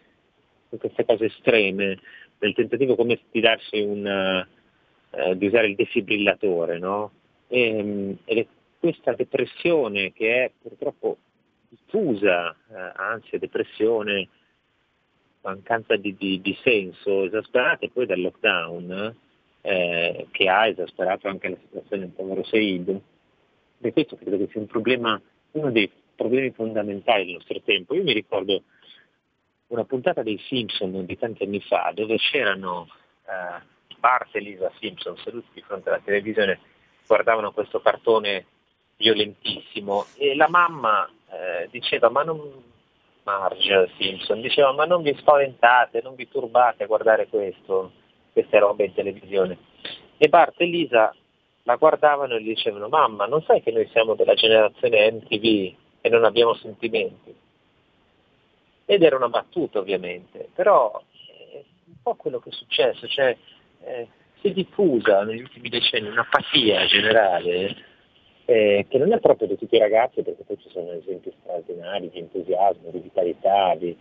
queste 0.69 1.05
cose 1.05 1.25
estreme, 1.25 1.99
nel 2.39 2.53
tentativo 2.53 2.95
come 2.95 3.19
di 3.30 3.39
darsi 3.39 3.82
un, 3.82 4.05
eh, 5.11 5.38
di 5.38 5.45
usare 5.45 5.67
il 5.67 5.75
defibrillatore, 5.75 6.80
no? 6.80 7.11
e, 7.47 8.17
ed 8.25 8.38
è 8.38 8.47
questa 8.80 9.13
depressione 9.13 10.11
che 10.11 10.45
è 10.45 10.51
purtroppo 10.59 11.17
diffusa, 11.70 12.51
eh, 12.51 12.91
ansia, 12.95 13.39
depressione, 13.39 14.28
mancanza 15.41 15.95
di, 15.95 16.15
di, 16.15 16.41
di 16.41 16.57
senso, 16.61 17.26
esasperate 17.26 17.89
poi 17.89 18.05
dal 18.05 18.20
lockdown, 18.20 19.15
eh, 19.61 20.28
che 20.32 20.49
ha 20.49 20.68
esasperato 20.68 21.28
anche 21.28 21.49
la 21.49 21.57
situazione 21.59 22.03
del 22.03 22.11
povero 22.11 22.43
Said. 22.43 23.01
E 23.80 23.93
questo 23.93 24.15
credo 24.15 24.38
che 24.38 24.47
sia 24.51 24.61
un 24.61 24.68
problema, 24.68 25.20
uno 25.51 25.72
dei 25.72 25.91
problemi 26.15 26.51
fondamentali 26.51 27.26
del 27.26 27.34
nostro 27.36 27.61
tempo. 27.61 27.93
Io 27.93 28.03
mi 28.03 28.13
ricordo 28.13 28.63
una 29.68 29.84
puntata 29.86 30.24
dei 30.24 30.39
Simpson 30.47 31.05
di 31.05 31.18
tanti 31.18 31.43
anni 31.43 31.61
fa 31.61 31.91
dove 31.93 32.18
c'erano 32.18 32.88
eh, 33.26 33.61
Bart 33.99 34.36
e 34.36 34.39
Lisa 34.39 34.72
Simpson 34.80 35.18
seduti 35.18 35.47
di 35.53 35.61
fronte 35.61 35.89
alla 35.89 36.01
televisione, 36.03 36.59
guardavano 37.05 37.51
questo 37.51 37.82
cartone 37.82 38.45
violentissimo 38.97 40.05
e 40.17 40.35
la 40.35 40.49
mamma 40.49 41.07
eh, 41.29 41.67
diceva 41.69 42.09
ma 42.09 42.23
non 42.23 42.65
Marge 43.23 43.91
Simpson 43.97 44.41
diceva 44.41 44.71
ma 44.73 44.85
non 44.85 45.01
vi 45.01 45.15
spaventate, 45.17 46.01
non 46.01 46.15
vi 46.15 46.27
turbate 46.27 46.83
a 46.83 46.87
guardare 46.87 47.27
questo, 47.27 47.91
queste 48.31 48.59
robe 48.59 48.85
in 48.85 48.93
televisione. 48.93 49.57
E 50.17 50.29
Bart 50.29 50.59
e 50.61 50.65
Lisa 50.65 51.13
la 51.63 51.75
guardavano 51.75 52.35
e 52.35 52.41
gli 52.41 52.53
dicevano 52.53 52.87
mamma 52.87 53.25
non 53.25 53.43
sai 53.43 53.61
che 53.61 53.71
noi 53.71 53.87
siamo 53.89 54.15
della 54.15 54.33
generazione 54.33 55.11
MTV 55.11 55.75
e 56.01 56.09
non 56.09 56.23
abbiamo 56.23 56.55
sentimenti? 56.55 57.35
Ed 58.85 59.03
era 59.03 59.17
una 59.17 59.27
battuta 59.27 59.79
ovviamente, 59.79 60.49
però 60.55 61.03
è 61.51 61.63
un 61.87 62.01
po' 62.01 62.15
quello 62.15 62.39
che 62.39 62.49
è 62.49 62.53
successo, 62.53 63.05
cioè 63.07 63.35
eh, 63.83 64.07
si 64.39 64.47
è 64.47 64.51
diffusa 64.51 65.23
negli 65.23 65.41
ultimi 65.41 65.67
decenni 65.67 66.07
un'apatia 66.07 66.85
generale 66.85 67.86
eh, 68.49 68.85
che 68.87 68.97
non 68.97 69.11
è 69.11 69.19
proprio 69.19 69.45
di 69.45 69.57
tutti 69.57 69.75
i 69.75 69.79
ragazzi, 69.79 70.21
perché 70.21 70.43
poi 70.43 70.57
ci 70.57 70.69
sono 70.69 70.91
esempi 70.91 71.33
straordinari 71.41 72.09
di 72.09 72.19
entusiasmo, 72.19 72.91
di 72.91 72.99
vitalità, 72.99 73.75
di, 73.75 73.95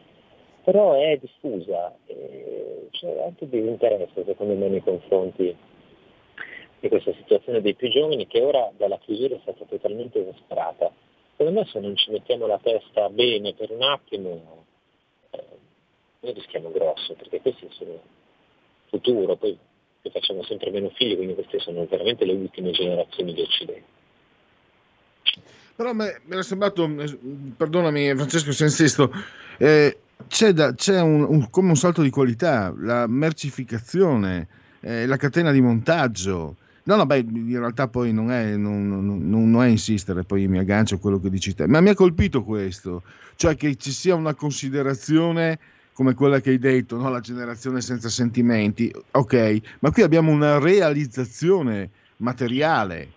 però 0.62 0.92
è 0.94 1.16
diffusa, 1.16 1.92
eh, 2.06 2.86
c'è 2.92 3.24
anche 3.24 3.48
disinteresse 3.48 4.24
secondo 4.24 4.54
me 4.54 4.68
nei 4.68 4.82
confronti 4.82 5.56
di 6.78 6.88
questa 6.88 7.12
situazione 7.14 7.60
dei 7.60 7.74
più 7.74 7.88
giovani 7.88 8.28
che 8.28 8.40
ora 8.40 8.70
dalla 8.76 8.98
chiusura 8.98 9.34
è 9.34 9.40
stata 9.42 9.64
totalmente 9.64 10.20
esasperata. 10.20 10.92
secondo 11.36 11.58
me 11.58 11.66
se 11.66 11.80
non 11.80 11.96
ci 11.96 12.12
mettiamo 12.12 12.46
la 12.46 12.60
testa 12.62 13.08
bene 13.08 13.52
per 13.52 13.72
un 13.72 13.82
attimo, 13.82 14.64
eh, 15.30 15.44
noi 16.20 16.32
rischiamo 16.32 16.70
grosso, 16.70 17.14
perché 17.14 17.40
questi 17.40 17.66
sono 17.70 17.94
il 17.94 18.00
futuro, 18.90 19.34
poi 19.34 19.58
facciamo 20.08 20.44
sempre 20.44 20.70
meno 20.70 20.90
figli, 20.90 21.16
quindi 21.16 21.34
queste 21.34 21.58
sono 21.58 21.84
veramente 21.86 22.24
le 22.24 22.34
ultime 22.34 22.70
generazioni 22.70 23.32
di 23.32 23.40
Occidente. 23.40 23.95
Però 25.76 25.92
me, 25.92 26.20
mi 26.24 26.32
era 26.32 26.42
sembrato, 26.42 26.88
eh, 26.98 27.18
perdonami 27.56 28.14
Francesco 28.14 28.50
se 28.52 28.64
insisto, 28.64 29.12
eh, 29.58 29.98
c'è, 30.26 30.52
da- 30.52 30.74
c'è 30.74 31.00
un, 31.02 31.22
un- 31.22 31.50
come 31.50 31.68
un 31.68 31.76
salto 31.76 32.00
di 32.02 32.08
qualità, 32.10 32.72
la 32.78 33.06
mercificazione, 33.06 34.48
eh, 34.80 35.04
la 35.06 35.16
catena 35.18 35.52
di 35.52 35.60
montaggio. 35.60 36.56
No, 36.84 36.96
no, 36.96 37.04
beh, 37.04 37.18
in 37.18 37.58
realtà 37.58 37.88
poi 37.88 38.12
non 38.12 38.30
è, 38.30 38.56
non- 38.56 38.88
non- 38.88 39.28
non 39.50 39.62
è 39.62 39.66
insistere, 39.68 40.22
poi 40.24 40.46
mi 40.48 40.58
aggancio 40.58 40.94
a 40.94 40.98
quello 40.98 41.20
che 41.20 41.28
dici 41.28 41.54
te, 41.54 41.66
ma 41.66 41.80
mi 41.80 41.90
ha 41.90 41.94
colpito 41.94 42.42
questo, 42.42 43.02
cioè 43.34 43.54
che 43.56 43.74
ci 43.76 43.90
sia 43.90 44.14
una 44.14 44.34
considerazione 44.34 45.58
come 45.92 46.14
quella 46.14 46.40
che 46.40 46.50
hai 46.50 46.58
detto, 46.58 46.96
no? 46.96 47.08
la 47.10 47.20
generazione 47.20 47.80
senza 47.80 48.08
sentimenti, 48.08 48.90
ok, 49.10 49.60
ma 49.80 49.90
qui 49.90 50.02
abbiamo 50.02 50.30
una 50.30 50.58
realizzazione 50.58 51.90
materiale, 52.18 53.08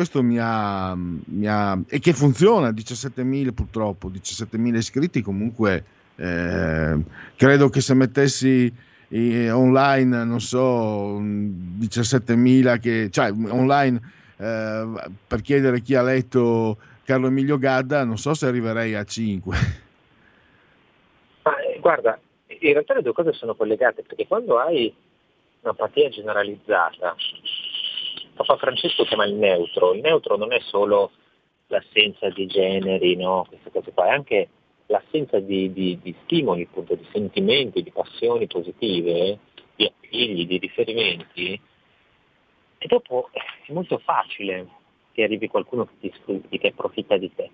questo 0.00 0.22
mi 0.22 0.38
ha, 0.40 0.94
mi 0.96 1.46
ha- 1.46 1.78
e 1.86 1.98
che 1.98 2.14
funziona 2.14 2.70
17.000 2.70 3.52
purtroppo 3.52 4.08
17.000 4.08 4.76
iscritti 4.76 5.20
comunque 5.20 5.84
eh, 6.16 6.98
credo 7.36 7.68
che 7.68 7.82
se 7.82 7.92
mettessi 7.92 8.72
eh, 9.08 9.50
online 9.50 10.24
non 10.24 10.40
so 10.40 10.62
un 10.62 11.76
17.000 11.78 12.80
che 12.80 13.10
cioè 13.10 13.30
online 13.30 14.00
eh, 14.38 14.88
per 15.26 15.42
chiedere 15.42 15.82
chi 15.82 15.94
ha 15.94 16.02
letto 16.02 16.78
Carlo 17.04 17.26
Emilio 17.26 17.58
Gadda 17.58 18.02
non 18.02 18.16
so 18.16 18.32
se 18.32 18.46
arriverei 18.46 18.94
a 18.94 19.04
5 19.04 19.56
Ma 21.42 21.58
eh, 21.58 21.78
guarda, 21.78 22.18
in 22.46 22.72
realtà 22.72 22.94
le 22.94 23.02
due 23.02 23.12
cose 23.12 23.34
sono 23.34 23.54
collegate, 23.54 24.02
perché 24.02 24.26
quando 24.26 24.58
hai 24.58 24.94
un'apatia 25.60 26.08
generalizzata, 26.08 27.14
Papa 28.40 28.56
Francesco 28.56 29.04
chiama 29.04 29.26
il 29.26 29.34
neutro, 29.34 29.92
il 29.92 30.00
neutro 30.00 30.38
non 30.38 30.50
è 30.54 30.60
solo 30.60 31.10
l'assenza 31.66 32.30
di 32.30 32.46
generi, 32.46 33.14
no? 33.14 33.44
queste 33.46 33.70
cose 33.70 33.92
qua, 33.92 34.06
è 34.06 34.12
anche 34.12 34.48
l'assenza 34.86 35.38
di, 35.40 35.70
di- 35.74 35.98
di 36.00 36.14
stimoli, 36.22 36.62
appunto, 36.62 36.94
di 36.94 37.06
sentimenti, 37.12 37.82
di 37.82 37.90
passioni 37.90 38.46
positive, 38.46 39.38
di 39.76 39.84
appigli, 39.84 40.46
di 40.46 40.56
riferimenti, 40.56 41.60
e 42.78 42.86
dopo 42.86 43.28
è 43.32 43.72
molto 43.72 43.98
facile 43.98 44.66
che 45.12 45.22
arrivi 45.24 45.46
qualcuno 45.48 45.84
che 45.84 45.92
ti 46.00 46.12
sfrutti, 46.16 46.56
che 46.56 46.68
approfitta 46.68 47.18
di 47.18 47.30
te. 47.34 47.50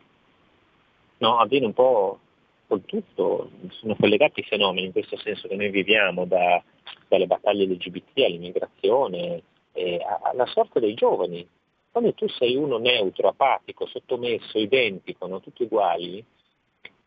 No, 1.19 1.39
avviene 1.39 1.67
un 1.67 1.75
po' 1.75 2.21
col 2.69 2.85
tutto, 2.85 3.51
sono 3.71 3.97
collegati 3.97 4.39
i 4.39 4.45
fenomeni 4.45 4.87
in 4.87 4.93
questo 4.93 5.17
senso 5.19 5.49
che 5.49 5.57
noi 5.57 5.71
viviamo 5.71 6.27
da- 6.27 6.63
dalle 7.09 7.27
battaglie 7.27 7.65
LGBT 7.67 8.19
all'immigrazione 8.19 9.43
e 9.77 9.99
a- 10.03 10.21
alla 10.23 10.47
sorte 10.47 10.81
dei 10.81 10.95
giovani. 10.95 11.47
Quando 11.91 12.15
tu 12.15 12.27
sei 12.29 12.57
uno 12.57 12.79
neutro, 12.79 13.29
apatico, 13.29 13.87
sottomesso, 13.87 14.59
identico, 14.59 15.27
no? 15.27 15.41
tutti 15.41 15.63
uguali, 15.63 16.25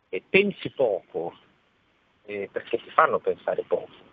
e 0.09 0.23
pensi 0.27 0.69
poco, 0.71 1.37
eh, 2.25 2.49
perché 2.51 2.77
ti 2.77 2.89
fanno 2.91 3.19
pensare 3.19 3.63
poco. 3.67 4.07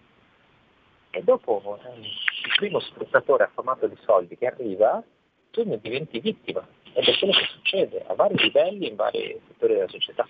E 1.11 1.23
dopo 1.23 1.79
eh, 1.83 1.99
il 2.01 2.55
primo 2.57 2.79
sfruttatore 2.81 3.45
affamato 3.45 3.87
di 3.87 3.97
soldi 4.05 4.37
che 4.37 4.47
arriva, 4.47 5.03
tu 5.51 5.65
ne 5.65 5.79
diventi 5.81 6.21
vittima. 6.21 6.67
Ed 6.93 7.05
è 7.07 7.19
quello 7.19 7.33
che 7.35 7.47
succede 7.47 8.05
a 8.07 8.15
vari 8.15 8.37
livelli 8.37 8.89
in 8.89 8.97
vari 8.97 9.39
settori 9.49 9.75
della 9.75 9.89
società. 9.89 10.29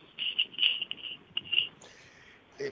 In- 2.58 2.70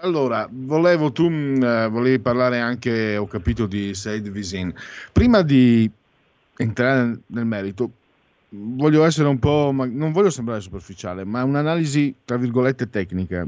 allora, 0.00 0.48
volevo 0.50 1.12
tu 1.12 1.28
mh, 1.28 1.62
eh, 1.62 1.88
volevi 1.88 2.18
parlare 2.18 2.60
anche, 2.60 3.16
ho 3.16 3.26
capito, 3.26 3.66
di 3.66 3.94
Said 3.94 4.28
Visin. 4.30 4.72
Prima 5.12 5.42
di 5.42 5.90
entrare 6.56 7.18
nel 7.26 7.44
merito, 7.44 7.90
voglio 8.50 9.04
essere 9.04 9.28
un 9.28 9.38
po', 9.38 9.70
ma 9.72 9.86
non 9.86 10.12
voglio 10.12 10.30
sembrare 10.30 10.60
superficiale, 10.60 11.24
ma 11.24 11.44
un'analisi 11.44 12.14
tra 12.24 12.36
virgolette 12.36 12.88
tecnica. 12.88 13.46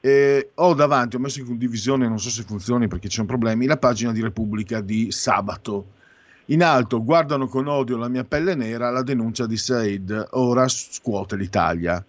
Eh, 0.00 0.50
ho 0.54 0.74
davanti, 0.74 1.16
ho 1.16 1.20
messo 1.20 1.40
in 1.40 1.46
condivisione, 1.46 2.08
non 2.08 2.18
so 2.18 2.30
se 2.30 2.42
funzioni 2.42 2.88
perché 2.88 3.08
c'è 3.08 3.20
un 3.20 3.26
problema, 3.26 3.64
la 3.66 3.76
pagina 3.76 4.12
di 4.12 4.20
Repubblica 4.20 4.80
di 4.80 5.10
sabato. 5.10 5.86
In 6.46 6.62
alto 6.62 7.04
guardano 7.04 7.46
con 7.46 7.68
odio 7.68 7.96
la 7.96 8.08
mia 8.08 8.24
pelle 8.24 8.56
nera, 8.56 8.90
la 8.90 9.02
denuncia 9.02 9.46
di 9.46 9.56
Said, 9.56 10.28
ora 10.32 10.66
scuote 10.66 11.36
l'Italia. 11.36 12.04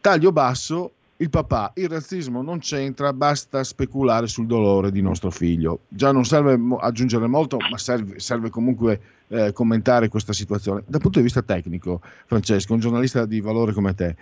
Taglio 0.00 0.32
basso, 0.32 0.92
il 1.18 1.30
papà, 1.30 1.72
il 1.76 1.88
razzismo 1.88 2.42
non 2.42 2.58
c'entra, 2.58 3.12
basta 3.12 3.64
speculare 3.64 4.26
sul 4.26 4.46
dolore 4.46 4.90
di 4.90 5.00
nostro 5.00 5.30
figlio. 5.30 5.80
Già 5.88 6.12
non 6.12 6.24
serve 6.24 6.58
aggiungere 6.80 7.26
molto, 7.26 7.56
ma 7.70 7.78
serve, 7.78 8.20
serve 8.20 8.50
comunque 8.50 9.00
eh, 9.28 9.52
commentare 9.52 10.08
questa 10.08 10.34
situazione. 10.34 10.82
Dal 10.86 11.00
punto 11.00 11.18
di 11.18 11.24
vista 11.24 11.42
tecnico, 11.42 12.02
Francesco, 12.26 12.74
un 12.74 12.80
giornalista 12.80 13.24
di 13.24 13.40
valore 13.40 13.72
come 13.72 13.94
te, 13.94 14.14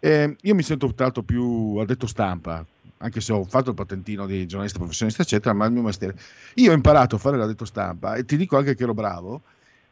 eh, 0.00 0.36
io 0.40 0.54
mi 0.54 0.62
sento 0.62 0.92
l'altro 0.96 1.22
più 1.22 1.76
addetto 1.76 2.06
stampa, 2.06 2.64
anche 2.98 3.20
se 3.20 3.32
ho 3.32 3.44
fatto 3.44 3.70
il 3.70 3.76
patentino 3.76 4.26
di 4.26 4.46
giornalista 4.46 4.78
professionista, 4.78 5.22
eccetera, 5.22 5.54
ma 5.54 5.66
il 5.66 5.72
mio 5.72 5.82
mestiere. 5.82 6.18
Io 6.54 6.72
ho 6.72 6.74
imparato 6.74 7.14
a 7.14 7.18
fare 7.18 7.36
l'addetto 7.36 7.64
stampa 7.64 8.16
e 8.16 8.24
ti 8.24 8.36
dico 8.36 8.56
anche 8.56 8.74
che 8.74 8.82
ero 8.82 8.94
bravo, 8.94 9.42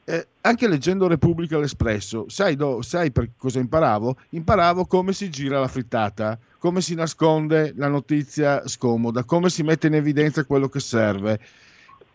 eh, 0.04 0.26
anche 0.40 0.68
leggendo 0.68 1.06
Repubblica 1.06 1.58
l'Espresso, 1.58 2.26
sai, 2.28 2.56
do- 2.56 2.82
sai 2.82 3.12
per 3.12 3.30
cosa 3.36 3.60
imparavo? 3.60 4.16
Imparavo 4.30 4.86
come 4.86 5.12
si 5.12 5.30
gira 5.30 5.60
la 5.60 5.68
frittata, 5.68 6.38
come 6.58 6.80
si 6.80 6.94
nasconde 6.94 7.72
la 7.76 7.88
notizia 7.88 8.66
scomoda, 8.66 9.24
come 9.24 9.48
si 9.48 9.62
mette 9.62 9.86
in 9.86 9.94
evidenza 9.94 10.44
quello 10.44 10.68
che 10.68 10.80
serve. 10.80 11.40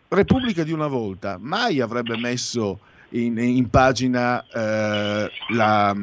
Repubblica 0.08 0.64
di 0.64 0.72
una 0.72 0.86
volta 0.86 1.38
mai 1.40 1.80
avrebbe 1.80 2.16
messo 2.16 2.80
in, 3.10 3.38
in 3.38 3.70
pagina 3.70 4.44
eh, 4.52 5.30
la- 5.50 5.94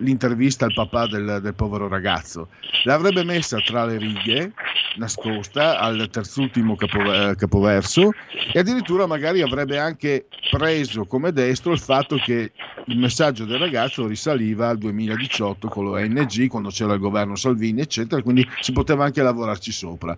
l'intervista 0.00 0.64
al 0.64 0.72
papà 0.72 1.06
del, 1.06 1.40
del 1.42 1.54
povero 1.54 1.88
ragazzo, 1.88 2.48
l'avrebbe 2.84 3.22
messa 3.24 3.58
tra 3.60 3.84
le 3.84 3.98
righe, 3.98 4.52
nascosta 4.96 5.78
al 5.78 6.08
terzultimo 6.10 6.74
capo- 6.76 7.12
eh, 7.12 7.34
capoverso 7.36 8.10
e 8.52 8.58
addirittura 8.58 9.06
magari 9.06 9.42
avrebbe 9.42 9.78
anche 9.78 10.26
preso 10.50 11.04
come 11.04 11.32
destro 11.32 11.72
il 11.72 11.78
fatto 11.80 12.16
che 12.16 12.52
il 12.86 12.98
messaggio 12.98 13.44
del 13.44 13.58
ragazzo 13.58 14.06
risaliva 14.06 14.68
al 14.68 14.78
2018 14.78 15.68
con 15.68 15.84
l'ONG, 15.84 16.46
quando 16.48 16.70
c'era 16.70 16.94
il 16.94 17.00
governo 17.00 17.36
Salvini, 17.36 17.82
eccetera, 17.82 18.22
quindi 18.22 18.48
si 18.60 18.72
poteva 18.72 19.04
anche 19.04 19.22
lavorarci 19.22 19.70
sopra. 19.70 20.16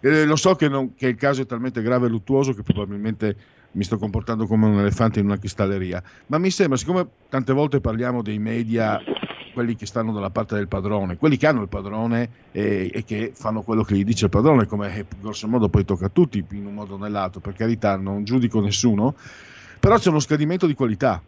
Eh, 0.00 0.24
lo 0.24 0.34
so 0.34 0.56
che, 0.56 0.68
non- 0.68 0.94
che 0.96 1.06
il 1.06 1.14
caso 1.14 1.42
è 1.42 1.46
talmente 1.46 1.80
grave 1.80 2.06
e 2.06 2.10
luttuoso 2.10 2.52
che 2.52 2.62
probabilmente 2.62 3.36
mi 3.72 3.84
sto 3.84 3.98
comportando 3.98 4.46
come 4.46 4.66
un 4.66 4.78
elefante 4.78 5.20
in 5.20 5.26
una 5.26 5.38
cristalleria, 5.38 6.02
ma 6.26 6.38
mi 6.38 6.50
sembra, 6.50 6.76
siccome 6.76 7.06
tante 7.28 7.52
volte 7.52 7.80
parliamo 7.80 8.22
dei 8.22 8.38
media, 8.38 9.00
quelli 9.52 9.74
che 9.76 9.86
stanno 9.86 10.12
dalla 10.12 10.30
parte 10.30 10.54
del 10.54 10.68
padrone, 10.68 11.16
quelli 11.16 11.36
che 11.36 11.46
hanno 11.46 11.62
il 11.62 11.68
padrone 11.68 12.30
e, 12.52 12.90
e 12.92 13.04
che 13.04 13.32
fanno 13.34 13.62
quello 13.62 13.82
che 13.82 13.94
gli 13.96 14.04
dice 14.04 14.24
il 14.26 14.30
padrone, 14.30 14.66
come 14.66 14.94
eh, 14.96 15.06
grosso 15.20 15.46
modo 15.48 15.68
poi 15.68 15.84
tocca 15.84 16.06
a 16.06 16.10
tutti 16.10 16.44
in 16.52 16.66
un 16.66 16.74
modo 16.74 16.94
o 16.94 16.98
nell'altro, 16.98 17.40
per 17.40 17.54
carità 17.54 17.96
non 17.96 18.24
giudico 18.24 18.60
nessuno, 18.60 19.14
però 19.78 19.98
c'è 19.98 20.08
uno 20.08 20.20
scadimento 20.20 20.66
di 20.66 20.74
qualità. 20.74 21.20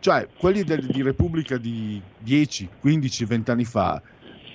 Cioè, 0.00 0.28
quelli 0.36 0.64
del- 0.64 0.84
di 0.86 1.00
Repubblica 1.02 1.56
di 1.56 2.00
10, 2.18 2.68
15, 2.80 3.24
20 3.24 3.50
anni 3.50 3.64
fa 3.64 4.02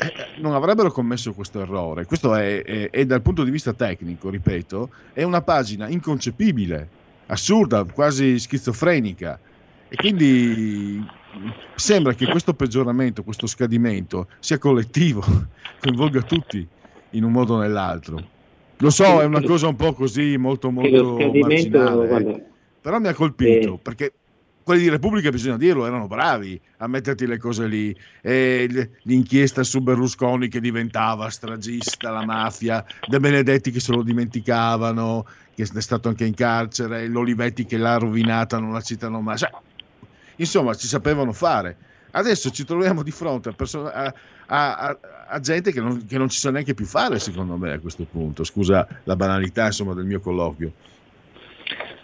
eh, 0.01 0.39
non 0.39 0.53
avrebbero 0.53 0.91
commesso 0.91 1.33
questo 1.33 1.59
errore. 1.59 2.05
Questo 2.05 2.35
è, 2.35 2.61
è- 2.61 2.89
è 2.91 3.05
dal 3.05 3.21
punto 3.23 3.43
di 3.43 3.49
vista 3.49 3.73
tecnico, 3.73 4.29
ripeto, 4.29 4.89
è 5.13 5.23
una 5.23 5.41
pagina 5.41 5.87
inconcepibile, 5.87 6.87
assurda, 7.29 7.83
quasi 7.85 8.39
schizofrenica. 8.39 9.39
E 9.87 9.95
quindi 9.95 11.03
sembra 11.75 12.13
che 12.13 12.27
questo 12.27 12.53
peggioramento, 12.53 13.23
questo 13.23 13.47
scadimento 13.47 14.27
sia 14.39 14.57
collettivo, 14.57 15.23
coinvolga 15.79 16.21
tutti 16.21 16.65
in 17.11 17.23
un 17.23 17.31
modo 17.31 17.55
o 17.55 17.59
nell'altro. 17.59 18.37
Lo 18.77 18.89
so, 18.89 19.21
è 19.21 19.25
una 19.25 19.41
cosa 19.41 19.67
un 19.67 19.75
po' 19.75 19.93
così, 19.93 20.37
molto, 20.37 20.69
molto 20.71 21.17
marginale, 21.17 22.03
eh. 22.03 22.07
guarda, 22.07 22.39
però 22.81 22.99
mi 22.99 23.07
ha 23.07 23.13
colpito 23.13 23.77
perché 23.77 24.13
quelli 24.69 24.83
di 24.83 24.89
Repubblica, 24.89 25.31
bisogna 25.31 25.57
dirlo, 25.57 25.87
erano 25.87 26.05
bravi 26.05 26.61
a 26.77 26.85
metterti 26.85 27.25
le 27.25 27.39
cose 27.39 27.65
lì. 27.65 27.95
E 28.21 28.91
l'inchiesta 29.01 29.63
su 29.63 29.81
Berlusconi 29.81 30.47
che 30.47 30.59
diventava 30.59 31.27
stragista, 31.31 32.11
la 32.11 32.23
mafia, 32.23 32.85
De 33.07 33.19
Benedetti 33.19 33.71
che 33.71 33.79
se 33.79 33.91
lo 33.93 34.03
dimenticavano, 34.03 35.25
che 35.55 35.63
è 35.63 35.81
stato 35.81 36.09
anche 36.09 36.23
in 36.23 36.35
carcere, 36.35 37.07
l'Olivetti 37.07 37.65
che 37.65 37.77
l'ha 37.77 37.97
rovinata, 37.97 38.59
non 38.59 38.71
la 38.71 38.81
citano 38.81 39.21
mai. 39.21 39.37
Cioè, 39.37 39.49
insomma, 40.35 40.75
ci 40.75 40.85
sapevano 40.85 41.33
fare. 41.33 41.75
Adesso 42.11 42.51
ci 42.51 42.63
troviamo 42.63 43.01
di 43.01 43.09
fronte 43.09 43.49
a, 43.49 43.53
perso- 43.53 43.87
a- 43.87 44.13
a- 44.45 44.77
a- 44.77 44.99
a 45.29 45.39
gente 45.39 45.71
che 45.71 45.81
non, 45.81 46.05
che 46.05 46.19
non 46.19 46.29
ci 46.29 46.37
sa 46.37 46.51
neanche 46.51 46.75
più 46.75 46.85
fare, 46.85 47.17
secondo 47.17 47.57
me, 47.57 47.71
a 47.71 47.79
questo 47.79 48.03
punto. 48.03 48.43
Scusa 48.43 48.87
la 49.05 49.15
banalità 49.15 49.65
insomma, 49.65 49.95
del 49.95 50.05
mio 50.05 50.19
colloquio. 50.19 50.73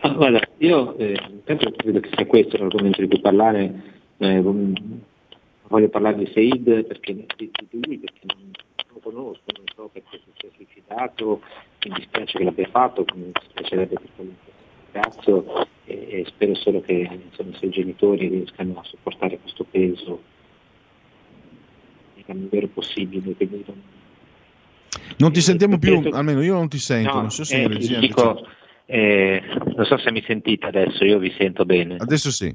Ah, 0.06 0.14
guarda, 0.14 0.40
io 0.60 0.96
eh, 0.98 1.20
intanto 1.32 1.72
credo 1.72 2.00
che 2.00 2.10
sia 2.16 2.28
questo 2.28 2.58
l'argomento 2.58 3.02
di 3.02 3.08
cui 3.08 3.20
parlare 3.20 3.74
eh, 4.18 4.40
voglio 4.40 5.90
parlare 5.90 6.18
di 6.18 6.30
Said 6.32 6.86
perché, 6.86 7.14
di, 7.16 7.26
di 7.36 7.80
lui 7.82 7.98
perché 7.98 8.20
non, 8.28 8.52
lo 8.94 9.00
conosco, 9.00 9.42
non 9.56 9.66
so 9.76 9.90
perché 9.92 10.20
si 10.24 10.32
sia 10.38 10.50
suicidato, 10.56 11.42
mi 11.88 11.94
dispiace 11.96 12.38
che 12.38 12.44
l'abbia 12.44 12.68
fatto, 12.68 13.04
mi 13.16 13.32
dispiacerebbe 13.32 13.96
che 13.96 14.08
fosse 14.16 14.54
ragazzo 14.92 15.68
e, 15.86 16.08
e 16.08 16.26
spero 16.28 16.54
solo 16.54 16.82
che 16.82 17.10
insomma, 17.12 17.50
i 17.50 17.56
suoi 17.56 17.72
genitori 17.72 18.28
riescano 18.28 18.78
a 18.78 18.84
sopportare 18.84 19.40
questo 19.40 19.64
peso 19.64 20.22
il 22.28 22.36
migliore 22.36 22.68
possibile. 22.68 23.34
Quindi 23.34 23.64
non, 23.66 23.82
Non 25.18 25.32
ti 25.32 25.42
sentiamo 25.42 25.80
più, 25.80 26.00
penso- 26.00 26.16
almeno 26.16 26.44
io 26.44 26.54
non 26.54 26.70
ti 26.70 26.78
sento, 26.78 27.12
No, 27.12 27.22
non 27.22 27.32
so 27.32 27.44
se 27.44 27.60
eh, 27.60 27.68
regia 27.68 28.00
dico, 28.00 28.46
eh, 28.86 29.42
non 29.76 29.86
so 29.86 29.98
se 29.98 30.12
mi 30.12 30.24
sentite 30.26 30.68
adesso, 30.68 31.04
io 31.04 31.20
vi 31.20 31.34
sento 31.38 31.66
bene. 31.66 31.96
Adesso 31.98 32.32
sì. 32.32 32.54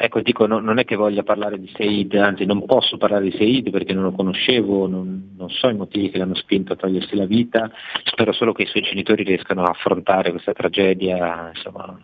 Ecco, 0.00 0.20
dico, 0.20 0.46
no- 0.46 0.60
non 0.60 0.78
è 0.78 0.84
che 0.84 0.94
voglia 0.94 1.24
parlare 1.24 1.58
di 1.58 1.68
Seid, 1.74 2.14
anzi 2.14 2.44
non 2.44 2.64
posso 2.66 2.96
parlare 2.98 3.24
di 3.24 3.36
Seid 3.36 3.70
perché 3.70 3.92
non 3.92 4.04
lo 4.04 4.12
conoscevo, 4.12 4.86
non, 4.86 5.34
non 5.36 5.50
so 5.50 5.68
i 5.68 5.74
motivi 5.74 6.10
che 6.10 6.18
l'hanno 6.18 6.36
spinto 6.36 6.72
a 6.72 6.76
togliersi 6.76 7.16
la 7.16 7.26
vita, 7.26 7.68
spero 8.04 8.32
solo 8.32 8.52
che 8.52 8.62
i 8.62 8.66
suoi 8.66 8.84
genitori 8.84 9.24
riescano 9.24 9.64
a 9.64 9.70
affrontare 9.70 10.30
questa 10.30 10.52
tragedia, 10.52 11.50
insomma, 11.52 12.00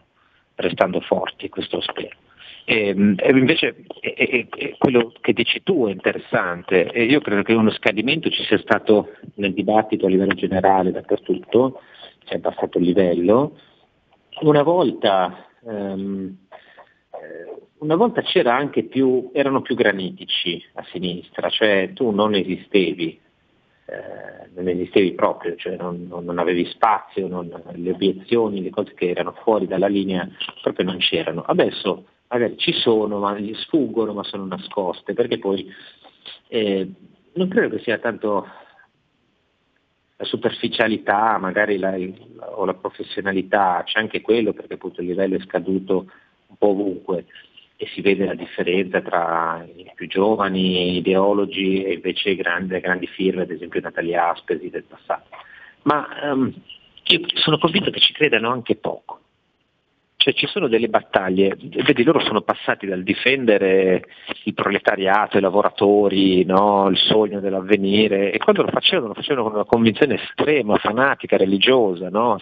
restando 0.56 0.98
forti, 1.00 1.48
questo 1.48 1.80
spero. 1.80 2.16
E, 2.64 2.88
e 3.16 3.30
invece 3.30 3.84
e- 4.00 4.74
quello 4.76 5.12
che 5.20 5.32
dici 5.32 5.62
tu 5.62 5.86
è 5.86 5.92
interessante, 5.92 6.90
e 6.90 7.04
io 7.04 7.20
credo 7.20 7.42
che 7.42 7.52
uno 7.52 7.70
scadimento 7.70 8.28
ci 8.28 8.42
sia 8.42 8.58
stato 8.58 9.10
nel 9.34 9.52
dibattito 9.52 10.06
a 10.06 10.08
livello 10.08 10.34
generale 10.34 10.90
dappertutto, 10.90 11.80
si 12.24 12.32
è 12.32 12.36
abbassato 12.36 12.78
il 12.78 12.84
livello. 12.84 13.56
Una 14.40 14.62
volta, 14.62 15.46
ehm, 15.66 16.36
eh, 17.10 17.62
una 17.78 17.96
volta 17.96 18.22
c'era 18.22 18.54
anche 18.54 18.84
più, 18.84 19.30
erano 19.32 19.60
più 19.62 19.74
granitici 19.74 20.62
a 20.74 20.84
sinistra, 20.90 21.48
cioè 21.50 21.92
tu 21.94 22.10
non 22.10 22.34
esistevi, 22.34 23.20
eh, 23.86 24.48
non 24.54 24.68
esistevi 24.68 25.12
proprio, 25.12 25.54
cioè 25.56 25.76
non, 25.76 26.06
non- 26.08 26.24
non 26.24 26.38
avevi 26.38 26.64
spazio, 26.66 27.28
non- 27.28 27.62
le 27.74 27.90
obiezioni, 27.90 28.62
le 28.62 28.70
cose 28.70 28.94
che 28.94 29.10
erano 29.10 29.32
fuori 29.42 29.66
dalla 29.66 29.86
linea 29.88 30.28
proprio 30.62 30.86
non 30.86 30.98
c'erano. 30.98 31.42
Adesso 31.42 32.04
magari 32.28 32.56
ci 32.56 32.72
sono, 32.72 33.18
ma 33.18 33.38
gli 33.38 33.54
sfuggono, 33.54 34.12
ma 34.14 34.22
sono 34.24 34.46
nascoste, 34.46 35.12
perché 35.12 35.38
poi 35.38 35.70
eh, 36.48 36.90
non 37.34 37.48
credo 37.48 37.76
che 37.76 37.82
sia 37.82 37.98
tanto 37.98 38.46
la 40.24 40.30
superficialità, 40.30 41.38
magari 41.38 41.78
la, 41.78 41.94
il- 41.96 42.32
o 42.56 42.64
la 42.64 42.74
professionalità, 42.74 43.82
c'è 43.84 44.00
anche 44.00 44.20
quello 44.20 44.52
perché 44.52 44.74
appunto 44.74 45.00
il 45.00 45.08
livello 45.08 45.36
è 45.36 45.40
scaduto 45.40 46.10
un 46.46 46.56
po' 46.56 46.68
ovunque 46.68 47.26
e 47.76 47.86
si 47.88 48.00
vede 48.00 48.24
la 48.24 48.34
differenza 48.34 49.00
tra 49.00 49.64
i 49.76 49.90
più 49.94 50.06
giovani 50.06 50.96
ideologi 50.96 51.82
e 51.82 51.94
invece 51.94 52.34
grandi, 52.36 52.78
grandi 52.80 53.06
firme, 53.06 53.42
ad 53.42 53.50
esempio 53.50 53.80
Natalia 53.80 54.30
Aspesi 54.30 54.70
del 54.70 54.84
passato. 54.84 55.28
Ma 55.82 56.06
ehm, 56.22 56.52
io 57.06 57.20
sono 57.34 57.58
convinto 57.58 57.90
che 57.90 58.00
ci 58.00 58.12
credano 58.12 58.50
anche 58.50 58.76
poco. 58.76 59.20
Cioè 60.24 60.32
ci 60.32 60.46
sono 60.46 60.68
delle 60.68 60.88
battaglie, 60.88 61.54
vedi 61.84 62.02
loro 62.02 62.18
sono 62.20 62.40
passati 62.40 62.86
dal 62.86 63.02
difendere 63.02 64.04
il 64.44 64.54
proletariato, 64.54 65.36
i 65.36 65.42
lavoratori, 65.42 66.46
no, 66.46 66.88
il 66.88 66.96
sogno 66.96 67.40
dell'avvenire 67.40 68.32
e 68.32 68.38
quando 68.38 68.62
lo 68.62 68.68
facevano 68.68 69.08
lo 69.08 69.12
facevano 69.12 69.42
con 69.42 69.52
una 69.52 69.66
convinzione 69.66 70.14
estrema, 70.14 70.78
fanatica, 70.78 71.36
religiosa, 71.36 72.08
no. 72.08 72.40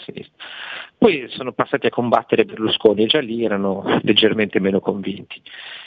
Poi 0.96 1.26
sono 1.30 1.50
passati 1.50 1.88
a 1.88 1.90
combattere 1.90 2.44
Berlusconi 2.44 3.02
e 3.02 3.06
già 3.06 3.18
lì 3.18 3.44
erano 3.44 3.98
leggermente 4.02 4.60
meno 4.60 4.78
convinti. 4.78 5.42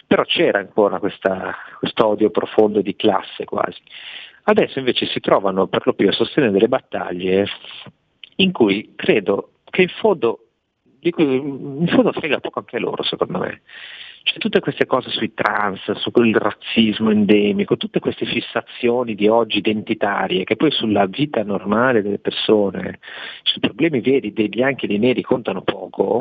Però 0.05 0.23
c'era 0.25 0.59
ancora 0.59 0.99
questo 0.99 1.31
odio 2.05 2.29
profondo 2.29 2.81
di 2.81 2.93
classe 2.97 3.45
quasi. 3.45 3.79
Adesso 4.43 4.79
invece 4.79 5.05
si 5.05 5.21
trovano 5.21 5.67
per 5.67 5.83
lo 5.85 5.93
più 5.93 6.09
a 6.09 6.11
sostenere 6.11 6.51
delle 6.51 6.67
battaglie 6.67 7.47
in 8.35 8.51
cui 8.51 8.91
credo 8.97 9.51
che 9.69 9.83
in 9.83 9.89
fondo 9.97 10.39
di 11.11 11.35
in 11.35 11.87
fondo 11.87 12.11
frega 12.11 12.39
poco 12.39 12.59
anche 12.59 12.79
loro, 12.79 13.03
secondo 13.03 13.39
me. 13.39 13.61
Cioè, 14.23 14.39
tutte 14.39 14.59
queste 14.59 14.87
cose 14.87 15.11
sui 15.11 15.35
trans, 15.35 15.91
sul 15.91 16.33
razzismo 16.33 17.11
endemico, 17.11 17.77
tutte 17.77 17.99
queste 17.99 18.25
fissazioni 18.25 19.13
di 19.13 19.27
oggi 19.27 19.59
identitarie 19.59 20.43
che 20.45 20.55
poi 20.55 20.71
sulla 20.71 21.05
vita 21.05 21.43
normale 21.43 22.01
delle 22.01 22.17
persone, 22.17 22.97
sui 23.43 23.61
problemi 23.61 24.01
veri 24.01 24.33
dei 24.33 24.49
bianchi 24.49 24.85
e 24.85 24.87
dei 24.87 24.97
neri 24.97 25.21
contano 25.21 25.61
poco, 25.61 26.19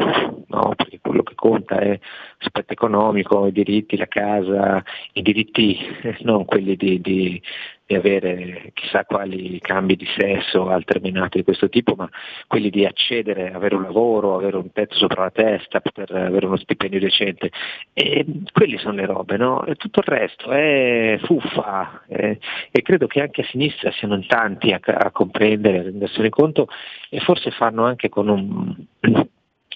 no? 0.48 0.74
perché 0.76 0.98
quello 1.00 1.22
che 1.22 1.34
conta 1.34 1.78
è 1.78 1.98
l'aspetto 2.38 2.74
economico, 2.74 3.46
i 3.46 3.52
diritti, 3.52 3.96
la 3.96 4.06
casa, 4.06 4.84
i 5.14 5.22
diritti 5.22 5.78
non 6.24 6.44
quelli 6.44 6.76
di, 6.76 7.00
di- 7.00 7.40
di 7.86 7.94
avere 7.94 8.70
chissà 8.72 9.04
quali 9.04 9.58
cambi 9.60 9.96
di 9.96 10.06
sesso 10.16 10.60
o 10.60 10.68
altre 10.68 11.00
menate 11.00 11.38
di 11.38 11.44
questo 11.44 11.68
tipo, 11.68 11.94
ma 11.94 12.08
quelli 12.46 12.70
di 12.70 12.86
accedere, 12.86 13.52
avere 13.52 13.74
un 13.74 13.82
lavoro, 13.82 14.36
avere 14.36 14.56
un 14.56 14.72
tetto 14.72 14.96
sopra 14.96 15.24
la 15.24 15.30
testa, 15.30 15.80
poter 15.80 16.10
avere 16.12 16.46
uno 16.46 16.56
stipendio 16.56 16.98
decente. 16.98 17.50
E 17.92 18.24
quelle 18.52 18.78
sono 18.78 18.94
le 18.94 19.06
robe, 19.06 19.36
no? 19.36 19.64
E 19.64 19.74
tutto 19.74 20.00
il 20.00 20.06
resto 20.06 20.50
è 20.50 21.18
fuffa 21.24 22.04
eh, 22.08 22.38
e 22.70 22.82
credo 22.82 23.06
che 23.06 23.20
anche 23.20 23.42
a 23.42 23.46
sinistra 23.46 23.92
siano 23.92 24.14
in 24.14 24.26
tanti 24.26 24.72
a, 24.72 24.80
a 24.82 25.10
comprendere, 25.10 25.78
a 25.78 25.82
rendersene 25.82 26.30
conto 26.30 26.68
e 27.10 27.20
forse 27.20 27.50
fanno 27.50 27.84
anche 27.84 28.08
con 28.08 28.28
un 28.28 28.74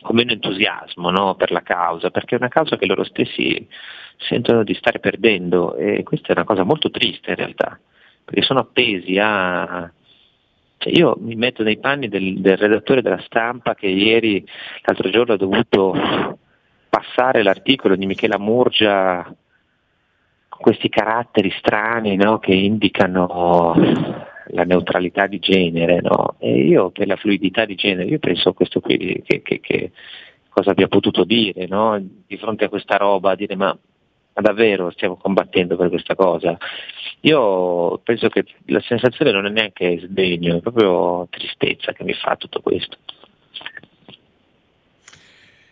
con 0.01 0.15
meno 0.15 0.33
entusiasmo 0.33 1.11
no, 1.11 1.35
per 1.35 1.51
la 1.51 1.63
causa, 1.63 2.11
perché 2.11 2.37
è 2.37 2.39
una 2.39 2.49
causa 2.49 2.77
che 2.77 2.87
loro 2.87 3.05
stessi 3.05 3.67
sentono 4.17 4.65
di 4.65 4.75
stare 4.75 4.99
perdendo 4.99 5.77
e 5.77 6.03
questa 6.03 6.29
è 6.29 6.33
una 6.33 6.45
cosa 6.45 6.65
molto 6.65 6.91
triste 6.91 7.31
in 7.31 7.37
realtà, 7.37 7.79
perché 8.29 8.43
sono 8.43 8.61
appesi 8.61 9.17
a... 9.19 9.91
Cioè 10.77 10.93
io 10.95 11.17
mi 11.19 11.35
metto 11.35 11.63
nei 11.63 11.79
panni 11.79 12.09
del, 12.09 12.41
del 12.41 12.59
redattore 12.59 13.01
della 13.01 13.23
stampa 13.25 13.75
che 13.75 13.87
ieri, 13.87 14.47
l'altro 14.85 15.09
giorno, 15.09 15.33
ha 15.33 15.37
dovuto 15.39 16.39
passare 16.91 17.43
l'articolo 17.43 17.97
di 17.97 18.05
Michela 18.05 18.39
Murgia 18.39 19.25
con 19.25 20.61
questi 20.61 20.91
caratteri 20.91 21.51
strani 21.59 22.17
no, 22.17 22.39
che 22.39 22.53
indicano 22.53 24.05
la 24.49 24.65
neutralità 24.65 25.27
di 25.27 25.39
genere, 25.39 26.01
no? 26.03 26.35
E 26.39 26.67
io 26.67 26.91
per 26.91 27.07
la 27.07 27.17
fluidità 27.17 27.65
di 27.65 27.75
genere, 27.75 28.11
io 28.11 28.19
penso 28.19 28.53
questo 28.53 28.81
qui 28.81 29.23
che, 29.25 29.41
che- 29.41 29.61
che 29.61 29.91
cosa 30.51 30.73
abbia 30.73 30.87
potuto 30.89 31.25
dire, 31.25 31.67
no? 31.67 31.99
Di 32.27 32.37
fronte 32.37 32.67
a 32.67 32.69
questa 32.69 32.97
roba, 32.99 33.35
dire 33.35 33.57
ma, 33.57 33.77
ma 34.39 34.41
davvero 34.41 34.91
stiamo 34.93 35.17
combattendo 35.17 35.77
per 35.77 35.89
questa 35.89 36.15
cosa? 36.15 36.57
Io 37.23 37.99
penso 37.99 38.29
che 38.29 38.45
la 38.67 38.81
sensazione 38.81 39.33
non 39.33 39.47
è 39.47 39.51
neanche 39.51 40.01
sdegno, 40.01 40.57
è 40.57 40.61
proprio 40.61 41.27
tristezza 41.29 41.93
che 41.93 42.05
mi 42.05 42.15
fa 42.15 42.37
tutto 42.37 42.61
questo. 42.61 42.97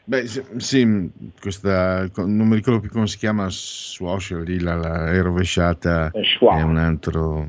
Beh, 0.03 0.27
sì, 0.27 1.11
questa, 1.41 2.09
non 2.17 2.49
mi 2.49 2.57
ricordo 2.57 2.81
più 2.81 2.91
come 2.91 3.07
si 3.07 3.19
chiama, 3.19 3.49
Swasher, 3.49 4.41
lì 4.41 4.61
la, 4.61 4.75
la 4.75 5.13
è 5.13 5.21
rovesciata, 5.23 6.11
è 6.11 6.63
un 6.63 6.77
altro... 6.77 7.47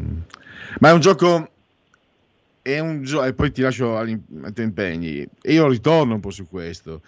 Ma 0.80 0.90
è 0.90 0.92
un 0.92 1.00
gioco... 1.00 1.50
È 2.62 2.80
un 2.80 3.04
gioco, 3.04 3.24
e 3.24 3.34
poi 3.34 3.52
ti 3.52 3.62
lascio 3.62 3.98
ai 3.98 4.22
tuoi 4.28 4.66
impegni, 4.66 5.26
e 5.42 5.54
io 5.54 5.70
ritorno 5.70 6.16
un 6.16 6.20
po' 6.20 6.32
su 6.32 6.50
questo. 6.50 7.02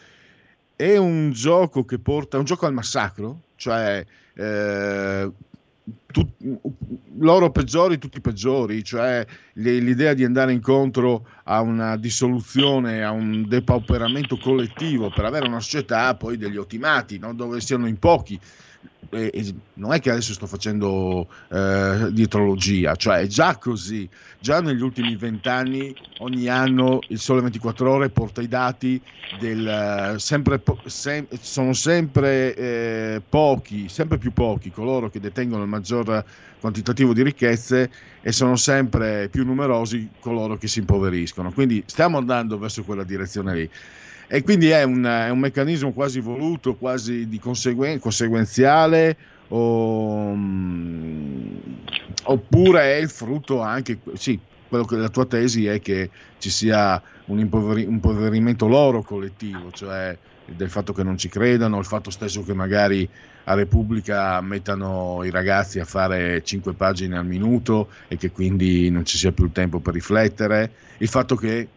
È 0.73 0.95
un 0.95 1.31
gioco 1.31 1.83
che 1.83 1.99
porta, 1.99 2.37
un 2.37 2.45
gioco 2.45 2.65
al 2.65 2.73
massacro, 2.73 3.41
cioè 3.59 4.03
eh, 4.35 5.31
tu- 6.11 6.35
loro 7.17 7.51
peggiori, 7.51 7.97
tutti 7.97 8.21
peggiori, 8.21 8.83
cioè 8.83 9.25
l'idea 9.53 10.13
di 10.13 10.23
andare 10.23 10.53
incontro 10.53 11.27
a 11.43 11.59
una 11.61 11.97
dissoluzione, 11.97 13.03
a 13.03 13.11
un 13.11 13.47
depauperamento 13.47 14.37
collettivo 14.37 15.11
per 15.11 15.25
avere 15.25 15.45
una 15.45 15.59
società 15.59 16.15
poi 16.15 16.37
degli 16.37 16.57
ottimati, 16.57 17.19
no? 17.19 17.33
dove 17.33 17.59
siano 17.59 17.87
in 17.87 17.99
pochi. 17.99 18.39
E- 19.11 19.31
e 19.33 19.55
non 19.73 19.91
è 19.93 19.99
che 19.99 20.11
adesso 20.11 20.33
sto 20.33 20.45
facendo 20.45 21.27
eh, 21.49 22.09
dietrologia, 22.11 22.95
cioè 22.95 23.19
è 23.21 23.27
già 23.27 23.57
così, 23.57 24.09
già 24.39 24.61
negli 24.61 24.81
ultimi 24.81 25.15
vent'anni 25.15 25.97
ogni 26.17 26.47
anno 26.47 27.05
il 27.09 27.17
Sole 27.19 27.41
24 27.41 27.91
Ore 27.91 28.11
porta 28.11 28.41
i 28.41 28.47
dati 28.47 29.03
del 29.27 29.65
eh, 30.15 30.19
sempre 30.19 30.61
sem- 30.85 31.27
sono 31.41 31.73
sempre 31.73 32.55
eh, 32.55 33.25
pochi, 33.27 33.89
sempre 33.89 34.17
più 34.19 34.31
pochi 34.31 34.69
coloro 34.69 35.09
che 35.09 35.19
detengono 35.19 35.63
il 35.63 35.69
maggior 35.69 36.23
quantitativo 36.59 37.13
di 37.13 37.23
ricchezze 37.23 37.91
e 38.21 38.31
sono 38.31 38.55
sempre 38.57 39.29
più 39.29 39.43
numerosi 39.45 40.15
coloro 40.19 40.57
che 40.57 40.67
si 40.67 40.79
impoveriscono. 40.79 41.51
Quindi 41.51 41.83
stiamo 41.87 42.17
andando 42.17 42.57
verso 42.57 42.83
quella 42.83 43.03
direzione 43.03 43.53
lì. 43.55 43.71
E 44.31 44.43
quindi 44.43 44.69
è 44.69 44.83
un, 44.83 45.03
è 45.03 45.29
un 45.29 45.39
meccanismo 45.39 45.91
quasi 45.91 46.19
voluto, 46.19 46.75
quasi 46.75 47.27
di 47.27 47.39
conseguen- 47.39 47.97
conseguenziale, 47.97 49.17
o, 49.47 50.33
mm, 50.35 51.55
oppure 52.25 52.81
è 52.81 52.95
il 52.97 53.09
frutto 53.09 53.61
anche, 53.61 53.97
sì, 54.13 54.39
quello 54.67 54.85
che 54.85 54.97
la 54.97 55.09
tua 55.09 55.25
tesi 55.25 55.65
è 55.65 55.81
che 55.81 56.11
ci 56.37 56.51
sia 56.51 57.01
un 57.25 57.39
impoveri- 57.39 57.85
impoverimento 57.85 58.67
loro 58.67 59.01
collettivo, 59.01 59.71
cioè 59.71 60.15
del 60.45 60.69
fatto 60.69 60.93
che 60.93 61.01
non 61.01 61.17
ci 61.17 61.27
credano, 61.27 61.79
il 61.79 61.85
fatto 61.85 62.11
stesso 62.11 62.43
che 62.43 62.53
magari 62.53 63.09
a 63.45 63.55
Repubblica 63.55 64.39
mettano 64.41 65.23
i 65.23 65.31
ragazzi 65.31 65.79
a 65.79 65.85
fare 65.85 66.43
5 66.43 66.73
pagine 66.73 67.17
al 67.17 67.25
minuto 67.25 67.89
e 68.07 68.15
che 68.15 68.29
quindi 68.29 68.91
non 68.91 69.05
ci 69.05 69.17
sia 69.17 69.31
più 69.31 69.45
il 69.45 69.51
tempo 69.51 69.79
per 69.79 69.95
riflettere, 69.95 70.71
il 70.99 71.07
fatto 71.07 71.35
che 71.35 71.67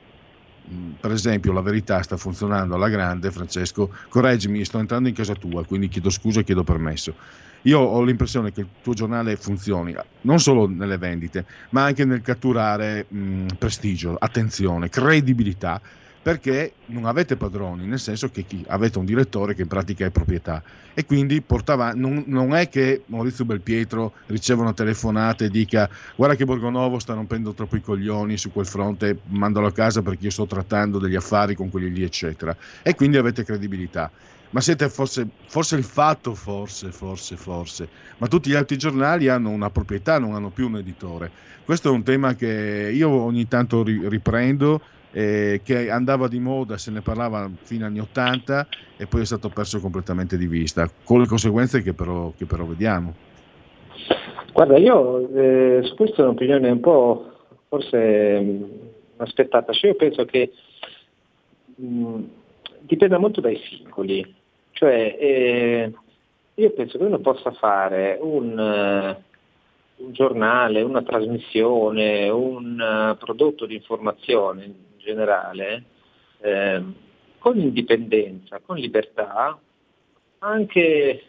per 0.99 1.11
esempio 1.11 1.53
la 1.53 1.61
verità 1.61 2.03
sta 2.03 2.17
funzionando 2.17 2.75
alla 2.75 2.89
grande, 2.89 3.31
Francesco, 3.31 3.93
correggimi, 4.09 4.65
sto 4.65 4.79
entrando 4.79 5.09
in 5.09 5.15
casa 5.15 5.35
tua, 5.35 5.65
quindi 5.65 5.89
chiedo 5.89 6.11
scusa 6.11 6.41
e 6.41 6.45
chiedo 6.45 6.63
permesso. 6.63 7.17
Io 7.63 7.79
ho 7.79 8.03
l'impressione 8.03 8.51
che 8.53 8.61
il 8.61 8.69
tuo 8.81 8.93
giornale 8.93 9.37
funzioni 9.37 9.95
non 10.23 10.41
solo 10.41 10.67
nelle 10.67 10.99
vendite, 10.99 11.47
ma 11.71 11.85
anche 11.85 12.05
nel 12.05 12.21
catturare 12.21 13.07
mh, 13.09 13.47
prestigio, 13.59 14.17
attenzione, 14.19 14.89
credibilità, 14.89 15.81
perché 16.23 16.75
non 16.87 17.05
avete 17.07 17.37
padroni, 17.37 17.85
nel 17.85 17.99
senso 17.99 18.31
che 18.31 18.47
avete 18.69 18.99
un 18.99 19.05
direttore 19.05 19.55
che 19.55 19.63
in 19.63 19.69
pratica 19.69 20.07
è 20.07 20.11
proprietà 20.11 20.63
e 20.95 21.05
quindi 21.05 21.41
portava, 21.43 21.93
non, 21.95 22.23
non 22.27 22.55
è 22.55 22.69
che 22.69 23.03
Maurizio 23.07 23.45
Belpietro 23.45 24.13
riceva 24.27 24.63
una 24.63 24.73
telefonata 24.73 25.45
e 25.45 25.51
dica 25.51 25.91
guarda 26.15 26.37
che 26.37 26.45
Borgonovo 26.45 27.01
sta 27.01 27.15
rompendo 27.15 27.55
troppo 27.55 27.77
i 27.77 27.81
coglioni 27.81 28.37
su 28.37 28.53
quel 28.53 28.67
fronte, 28.67 29.19
mandalo 29.31 29.67
a 29.67 29.73
casa 29.73 30.01
perché 30.01 30.25
io 30.25 30.31
sto 30.31 30.47
trattando 30.47 30.99
degli 30.99 31.17
affari 31.17 31.57
con 31.57 31.71
quelli 31.71 31.91
lì 31.91 32.05
eccetera 32.05 32.57
e 32.83 32.95
quindi 32.95 33.17
avete 33.17 33.45
credibilità. 33.45 34.11
Ma 34.51 34.61
siete 34.61 34.91
forse, 34.91 35.27
forse 35.47 35.77
il 35.77 35.83
fatto, 35.85 36.35
forse, 36.35 36.93
forse, 36.93 37.39
forse, 37.39 37.89
ma 38.19 38.27
tutti 38.29 38.51
gli 38.51 38.55
altri 38.55 38.77
giornali 38.77 39.29
hanno 39.29 39.49
una 39.49 39.71
proprietà, 39.71 40.19
non 40.19 40.35
hanno 40.35 40.51
più 40.51 40.67
un 40.67 40.77
editore. 40.77 41.33
Questo 41.65 41.89
è 41.89 41.91
un 41.91 42.03
tema 42.03 42.35
che 42.35 42.91
io 42.93 43.09
ogni 43.09 43.49
tanto 43.49 43.83
ri- 43.83 44.07
riprendo, 44.11 44.83
eh, 45.13 45.61
che 45.63 45.91
andava 45.91 46.27
di 46.27 46.39
moda, 46.39 46.79
se 46.79 46.91
ne 46.91 47.03
parlava 47.03 47.49
fino 47.63 47.85
agli 47.85 47.91
anni 47.91 48.01
80 48.01 48.67
e 48.97 49.07
poi 49.07 49.21
è 49.21 49.25
stato 49.27 49.49
perso 49.51 49.79
completamente 49.81 50.37
di 50.37 50.47
vista, 50.47 50.91
con 51.05 51.21
le 51.21 51.27
conseguenze 51.27 51.83
che 51.83 51.93
però, 51.93 52.33
che 52.37 52.47
però 52.47 52.65
vediamo. 52.65 53.15
Guarda, 54.53 54.79
io 54.79 55.29
eh, 55.35 55.81
su 55.83 55.95
questo 55.95 56.23
ho 56.23 56.25
un'opinione 56.25 56.71
un 56.71 56.81
po' 56.81 57.33
forse 57.69 58.41
mh, 58.41 58.65
aspettata, 59.19 59.73
cioè 59.73 59.91
io 59.91 59.97
penso 59.97 60.25
che 60.25 60.53
mh, 61.75 62.21
dipenda 62.81 63.19
molto 63.19 63.41
dai 63.41 63.59
singoli, 63.69 64.35
cioè 64.73 65.17
eh, 65.19 65.93
io 66.55 66.71
penso 66.73 66.99
che 66.99 67.05
uno 67.05 67.19
possa 67.19 67.51
fare 67.53 68.19
un, 68.21 68.59
eh, 68.59 69.23
un 69.97 70.13
giornale, 70.13 70.83
una 70.83 71.03
trasmissione, 71.03 72.29
un 72.29 72.79
eh, 72.79 73.17
prodotto 73.17 73.65
di 73.65 73.75
informazione 73.75 74.65
in 74.65 74.75
generale, 75.03 75.85
eh, 76.41 76.83
con 77.39 77.59
indipendenza, 77.59 78.61
con 78.61 78.77
libertà, 78.77 79.59
anche 80.39 81.23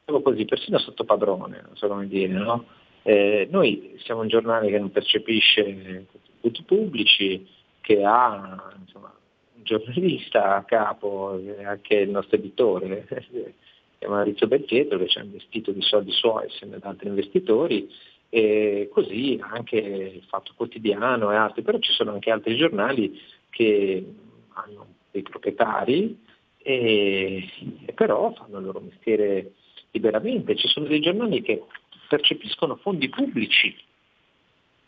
diciamo 0.00 0.22
così, 0.22 0.44
persino 0.44 0.78
sotto 0.78 1.04
padrone, 1.04 1.62
non 1.64 1.76
so 1.76 1.86
come 1.88 2.06
dire, 2.06 2.32
no? 2.32 2.66
Eh, 3.02 3.46
noi 3.50 3.94
siamo 3.98 4.22
un 4.22 4.28
giornale 4.28 4.68
che 4.68 4.78
non 4.78 4.90
percepisce 4.90 6.06
contributi 6.10 6.62
pubblici, 6.62 7.46
che 7.80 8.04
ha 8.04 8.74
insomma, 8.80 9.12
un 9.54 9.62
giornalista 9.62 10.56
a 10.56 10.64
capo, 10.64 11.40
anche 11.64 11.94
il 11.94 12.10
nostro 12.10 12.36
editore, 12.36 13.06
che 13.08 13.54
è 13.98 14.06
Maurizio 14.06 14.46
Belpietro, 14.46 14.98
che 14.98 15.08
ci 15.08 15.18
ha 15.18 15.22
investito 15.22 15.72
di 15.72 15.82
soldi 15.82 16.12
suoi 16.12 16.44
insieme 16.44 16.76
ad 16.76 16.84
altri 16.84 17.08
investitori, 17.08 17.90
e 18.30 18.88
così 18.92 19.38
anche 19.40 19.76
il 19.76 20.24
Fatto 20.28 20.52
Quotidiano 20.54 21.32
e 21.32 21.36
altri, 21.36 21.62
però 21.62 21.78
ci 21.78 21.92
sono 21.92 22.12
anche 22.12 22.30
altri 22.30 22.56
giornali 22.56 23.18
che 23.50 24.04
hanno 24.52 24.86
dei 25.10 25.22
proprietari 25.22 26.18
e, 26.58 27.48
e 27.86 27.92
però 27.92 28.32
fanno 28.34 28.58
il 28.58 28.64
loro 28.64 28.80
mestiere 28.80 29.52
liberamente. 29.92 30.56
Ci 30.56 30.68
sono 30.68 30.86
dei 30.86 31.00
giornali 31.00 31.40
che 31.42 31.62
percepiscono 32.08 32.76
fondi 32.76 33.08
pubblici 33.08 33.74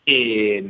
e, 0.03 0.63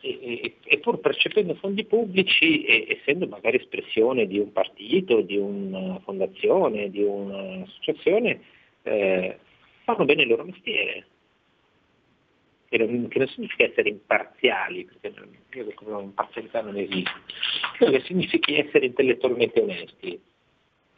e- 0.00 0.54
e- 0.62 0.78
pur 0.78 1.00
percependo 1.00 1.54
fondi 1.54 1.84
pubblici 1.84 2.64
e 2.64 2.86
essendo 2.88 3.26
magari 3.26 3.58
espressione 3.58 4.26
di 4.26 4.38
un 4.38 4.52
partito, 4.52 5.20
di 5.20 5.36
una 5.36 5.98
fondazione, 6.00 6.90
di 6.90 7.02
un'associazione, 7.02 8.40
eh, 8.82 9.38
fanno 9.84 10.04
bene 10.04 10.22
il 10.22 10.28
loro 10.28 10.44
mestiere. 10.44 11.06
Che 12.74 12.84
non, 12.84 13.06
che 13.06 13.18
non 13.20 13.28
significa 13.28 13.62
essere 13.62 13.88
imparziali, 13.88 14.84
perché 14.84 15.20
io 15.52 15.66
che 15.66 15.74
l'imparzialità 15.84 16.60
non 16.60 16.76
esiste, 16.76 17.12
credo 17.76 17.92
che 17.92 18.00
significhi 18.00 18.58
essere 18.58 18.86
intellettualmente 18.86 19.60
onesti. 19.60 20.20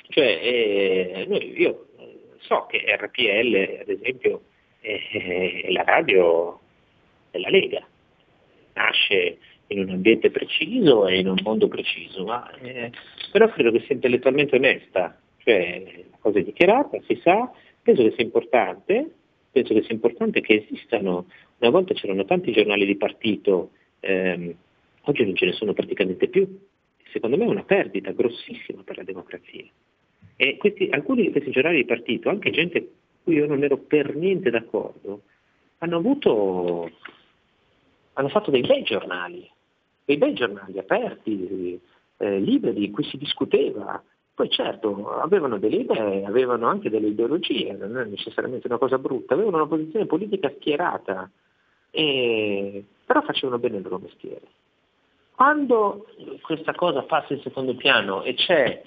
Cioè, 0.08 0.24
eh, 0.24 1.26
noi- 1.28 1.60
io 1.60 1.88
eh, 1.98 2.18
so 2.38 2.64
che 2.64 2.82
RPL, 2.96 3.80
ad 3.82 3.90
esempio, 3.90 4.44
è, 4.80 5.64
è 5.66 5.70
la 5.70 5.82
radio 5.82 6.58
della 7.30 7.50
Lega, 7.50 7.86
nasce 8.72 9.36
in 9.66 9.80
un 9.80 9.90
ambiente 9.90 10.30
preciso 10.30 11.06
e 11.06 11.18
in 11.18 11.28
un 11.28 11.36
mondo 11.42 11.68
preciso, 11.68 12.24
ma, 12.24 12.50
eh, 12.60 12.90
però 13.32 13.50
credo 13.50 13.70
che 13.70 13.80
sia 13.80 13.96
intellettualmente 13.96 14.56
onesta, 14.56 15.20
cioè 15.44 15.82
la 16.10 16.16
cosa 16.20 16.38
è 16.38 16.42
dichiarata, 16.42 16.98
si 17.06 17.20
sa, 17.22 17.52
penso 17.82 18.02
che 18.02 18.12
sia 18.12 18.24
importante, 18.24 19.10
penso 19.56 19.72
che 19.72 19.82
sia 19.82 19.94
importante 19.94 20.42
che 20.42 20.64
esistano, 20.66 21.26
una 21.58 21.70
volta 21.70 21.94
c'erano 21.94 22.24
tanti 22.24 22.52
giornali 22.52 22.84
di 22.84 22.96
partito, 22.96 23.70
ehm, 24.00 24.54
oggi 25.02 25.24
non 25.24 25.36
ce 25.36 25.46
ne 25.46 25.52
sono 25.52 25.72
praticamente 25.72 26.28
più, 26.28 26.46
secondo 27.12 27.36
me 27.36 27.44
è 27.44 27.48
una 27.48 27.64
perdita 27.64 28.10
grossissima 28.12 28.82
per 28.82 28.98
la 28.98 29.04
democrazia. 29.04 29.64
E 30.36 30.56
questi- 30.58 30.88
alcuni 30.90 31.22
di 31.22 31.30
questi 31.30 31.50
giornali 31.50 31.76
di 31.76 31.84
partito, 31.84 32.28
anche 32.28 32.50
gente 32.50 32.80
con 32.80 32.90
cui 33.24 33.34
io 33.36 33.46
non 33.46 33.62
ero 33.64 33.78
per 33.78 34.14
niente 34.14 34.50
d'accordo, 34.50 35.22
hanno 35.78 35.96
avuto, 35.96 36.90
hanno 38.14 38.28
fatto 38.28 38.50
dei 38.50 38.62
bei 38.62 38.82
giornali, 38.82 39.48
dei 40.04 40.16
bei 40.18 40.34
giornali 40.34 40.78
aperti, 40.78 41.80
eh, 42.18 42.38
liberi, 42.38 42.84
in 42.84 42.92
cui 42.92 43.04
si 43.04 43.16
discuteva. 43.16 44.02
Poi 44.34 44.50
certo, 44.50 45.08
avevano 45.08 45.58
delle 45.58 45.76
idee, 45.76 46.24
avevano 46.24 46.66
anche 46.66 46.90
delle 46.90 47.08
ideologie, 47.08 47.72
non 47.72 47.96
è 47.96 48.04
necessariamente 48.04 48.66
una 48.66 48.76
cosa 48.76 48.98
brutta, 48.98 49.32
avevano 49.32 49.56
una 49.56 49.66
posizione 49.66 50.04
politica 50.04 50.52
schierata, 50.54 51.30
e- 51.96 52.84
però 53.06 53.22
facevano 53.22 53.58
bene 53.58 53.76
il 53.76 53.82
loro 53.82 53.98
mestiere. 53.98 54.42
Quando 55.34 56.06
questa 56.42 56.74
cosa 56.74 57.02
passa 57.02 57.32
in 57.32 57.40
secondo 57.40 57.74
piano 57.74 58.22
e 58.22 58.34
c'è 58.34 58.82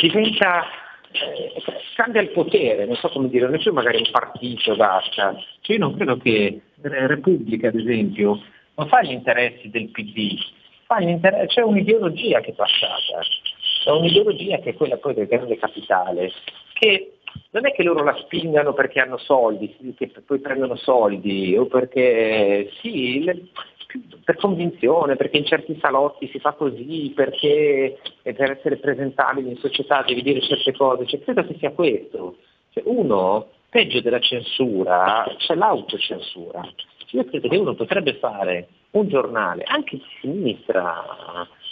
diventa 0.00 0.64
eh, 1.10 1.52
cambia 1.94 2.20
il 2.20 2.30
potere, 2.30 2.84
non 2.84 2.96
so 2.96 3.08
come 3.08 3.28
dire, 3.28 3.46
non 3.46 3.54
è 3.54 3.58
più 3.58 3.72
magari 3.72 3.98
un 3.98 4.10
partito 4.10 4.76
basta. 4.76 5.34
Cioè 5.60 5.76
io 5.76 5.82
non 5.82 5.94
credo 5.94 6.16
che 6.16 6.60
Repubblica, 6.82 7.68
ad 7.68 7.76
esempio, 7.76 8.40
non 8.74 8.88
fa 8.88 9.02
gli 9.02 9.10
interessi 9.10 9.70
del 9.70 9.88
PD, 9.88 10.36
inter- 11.00 11.46
c'è 11.46 11.62
un'ideologia 11.62 12.40
che 12.40 12.50
è 12.50 12.54
passata, 12.54 13.20
è 13.84 13.90
un'ideologia 13.90 14.58
che 14.58 14.70
è 14.70 14.74
quella 14.74 14.96
poi 14.96 15.14
del 15.14 15.26
grande 15.26 15.56
capitale, 15.58 16.32
che 16.74 17.17
non 17.50 17.66
è 17.66 17.72
che 17.72 17.82
loro 17.82 18.04
la 18.04 18.16
spingano 18.22 18.72
perché 18.72 19.00
hanno 19.00 19.18
soldi, 19.18 19.94
che 19.96 20.10
poi 20.24 20.38
prendono 20.38 20.76
soldi, 20.76 21.56
o 21.56 21.66
perché 21.66 22.70
sì, 22.80 23.22
le- 23.22 23.48
per 24.22 24.36
convinzione, 24.36 25.16
perché 25.16 25.38
in 25.38 25.46
certi 25.46 25.78
salotti 25.80 26.28
si 26.28 26.38
fa 26.38 26.52
così, 26.52 27.12
perché 27.14 27.98
per 28.22 28.50
essere 28.50 28.76
presentabili 28.76 29.48
in 29.48 29.56
società 29.56 30.04
devi 30.06 30.22
dire 30.22 30.42
certe 30.42 30.72
cose, 30.72 31.06
cioè, 31.06 31.20
credo 31.20 31.46
che 31.46 31.56
sia 31.58 31.72
questo. 31.72 32.36
Cioè, 32.70 32.82
uno, 32.86 33.48
peggio 33.70 34.00
della 34.00 34.20
censura, 34.20 35.24
c'è 35.38 35.54
l'autocensura. 35.54 36.60
Io 37.12 37.24
credo 37.24 37.48
che 37.48 37.56
uno 37.56 37.74
potrebbe 37.74 38.14
fare 38.14 38.68
un 38.90 39.08
giornale, 39.08 39.64
anche 39.64 39.96
di 39.96 40.04
sinistra, 40.20 41.02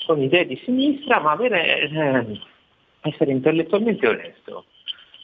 con 0.06 0.22
idee 0.22 0.46
di 0.46 0.58
sinistra, 0.64 1.20
ma 1.20 1.32
avere, 1.32 1.80
eh, 1.80 2.40
essere 3.02 3.32
intellettualmente 3.32 4.08
onesto. 4.08 4.64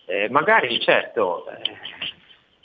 Eh, 0.07 0.29
magari, 0.31 0.81
certo, 0.81 1.47
eh, 1.49 1.77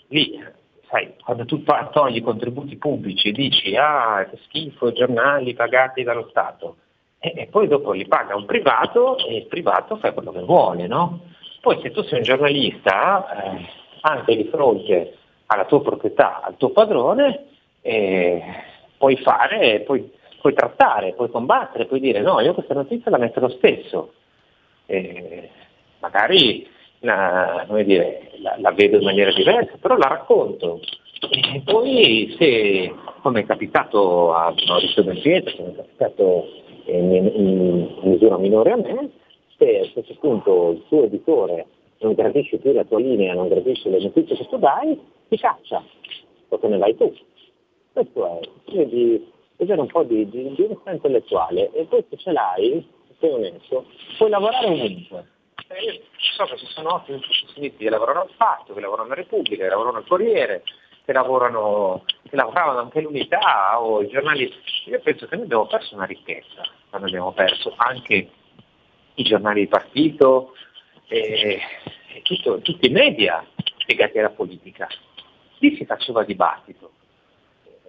lì, 0.08 0.44
sai, 0.90 1.14
quando 1.24 1.46
tu 1.46 1.64
togli 1.64 2.18
i 2.18 2.22
contributi 2.22 2.78
pubblici 2.78 3.30
e 3.30 3.32
dici, 3.32 3.76
ah, 3.76 4.28
che 4.30 4.38
schifo, 4.46 4.92
giornali 4.92 5.54
pagati 5.54 6.04
dallo 6.04 6.28
Stato, 6.30 6.78
e, 7.20 7.34
e 7.36 7.48
poi 7.48 7.68
dopo 7.68 7.92
li 7.92 8.08
paga 8.08 8.36
un 8.36 8.46
privato 8.46 9.18
e 9.18 9.38
il 9.38 9.46
privato 9.48 9.98
fa 9.98 10.12
quello 10.14 10.32
che 10.32 10.42
vuole, 10.42 10.88
no? 10.88 11.22
Poi 11.62 11.80
se 11.82 11.92
tu 11.92 12.02
sei 12.04 12.20
un 12.20 12.24
giornalista, 12.24 13.44
eh, 13.44 13.66
anche 14.02 14.36
di 14.36 14.46
fronte 14.46 15.18
alla 15.48 15.66
tua 15.66 15.82
proprietà, 15.82 16.42
al 16.42 16.58
tuo 16.58 16.70
padrone, 16.70 17.46
eh, 17.82 18.42
puoi 18.98 19.18
fare, 19.18 19.82
puoi, 19.82 20.12
puoi 20.40 20.54
trattare, 20.54 21.14
puoi 21.14 21.30
combattere, 21.30 21.86
puoi 21.86 22.00
dire 22.00 22.22
no, 22.22 22.40
io 22.40 22.54
questa 22.54 22.74
notizia 22.74 23.12
la 23.12 23.18
metto 23.18 23.40
lo 23.40 23.50
stesso. 23.50 24.14
Eh, 24.86 25.50
magari 26.00 26.68
la, 27.00 27.66
dire, 27.84 28.32
la, 28.40 28.56
la 28.60 28.72
vedo 28.72 28.98
in 28.98 29.04
maniera 29.04 29.32
diversa, 29.34 29.78
però 29.80 29.96
la 29.98 30.08
racconto. 30.08 30.80
E 31.30 31.62
poi 31.66 32.36
se, 32.38 32.94
come 33.22 33.42
è 33.42 33.46
capitato 33.46 34.34
a 34.34 34.54
Maurizio 34.68 35.04
Belpietro, 35.04 35.56
come 35.56 35.72
è 35.72 35.76
capitato 35.76 36.48
in, 36.86 37.12
in- 37.14 37.32
in 38.02 38.10
misura 38.10 38.38
minore 38.38 38.72
a 38.72 38.78
me, 38.78 39.10
se 39.58 39.80
a 39.80 39.92
questo 39.92 40.16
punto 40.20 40.72
il 40.72 40.84
tuo 40.88 41.04
editore 41.06 41.66
non 42.00 42.14
gradisce 42.14 42.58
più 42.58 42.72
la 42.74 42.86
tua 42.86 43.00
linea, 43.00 43.34
non 43.34 43.48
gradisce 43.48 43.90
le 43.90 44.00
notizie 44.00 44.36
che 44.36 44.48
tu 44.48 44.58
dai, 44.58 45.00
ti 45.28 45.38
caccia, 45.38 45.84
o 46.50 46.58
te 46.60 46.68
ne 46.68 46.78
vai 46.78 46.96
tu. 46.96 47.12
Questo 47.94 48.40
è, 48.40 48.48
quindi 48.66 49.32
bisogna 49.56 49.82
un 49.82 49.88
po' 49.88 50.04
di, 50.04 50.30
di, 50.30 50.54
di 50.56 50.68
intellettuale 50.86 51.72
e 51.74 51.86
poi 51.86 52.06
se 52.10 52.18
ce 52.18 52.32
l'hai, 52.32 52.88
se 53.08 53.16
sei 53.20 53.32
onesto, 53.32 53.86
puoi 54.18 54.30
lavorare 54.30 54.68
ovunque. 54.68 55.26
Io 55.70 56.02
so 56.36 56.46
che 56.46 56.58
ci 56.58 56.66
sono 56.68 56.94
ottimi 56.94 57.20
professionisti 57.20 57.84
che 57.84 57.90
lavorano 57.90 58.22
al 58.22 58.30
Fatto, 58.38 58.74
che 58.74 58.80
lavorano 58.80 59.12
a 59.12 59.16
Repubblica, 59.16 59.64
che 59.64 59.70
lavorano 59.70 59.98
al 59.98 60.06
Corriere, 60.08 60.64
che 61.04 61.12
lavorano, 61.12 62.06
che 62.30 62.36
lavoravano 62.36 62.80
anche 62.80 63.00
all'Unità 63.00 63.82
o 63.82 64.02
i 64.02 64.08
giornali. 64.08 64.52
Io 64.86 65.00
penso 65.02 65.28
che 65.28 65.36
noi 65.36 65.46
abbiamo 65.46 65.68
perso 65.68 65.96
una 65.96 66.06
ricchezza, 66.06 66.62
quando 66.90 67.08
abbiamo 67.08 67.34
perso 67.34 67.74
anche 67.76 68.30
i 69.16 69.24
giornali 69.24 69.62
di 69.62 69.68
partito 69.68 70.54
e, 71.08 71.60
e 72.14 72.22
tutto- 72.22 72.60
tutti 72.62 72.88
i 72.88 72.92
media 72.92 73.46
legati 73.88 74.20
alla 74.20 74.30
politica. 74.30 74.88
Lì 75.60 75.76
si 75.76 75.86
faceva 75.86 76.24
dibattito. 76.24 76.92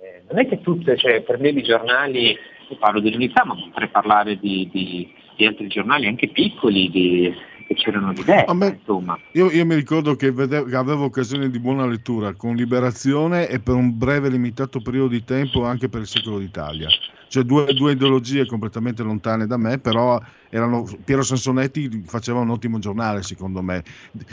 Eh, 0.01 0.23
non 0.29 0.41
è 0.41 0.49
che 0.49 0.61
tutte, 0.61 0.97
cioè, 0.97 1.23
prendevi 1.23 1.61
i 1.61 1.65
giornali, 1.65 2.31
io 2.69 2.77
parlo 2.79 3.01
dell'unità, 3.01 3.45
ma 3.45 3.55
potrei 3.55 3.89
parlare 3.89 4.37
di, 4.39 4.69
di- 4.73 5.15
di 5.37 5.47
altri 5.47 5.69
giornali 5.69 6.07
anche 6.07 6.29
piccoli, 6.29 6.89
di- 6.91 7.57
che 7.69 7.74
c'erano 7.74 8.15
diversi, 8.15 8.51
insomma. 8.51 9.19
Io, 9.32 9.51
io 9.51 9.66
mi 9.66 9.74
ricordo 9.74 10.16
che, 10.16 10.32
vedevo- 10.32 10.65
che 10.65 10.77
avevo 10.77 11.05
occasione 11.05 11.51
di 11.51 11.59
buona 11.59 11.86
lettura 11.86 12.32
con 12.32 12.57
Liberazione 12.57 13.47
e 13.47 13.61
per 13.61 13.74
un 13.74 13.97
breve 13.99 14.31
limitato 14.31 14.81
periodo 14.81 15.09
di 15.09 15.23
tempo 15.23 15.65
anche 15.65 15.90
per 15.90 16.01
il 16.01 16.07
Secolo 16.07 16.39
d'Italia. 16.39 16.89
Cioè 17.28 17.43
due, 17.43 17.74
due 17.74 17.93
ideologie 17.93 18.47
completamente 18.47 19.03
lontane 19.03 19.47
da 19.47 19.59
me, 19.59 19.78
però 19.78 20.19
erano, 20.49 20.89
Piero 21.05 21.23
Sansonetti 21.23 22.05
faceva 22.07 22.40
un 22.40 22.49
ottimo 22.49 22.78
giornale 22.78 23.23
secondo 23.23 23.61
me. 23.61 23.85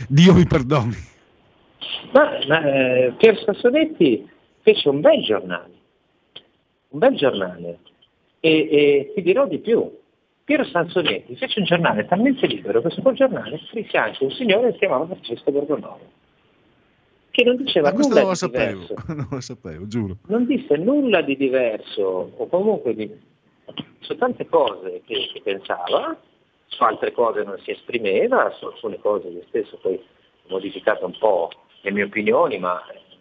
Dio 0.08 0.34
mi 0.34 0.46
perdoni. 0.46 0.96
Ma, 2.14 2.30
ma 2.48 2.64
eh, 2.64 3.14
Pier 3.18 3.38
Sassonetti 3.44 4.26
fece 4.62 4.88
un 4.88 5.02
bel 5.02 5.22
giornale, 5.24 5.74
un 6.90 7.00
bel 7.00 7.16
giornale. 7.16 7.80
E, 8.40 8.50
e 8.50 9.12
ti 9.14 9.22
dirò 9.22 9.46
di 9.46 9.58
più, 9.58 9.92
Piero 10.46 10.64
Sansonetti 10.64 11.36
fece 11.38 11.58
un 11.60 11.66
giornale 11.66 12.06
talmente 12.06 12.46
libero 12.46 12.80
che 12.84 12.92
su 12.92 13.02
quel 13.02 13.16
giornale 13.16 13.60
scrisse 13.68 13.98
anche 13.98 14.24
un 14.24 14.30
signore 14.30 14.68
che 14.68 14.74
si 14.74 14.78
chiamava 14.80 15.08
Francesco 15.08 15.52
Borgonovo, 15.52 16.12
che 17.32 17.44
non 17.44 17.56
diceva 17.56 17.92
Ma 17.92 17.98
nulla 17.98 18.20
non 18.20 18.24
lo 18.26 18.30
di 18.30 18.36
sapevo, 18.36 18.82
diverso. 18.82 18.96
non 19.14 19.28
lo 19.32 19.42
sapevo, 19.42 19.88
giuro. 19.88 20.18
non 20.28 20.46
disse 20.46 20.78
nulla 20.78 21.22
di 21.22 21.36
diverso 21.36 22.32
o 22.38 22.48
comunque 22.48 22.94
di, 22.94 23.12
su 24.02 24.16
tante 24.18 24.46
cose 24.46 25.02
che, 25.08 25.32
che 25.34 25.42
pensava, 25.42 26.16
su 26.68 26.84
altre 26.84 27.12
cose 27.12 27.42
non 27.42 27.58
si 27.64 27.72
esprimeva, 27.72 28.52
su 28.52 28.66
alcune 28.66 29.00
cose 29.00 29.30
io 29.30 29.44
stesso 29.48 29.80
poi 29.82 29.96
ho 29.96 30.50
modificato 30.50 31.08
un 31.08 31.18
po' 31.18 31.50
le 31.82 31.92
mie 31.92 32.04
opinioni, 32.04 32.60
ma 32.60 32.80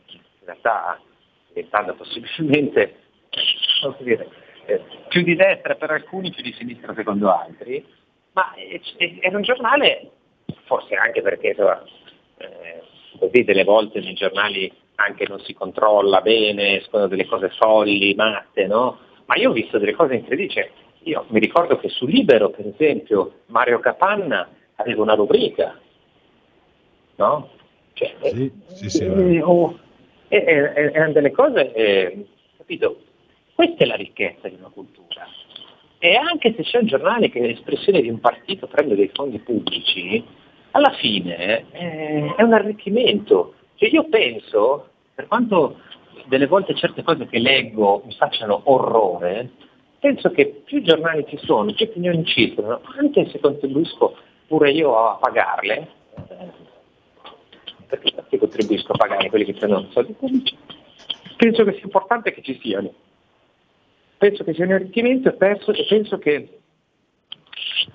in 0.09 0.21
realtà 0.45 1.01
diventando 1.49 1.95
possibilmente 1.95 2.97
come 3.81 3.97
dire, 4.01 4.29
eh, 4.67 4.83
più 5.09 5.23
di 5.23 5.35
destra 5.35 5.75
per 5.75 5.91
alcuni, 5.91 6.31
più 6.31 6.43
di 6.43 6.53
sinistra 6.53 6.95
secondo 6.95 7.31
altri, 7.33 7.85
ma 8.33 8.53
eh, 8.55 8.81
era 9.21 9.37
un 9.37 9.43
giornale, 9.43 10.11
forse 10.65 10.95
anche 10.95 11.23
perché 11.23 11.51
eh, 11.51 12.83
così 13.19 13.45
delle 13.45 13.65
volte 13.65 14.01
nei 14.01 14.15
giornali 14.15 14.73
anche 14.97 15.27
non 15.29 15.41
si 15.41 15.55
controlla 15.55 16.21
bene, 16.21 16.79
escono 16.79 17.07
delle 17.07 17.27
cose 17.27 17.49
folli, 17.51 18.15
matte, 18.15 18.67
no? 18.67 18.99
Ma 19.27 19.37
io 19.37 19.51
ho 19.51 19.53
visto 19.53 19.79
delle 19.79 19.95
cose 19.95 20.15
incredibili. 20.15 20.53
Cioè, 20.53 20.71
io 21.05 21.25
mi 21.29 21.41
ricordo 21.41 21.77
che 21.77 21.89
su 21.89 22.07
Libero, 22.07 22.51
per 22.51 22.67
esempio, 22.67 23.41
Mario 23.47 23.81
Capanna 23.81 24.49
aveva 24.77 25.03
una 25.03 25.15
rubrica, 25.15 25.79
no? 27.17 27.51
Cioè, 27.95 28.15
Sì, 28.23 28.53
sì, 28.67 28.91
sì, 28.91 29.05
eh, 29.05 29.43
oh, 29.43 29.79
eh, 30.29 30.37
eh, 30.37 30.73
eh, 30.75 30.91
erano 30.93 31.13
delle 31.13 31.31
cose, 31.31 31.73
eh, 31.73 32.27
capito? 32.57 33.04
Questa 33.55 33.85
è 33.85 33.87
la 33.87 33.95
ricchezza 33.95 34.49
di 34.49 34.57
una 34.59 34.69
cultura. 34.69 35.27
E 35.99 36.17
anche 36.17 36.55
se 36.55 36.63
c'è 36.63 36.79
un 36.79 36.87
giornale 36.87 37.31
che 37.31 37.41
è 37.41 37.49
espressione 37.51 38.01
di 38.01 38.09
un 38.09 38.21
partito 38.21 38.67
prende 38.67 38.95
dei 38.95 39.11
fondi 39.15 39.39
pubblici, 39.39 40.23
alla 40.73 40.91
fine 40.93 41.65
eh, 41.71 42.35
è 42.37 42.43
un 42.43 42.53
arricchimento. 42.53 43.55
Cioè 43.77 43.89
io 43.89 44.09
penso, 44.09 44.89
per 45.15 45.27
quanto 45.29 45.79
delle 46.27 46.47
volte 46.47 46.75
certe 46.75 47.03
cose 47.03 47.27
che 47.27 47.39
leggo 47.39 48.03
mi 48.05 48.15
facciano 48.15 48.61
orrore, 48.65 49.51
penso 50.01 50.31
che 50.31 50.63
più 50.65 50.83
giornali 50.83 51.25
ci 51.29 51.39
sono, 51.39 51.73
più 51.73 51.87
opinioni 51.87 52.25
ci 52.25 52.53
sono, 52.55 52.81
anche 52.99 53.29
se 53.31 53.41
contribuisco 53.41 54.17
pure 54.47 54.71
io 54.73 54.97
a 54.99 55.17
pagarle, 55.17 55.89
eh, 56.29 56.73
perché 57.87 58.39
contribuisco 58.39 58.93
a 58.93 58.97
pagare 58.97 59.31
quelli 59.31 59.45
che 59.45 59.55
prendono 59.55 59.89
soldi 59.91 60.13
pubblici, 60.13 60.57
penso 61.37 61.65
che 61.65 61.73
sia 61.73 61.85
importante 61.85 62.33
che 62.33 62.43
ci 62.43 62.59
siano. 62.61 62.93
Penso 64.25 64.43
che 64.43 64.55
sia 64.55 64.65
un 64.65 64.73
arricchimento 64.73 65.29
e, 65.29 65.33
perso- 65.35 65.75
e 65.75 65.85
penso 65.87 66.17
che 66.17 66.61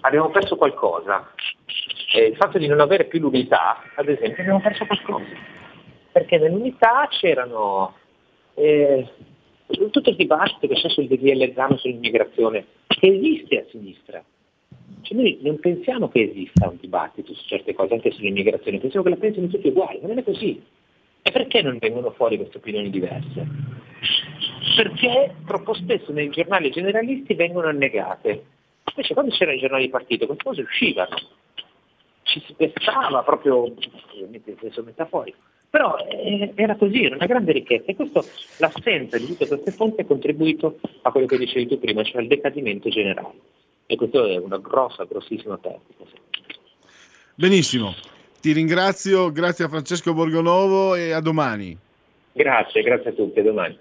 abbiamo 0.02 0.30
perso 0.30 0.58
qualcosa. 0.58 1.34
E 2.14 2.26
il 2.26 2.36
fatto 2.36 2.60
di 2.60 2.68
non 2.68 2.80
avere 2.80 3.06
più 3.06 3.20
l'unità, 3.20 3.82
ad 3.96 4.08
esempio, 4.08 4.44
abbiamo 4.44 4.62
perso 4.62 4.86
qualcosa. 4.86 5.26
Perché 6.12 6.38
nell'unità 6.38 7.08
c'erano 7.10 7.96
eh, 8.54 9.08
tutto 9.66 10.12
il 10.12 10.16
dibattito 10.16 10.68
che 10.68 10.80
c'è 10.80 10.90
sul 10.90 11.08
DDL 11.08 11.52
Zano 11.56 11.78
sull'immigrazione, 11.78 12.64
che 12.86 13.08
esiste 13.08 13.62
a 13.62 13.66
sinistra. 13.72 14.24
Cioè 15.02 15.18
noi 15.18 15.40
non 15.42 15.60
pensiamo 15.60 16.10
che 16.10 16.30
esista 16.30 16.70
un 16.70 16.78
dibattito 16.80 17.34
su 17.34 17.44
certe 17.48 17.74
cose, 17.74 17.96
anche 17.96 18.12
sull'immigrazione, 18.12 18.78
pensiamo 18.78 19.04
che 19.04 19.12
la 19.12 19.18
pensino 19.20 19.48
tutti 19.48 19.70
uguali, 19.70 19.98
ma 20.04 20.10
non 20.10 20.20
è 20.20 20.24
così. 20.24 20.64
E 21.24 21.32
perché 21.32 21.64
non 21.64 21.80
vengono 21.80 22.12
fuori 22.12 22.38
queste 22.38 22.58
opinioni 22.58 22.92
diverse? 22.92 23.48
Perché 24.80 25.36
troppo 25.46 25.74
spesso 25.74 26.14
nei 26.14 26.30
giornali 26.30 26.72
generalisti 26.72 27.34
vengono 27.34 27.68
annegate. 27.68 28.46
Invece 28.86 29.14
quando 29.14 29.36
c'erano 29.36 29.58
i 29.58 29.60
giornali 29.60 29.84
di 29.84 29.90
partito 29.90 30.26
queste 30.26 30.44
cose 30.46 30.62
uscivano. 30.62 31.18
Ci 32.24 32.42
si 32.48 32.54
pensava 32.54 33.22
proprio, 33.24 33.64
ovviamente 33.64 34.52
in 34.52 34.58
senso 34.58 34.82
metaforico. 34.84 35.38
Però 35.70 35.98
eh, 35.98 36.54
era 36.56 36.78
così, 36.78 37.04
era 37.04 37.16
una 37.16 37.26
grande 37.26 37.52
ricchezza 37.52 37.92
e 37.92 37.96
questo, 37.98 38.24
l'assenza 38.60 39.18
di 39.18 39.26
tutte 39.26 39.48
queste 39.48 39.72
fonti 39.72 40.00
ha 40.00 40.06
contribuito 40.06 40.80
a 41.02 41.12
quello 41.12 41.28
che 41.28 41.38
dicevi 41.38 41.68
tu 41.68 41.78
prima, 41.78 42.02
cioè 42.04 42.22
al 42.22 42.28
decadimento 42.28 42.88
generale. 42.88 43.36
E 43.86 43.98
questo 43.98 44.26
è 44.28 44.38
una 44.38 44.60
grossa, 44.60 45.04
grossissima 45.04 45.58
perdita. 45.58 46.06
Benissimo, 47.36 47.96
ti 48.40 48.54
ringrazio, 48.54 49.30
grazie 49.34 49.66
a 49.66 49.68
Francesco 49.68 50.14
Borgonovo 50.14 50.96
e 50.96 51.12
a 51.12 51.20
domani. 51.20 51.78
Grazie, 52.32 52.82
grazie 52.82 53.10
a 53.10 53.14
tutti, 53.14 53.40
a 53.40 53.44
domani. 53.44 53.78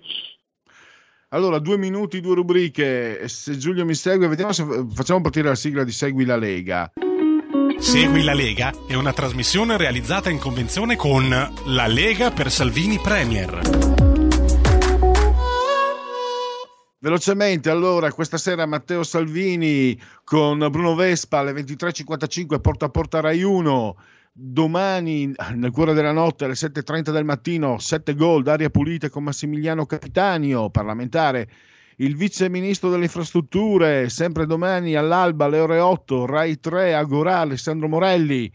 Allora, 1.31 1.59
due 1.59 1.77
minuti, 1.77 2.23
due 2.23 2.37
rubriche. 2.37 3.29
Se 3.29 3.59
Giulio 3.59 3.85
mi 3.85 3.95
segue, 3.95 4.29
vediamo 4.29 4.53
se 4.53 4.65
facciamo 4.95 5.21
partire 5.21 5.49
la 5.49 5.55
sigla 5.55 5.85
di 5.85 5.93
Segui 5.93 6.25
la 6.25 6.37
Lega. 6.37 6.91
Segui 7.79 8.23
la 8.23 8.33
Lega 8.33 8.73
è 8.87 8.95
una 8.95 9.13
trasmissione 9.13 9.77
realizzata 9.77 10.31
in 10.31 10.39
convenzione 10.39 10.97
con 10.97 11.29
La 11.67 11.87
Lega 11.87 12.31
per 12.31 12.51
Salvini 12.51 12.99
Premier. 12.99 13.61
Velocemente, 16.99 17.69
allora, 17.69 18.11
questa 18.11 18.39
sera 18.39 18.65
Matteo 18.65 19.03
Salvini 19.03 20.01
con 20.25 20.67
Bruno 20.71 20.95
Vespa 20.95 21.41
alle 21.41 21.53
23.55 21.53 22.59
porta 22.59 22.87
a 22.87 22.89
porta 22.89 23.21
Rai 23.21 23.43
1. 23.43 23.97
Domani, 24.41 25.35
nel 25.57 25.73
cuore 25.73 25.95
della 25.95 26.13
notte, 26.13 26.45
alle 26.45 26.55
7.30 26.55 27.11
del 27.11 27.25
mattino, 27.25 27.81
7 27.81 28.15
gol 28.15 28.45
d'aria 28.45 28.71
pulita 28.71 29.11
con 29.11 29.25
Massimiliano 29.25 29.85
Capitanio, 29.85 30.71
parlamentare. 30.71 31.49
Il 31.97 32.15
vice 32.15 32.49
ministro 32.49 32.89
delle 32.89 33.07
infrastrutture, 33.07 34.09
sempre 34.09 34.47
domani 34.47 34.95
all'alba 34.95 35.47
alle 35.47 35.59
ore 35.59 35.81
8, 35.81 36.25
Rai 36.25 36.61
3, 36.61 36.95
Agorà, 36.95 37.39
Alessandro 37.39 37.89
Morelli. 37.89 38.49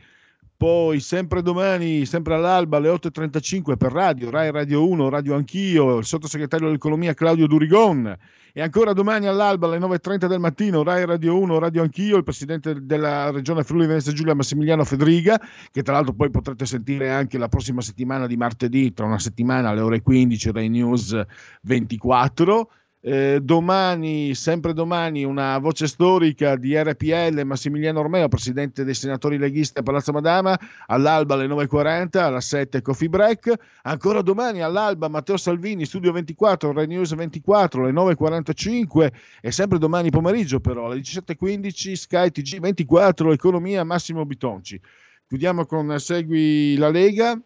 Poi 0.55 0.99
sempre 0.99 1.41
domani, 1.41 2.05
sempre 2.05 2.35
all'alba 2.35 2.77
alle 2.77 2.89
8.35 2.89 3.75
per 3.75 3.91
radio, 3.91 4.29
Rai 4.29 4.51
Radio 4.51 4.87
1, 4.87 5.09
Radio 5.09 5.35
Anch'io, 5.35 5.97
il 5.97 6.05
sottosegretario 6.05 6.67
dell'economia 6.67 7.13
Claudio 7.13 7.47
Durigon. 7.47 8.17
E 8.55 8.61
ancora 8.61 8.93
domani 8.93 9.25
all'alba 9.25 9.65
alle 9.65 9.79
9.30 9.79 10.27
del 10.27 10.39
mattino, 10.39 10.83
Rai 10.83 11.05
Radio 11.05 11.37
1, 11.39 11.57
Radio 11.59 11.81
Anch'io, 11.81 12.17
il 12.17 12.23
presidente 12.23 12.85
della 12.85 13.31
regione 13.31 13.63
Friuli 13.63 13.87
Venezia 13.87 14.13
Giulia 14.13 14.35
Massimiliano 14.35 14.85
Fedriga, 14.85 15.41
che 15.71 15.81
tra 15.81 15.93
l'altro 15.93 16.13
poi 16.13 16.29
potrete 16.29 16.65
sentire 16.65 17.09
anche 17.09 17.39
la 17.39 17.49
prossima 17.49 17.81
settimana 17.81 18.27
di 18.27 18.37
martedì, 18.37 18.93
tra 18.93 19.05
una 19.05 19.19
settimana 19.19 19.69
alle 19.69 19.81
ore 19.81 20.01
15, 20.01 20.51
Rai 20.51 20.69
News 20.69 21.19
24. 21.63 22.69
Eh, 23.05 23.41
domani, 23.41 24.33
sempre 24.33 24.71
domani, 24.73 25.25
una 25.25 25.57
voce 25.57 25.87
storica 25.87 26.55
di 26.55 26.73
RPL, 26.73 27.41
Massimiliano 27.43 27.99
Ormeo, 27.99 28.29
presidente 28.29 28.85
dei 28.85 28.93
senatori 28.93 29.37
leghisti 29.37 29.79
a 29.79 29.83
Palazzo 29.83 30.13
Madama, 30.13 30.57
all'alba 30.85 31.33
alle 31.33 31.47
9.40, 31.47 32.17
alla 32.19 32.39
7 32.39 32.81
Coffee 32.81 33.09
Break. 33.09 33.53
Ancora 33.81 34.21
domani 34.21 34.61
all'alba 34.61 35.09
Matteo 35.09 35.35
Salvini, 35.35 35.83
Studio 35.83 36.13
24, 36.13 36.71
Rai 36.71 36.87
News 36.87 37.13
24, 37.13 37.83
alle 37.83 37.91
9.45 37.91 39.11
e 39.41 39.51
sempre 39.51 39.79
domani 39.79 40.09
pomeriggio 40.09 40.61
però, 40.61 40.85
alle 40.85 41.01
17.15 41.01 41.93
Sky 41.95 42.31
TG 42.31 42.59
24, 42.61 43.33
Economia 43.33 43.83
Massimo 43.83 44.25
Bitonci. 44.25 44.79
Chiudiamo 45.27 45.65
con 45.65 45.99
Segui 45.99 46.77
la 46.77 46.89
Lega. 46.89 47.37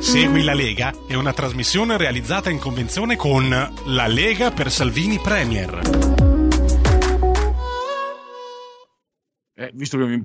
Segui 0.00 0.44
la 0.44 0.54
Lega 0.54 0.94
è 1.06 1.14
una 1.14 1.32
trasmissione 1.32 1.96
realizzata 1.96 2.50
in 2.50 2.58
convenzione 2.58 3.16
con 3.16 3.48
La 3.48 4.06
Lega 4.06 4.52
per 4.52 4.70
Salvini 4.70 5.18
Premier. 5.18 5.80
Eh, 9.54 9.70
visto 9.74 9.98
che 9.98 10.04
mi, 10.06 10.22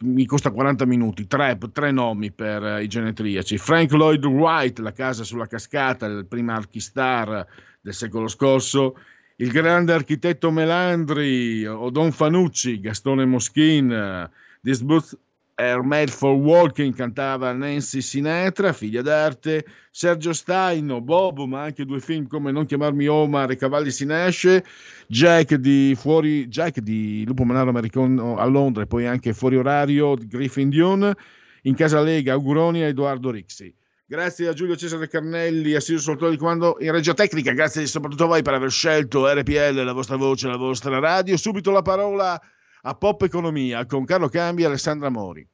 mi, 0.00 0.26
costa 0.26 0.50
40 0.50 0.84
minuti, 0.86 1.28
tre, 1.28 1.56
tre 1.72 1.92
nomi 1.92 2.32
per 2.32 2.62
uh, 2.62 2.78
i 2.78 2.88
genetriaci. 2.88 3.58
Frank 3.58 3.92
Lloyd 3.92 4.24
Wright, 4.24 4.80
La 4.80 4.92
casa 4.92 5.22
sulla 5.22 5.46
cascata, 5.46 6.06
il 6.06 6.26
primo 6.26 6.52
archistar 6.52 7.46
del 7.80 7.94
secolo 7.94 8.26
scorso. 8.26 8.98
Il 9.36 9.52
grande 9.52 9.92
architetto 9.92 10.50
Melandri, 10.50 11.64
Odon 11.64 12.10
Fanucci, 12.10 12.80
Gastone 12.80 13.24
Moschin, 13.24 14.28
This 14.62 14.80
Booth 14.80 15.16
Air 15.58 15.82
Made 15.82 16.10
for 16.10 16.34
Walking 16.34 16.94
cantava 16.94 17.50
Nancy 17.52 18.02
Sinatra, 18.02 18.74
figlia 18.74 19.00
d'arte, 19.00 19.64
Sergio 19.90 20.34
Staino, 20.34 21.00
Bobo, 21.00 21.46
ma 21.46 21.62
anche 21.62 21.86
due 21.86 21.98
film 21.98 22.26
come 22.26 22.52
Non 22.52 22.66
chiamarmi 22.66 23.06
Omar 23.06 23.50
e 23.50 23.56
Cavalli 23.56 23.90
si 23.90 24.04
nasce, 24.04 24.64
Jack 25.06 25.54
di, 25.54 25.96
fuori, 25.96 26.46
Jack 26.48 26.80
di 26.80 27.24
Lupo 27.24 27.44
Manaro 27.44 27.70
Americano 27.70 28.36
a 28.36 28.44
Londra 28.44 28.82
e 28.82 28.86
poi 28.86 29.06
anche 29.06 29.32
Fuori 29.32 29.56
Orario, 29.56 30.14
Griffin 30.18 30.68
Dune, 30.68 31.16
in 31.62 31.74
casa 31.74 32.02
Lega, 32.02 32.34
auguroni 32.34 32.82
a 32.82 32.88
Edoardo 32.88 33.30
Rixi. 33.30 33.74
Grazie 34.08 34.48
a 34.48 34.52
Giulio 34.52 34.76
Cesare 34.76 35.08
Carnelli, 35.08 35.74
assiso 35.74 35.98
sul 35.98 36.30
di 36.30 36.36
comando 36.36 36.76
in 36.80 36.92
regia 36.92 37.14
tecnica, 37.14 37.52
grazie 37.52 37.86
soprattutto 37.86 38.24
a 38.24 38.28
voi 38.28 38.42
per 38.42 38.52
aver 38.52 38.70
scelto 38.70 39.26
RPL, 39.26 39.82
la 39.82 39.92
vostra 39.94 40.16
voce, 40.16 40.48
la 40.48 40.58
vostra 40.58 40.98
radio. 40.98 41.36
Subito 41.38 41.70
la 41.70 41.82
parola 41.82 42.40
a 42.88 42.94
Pop 42.94 43.22
Economia 43.22 43.84
con 43.84 44.04
Carlo 44.04 44.28
Cambi 44.28 44.62
e 44.62 44.66
Alessandra 44.66 45.08
Mori. 45.08 45.44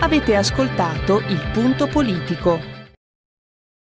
Avete 0.00 0.36
ascoltato 0.36 1.20
il 1.20 1.50
punto 1.54 1.88
politico. 1.88 2.83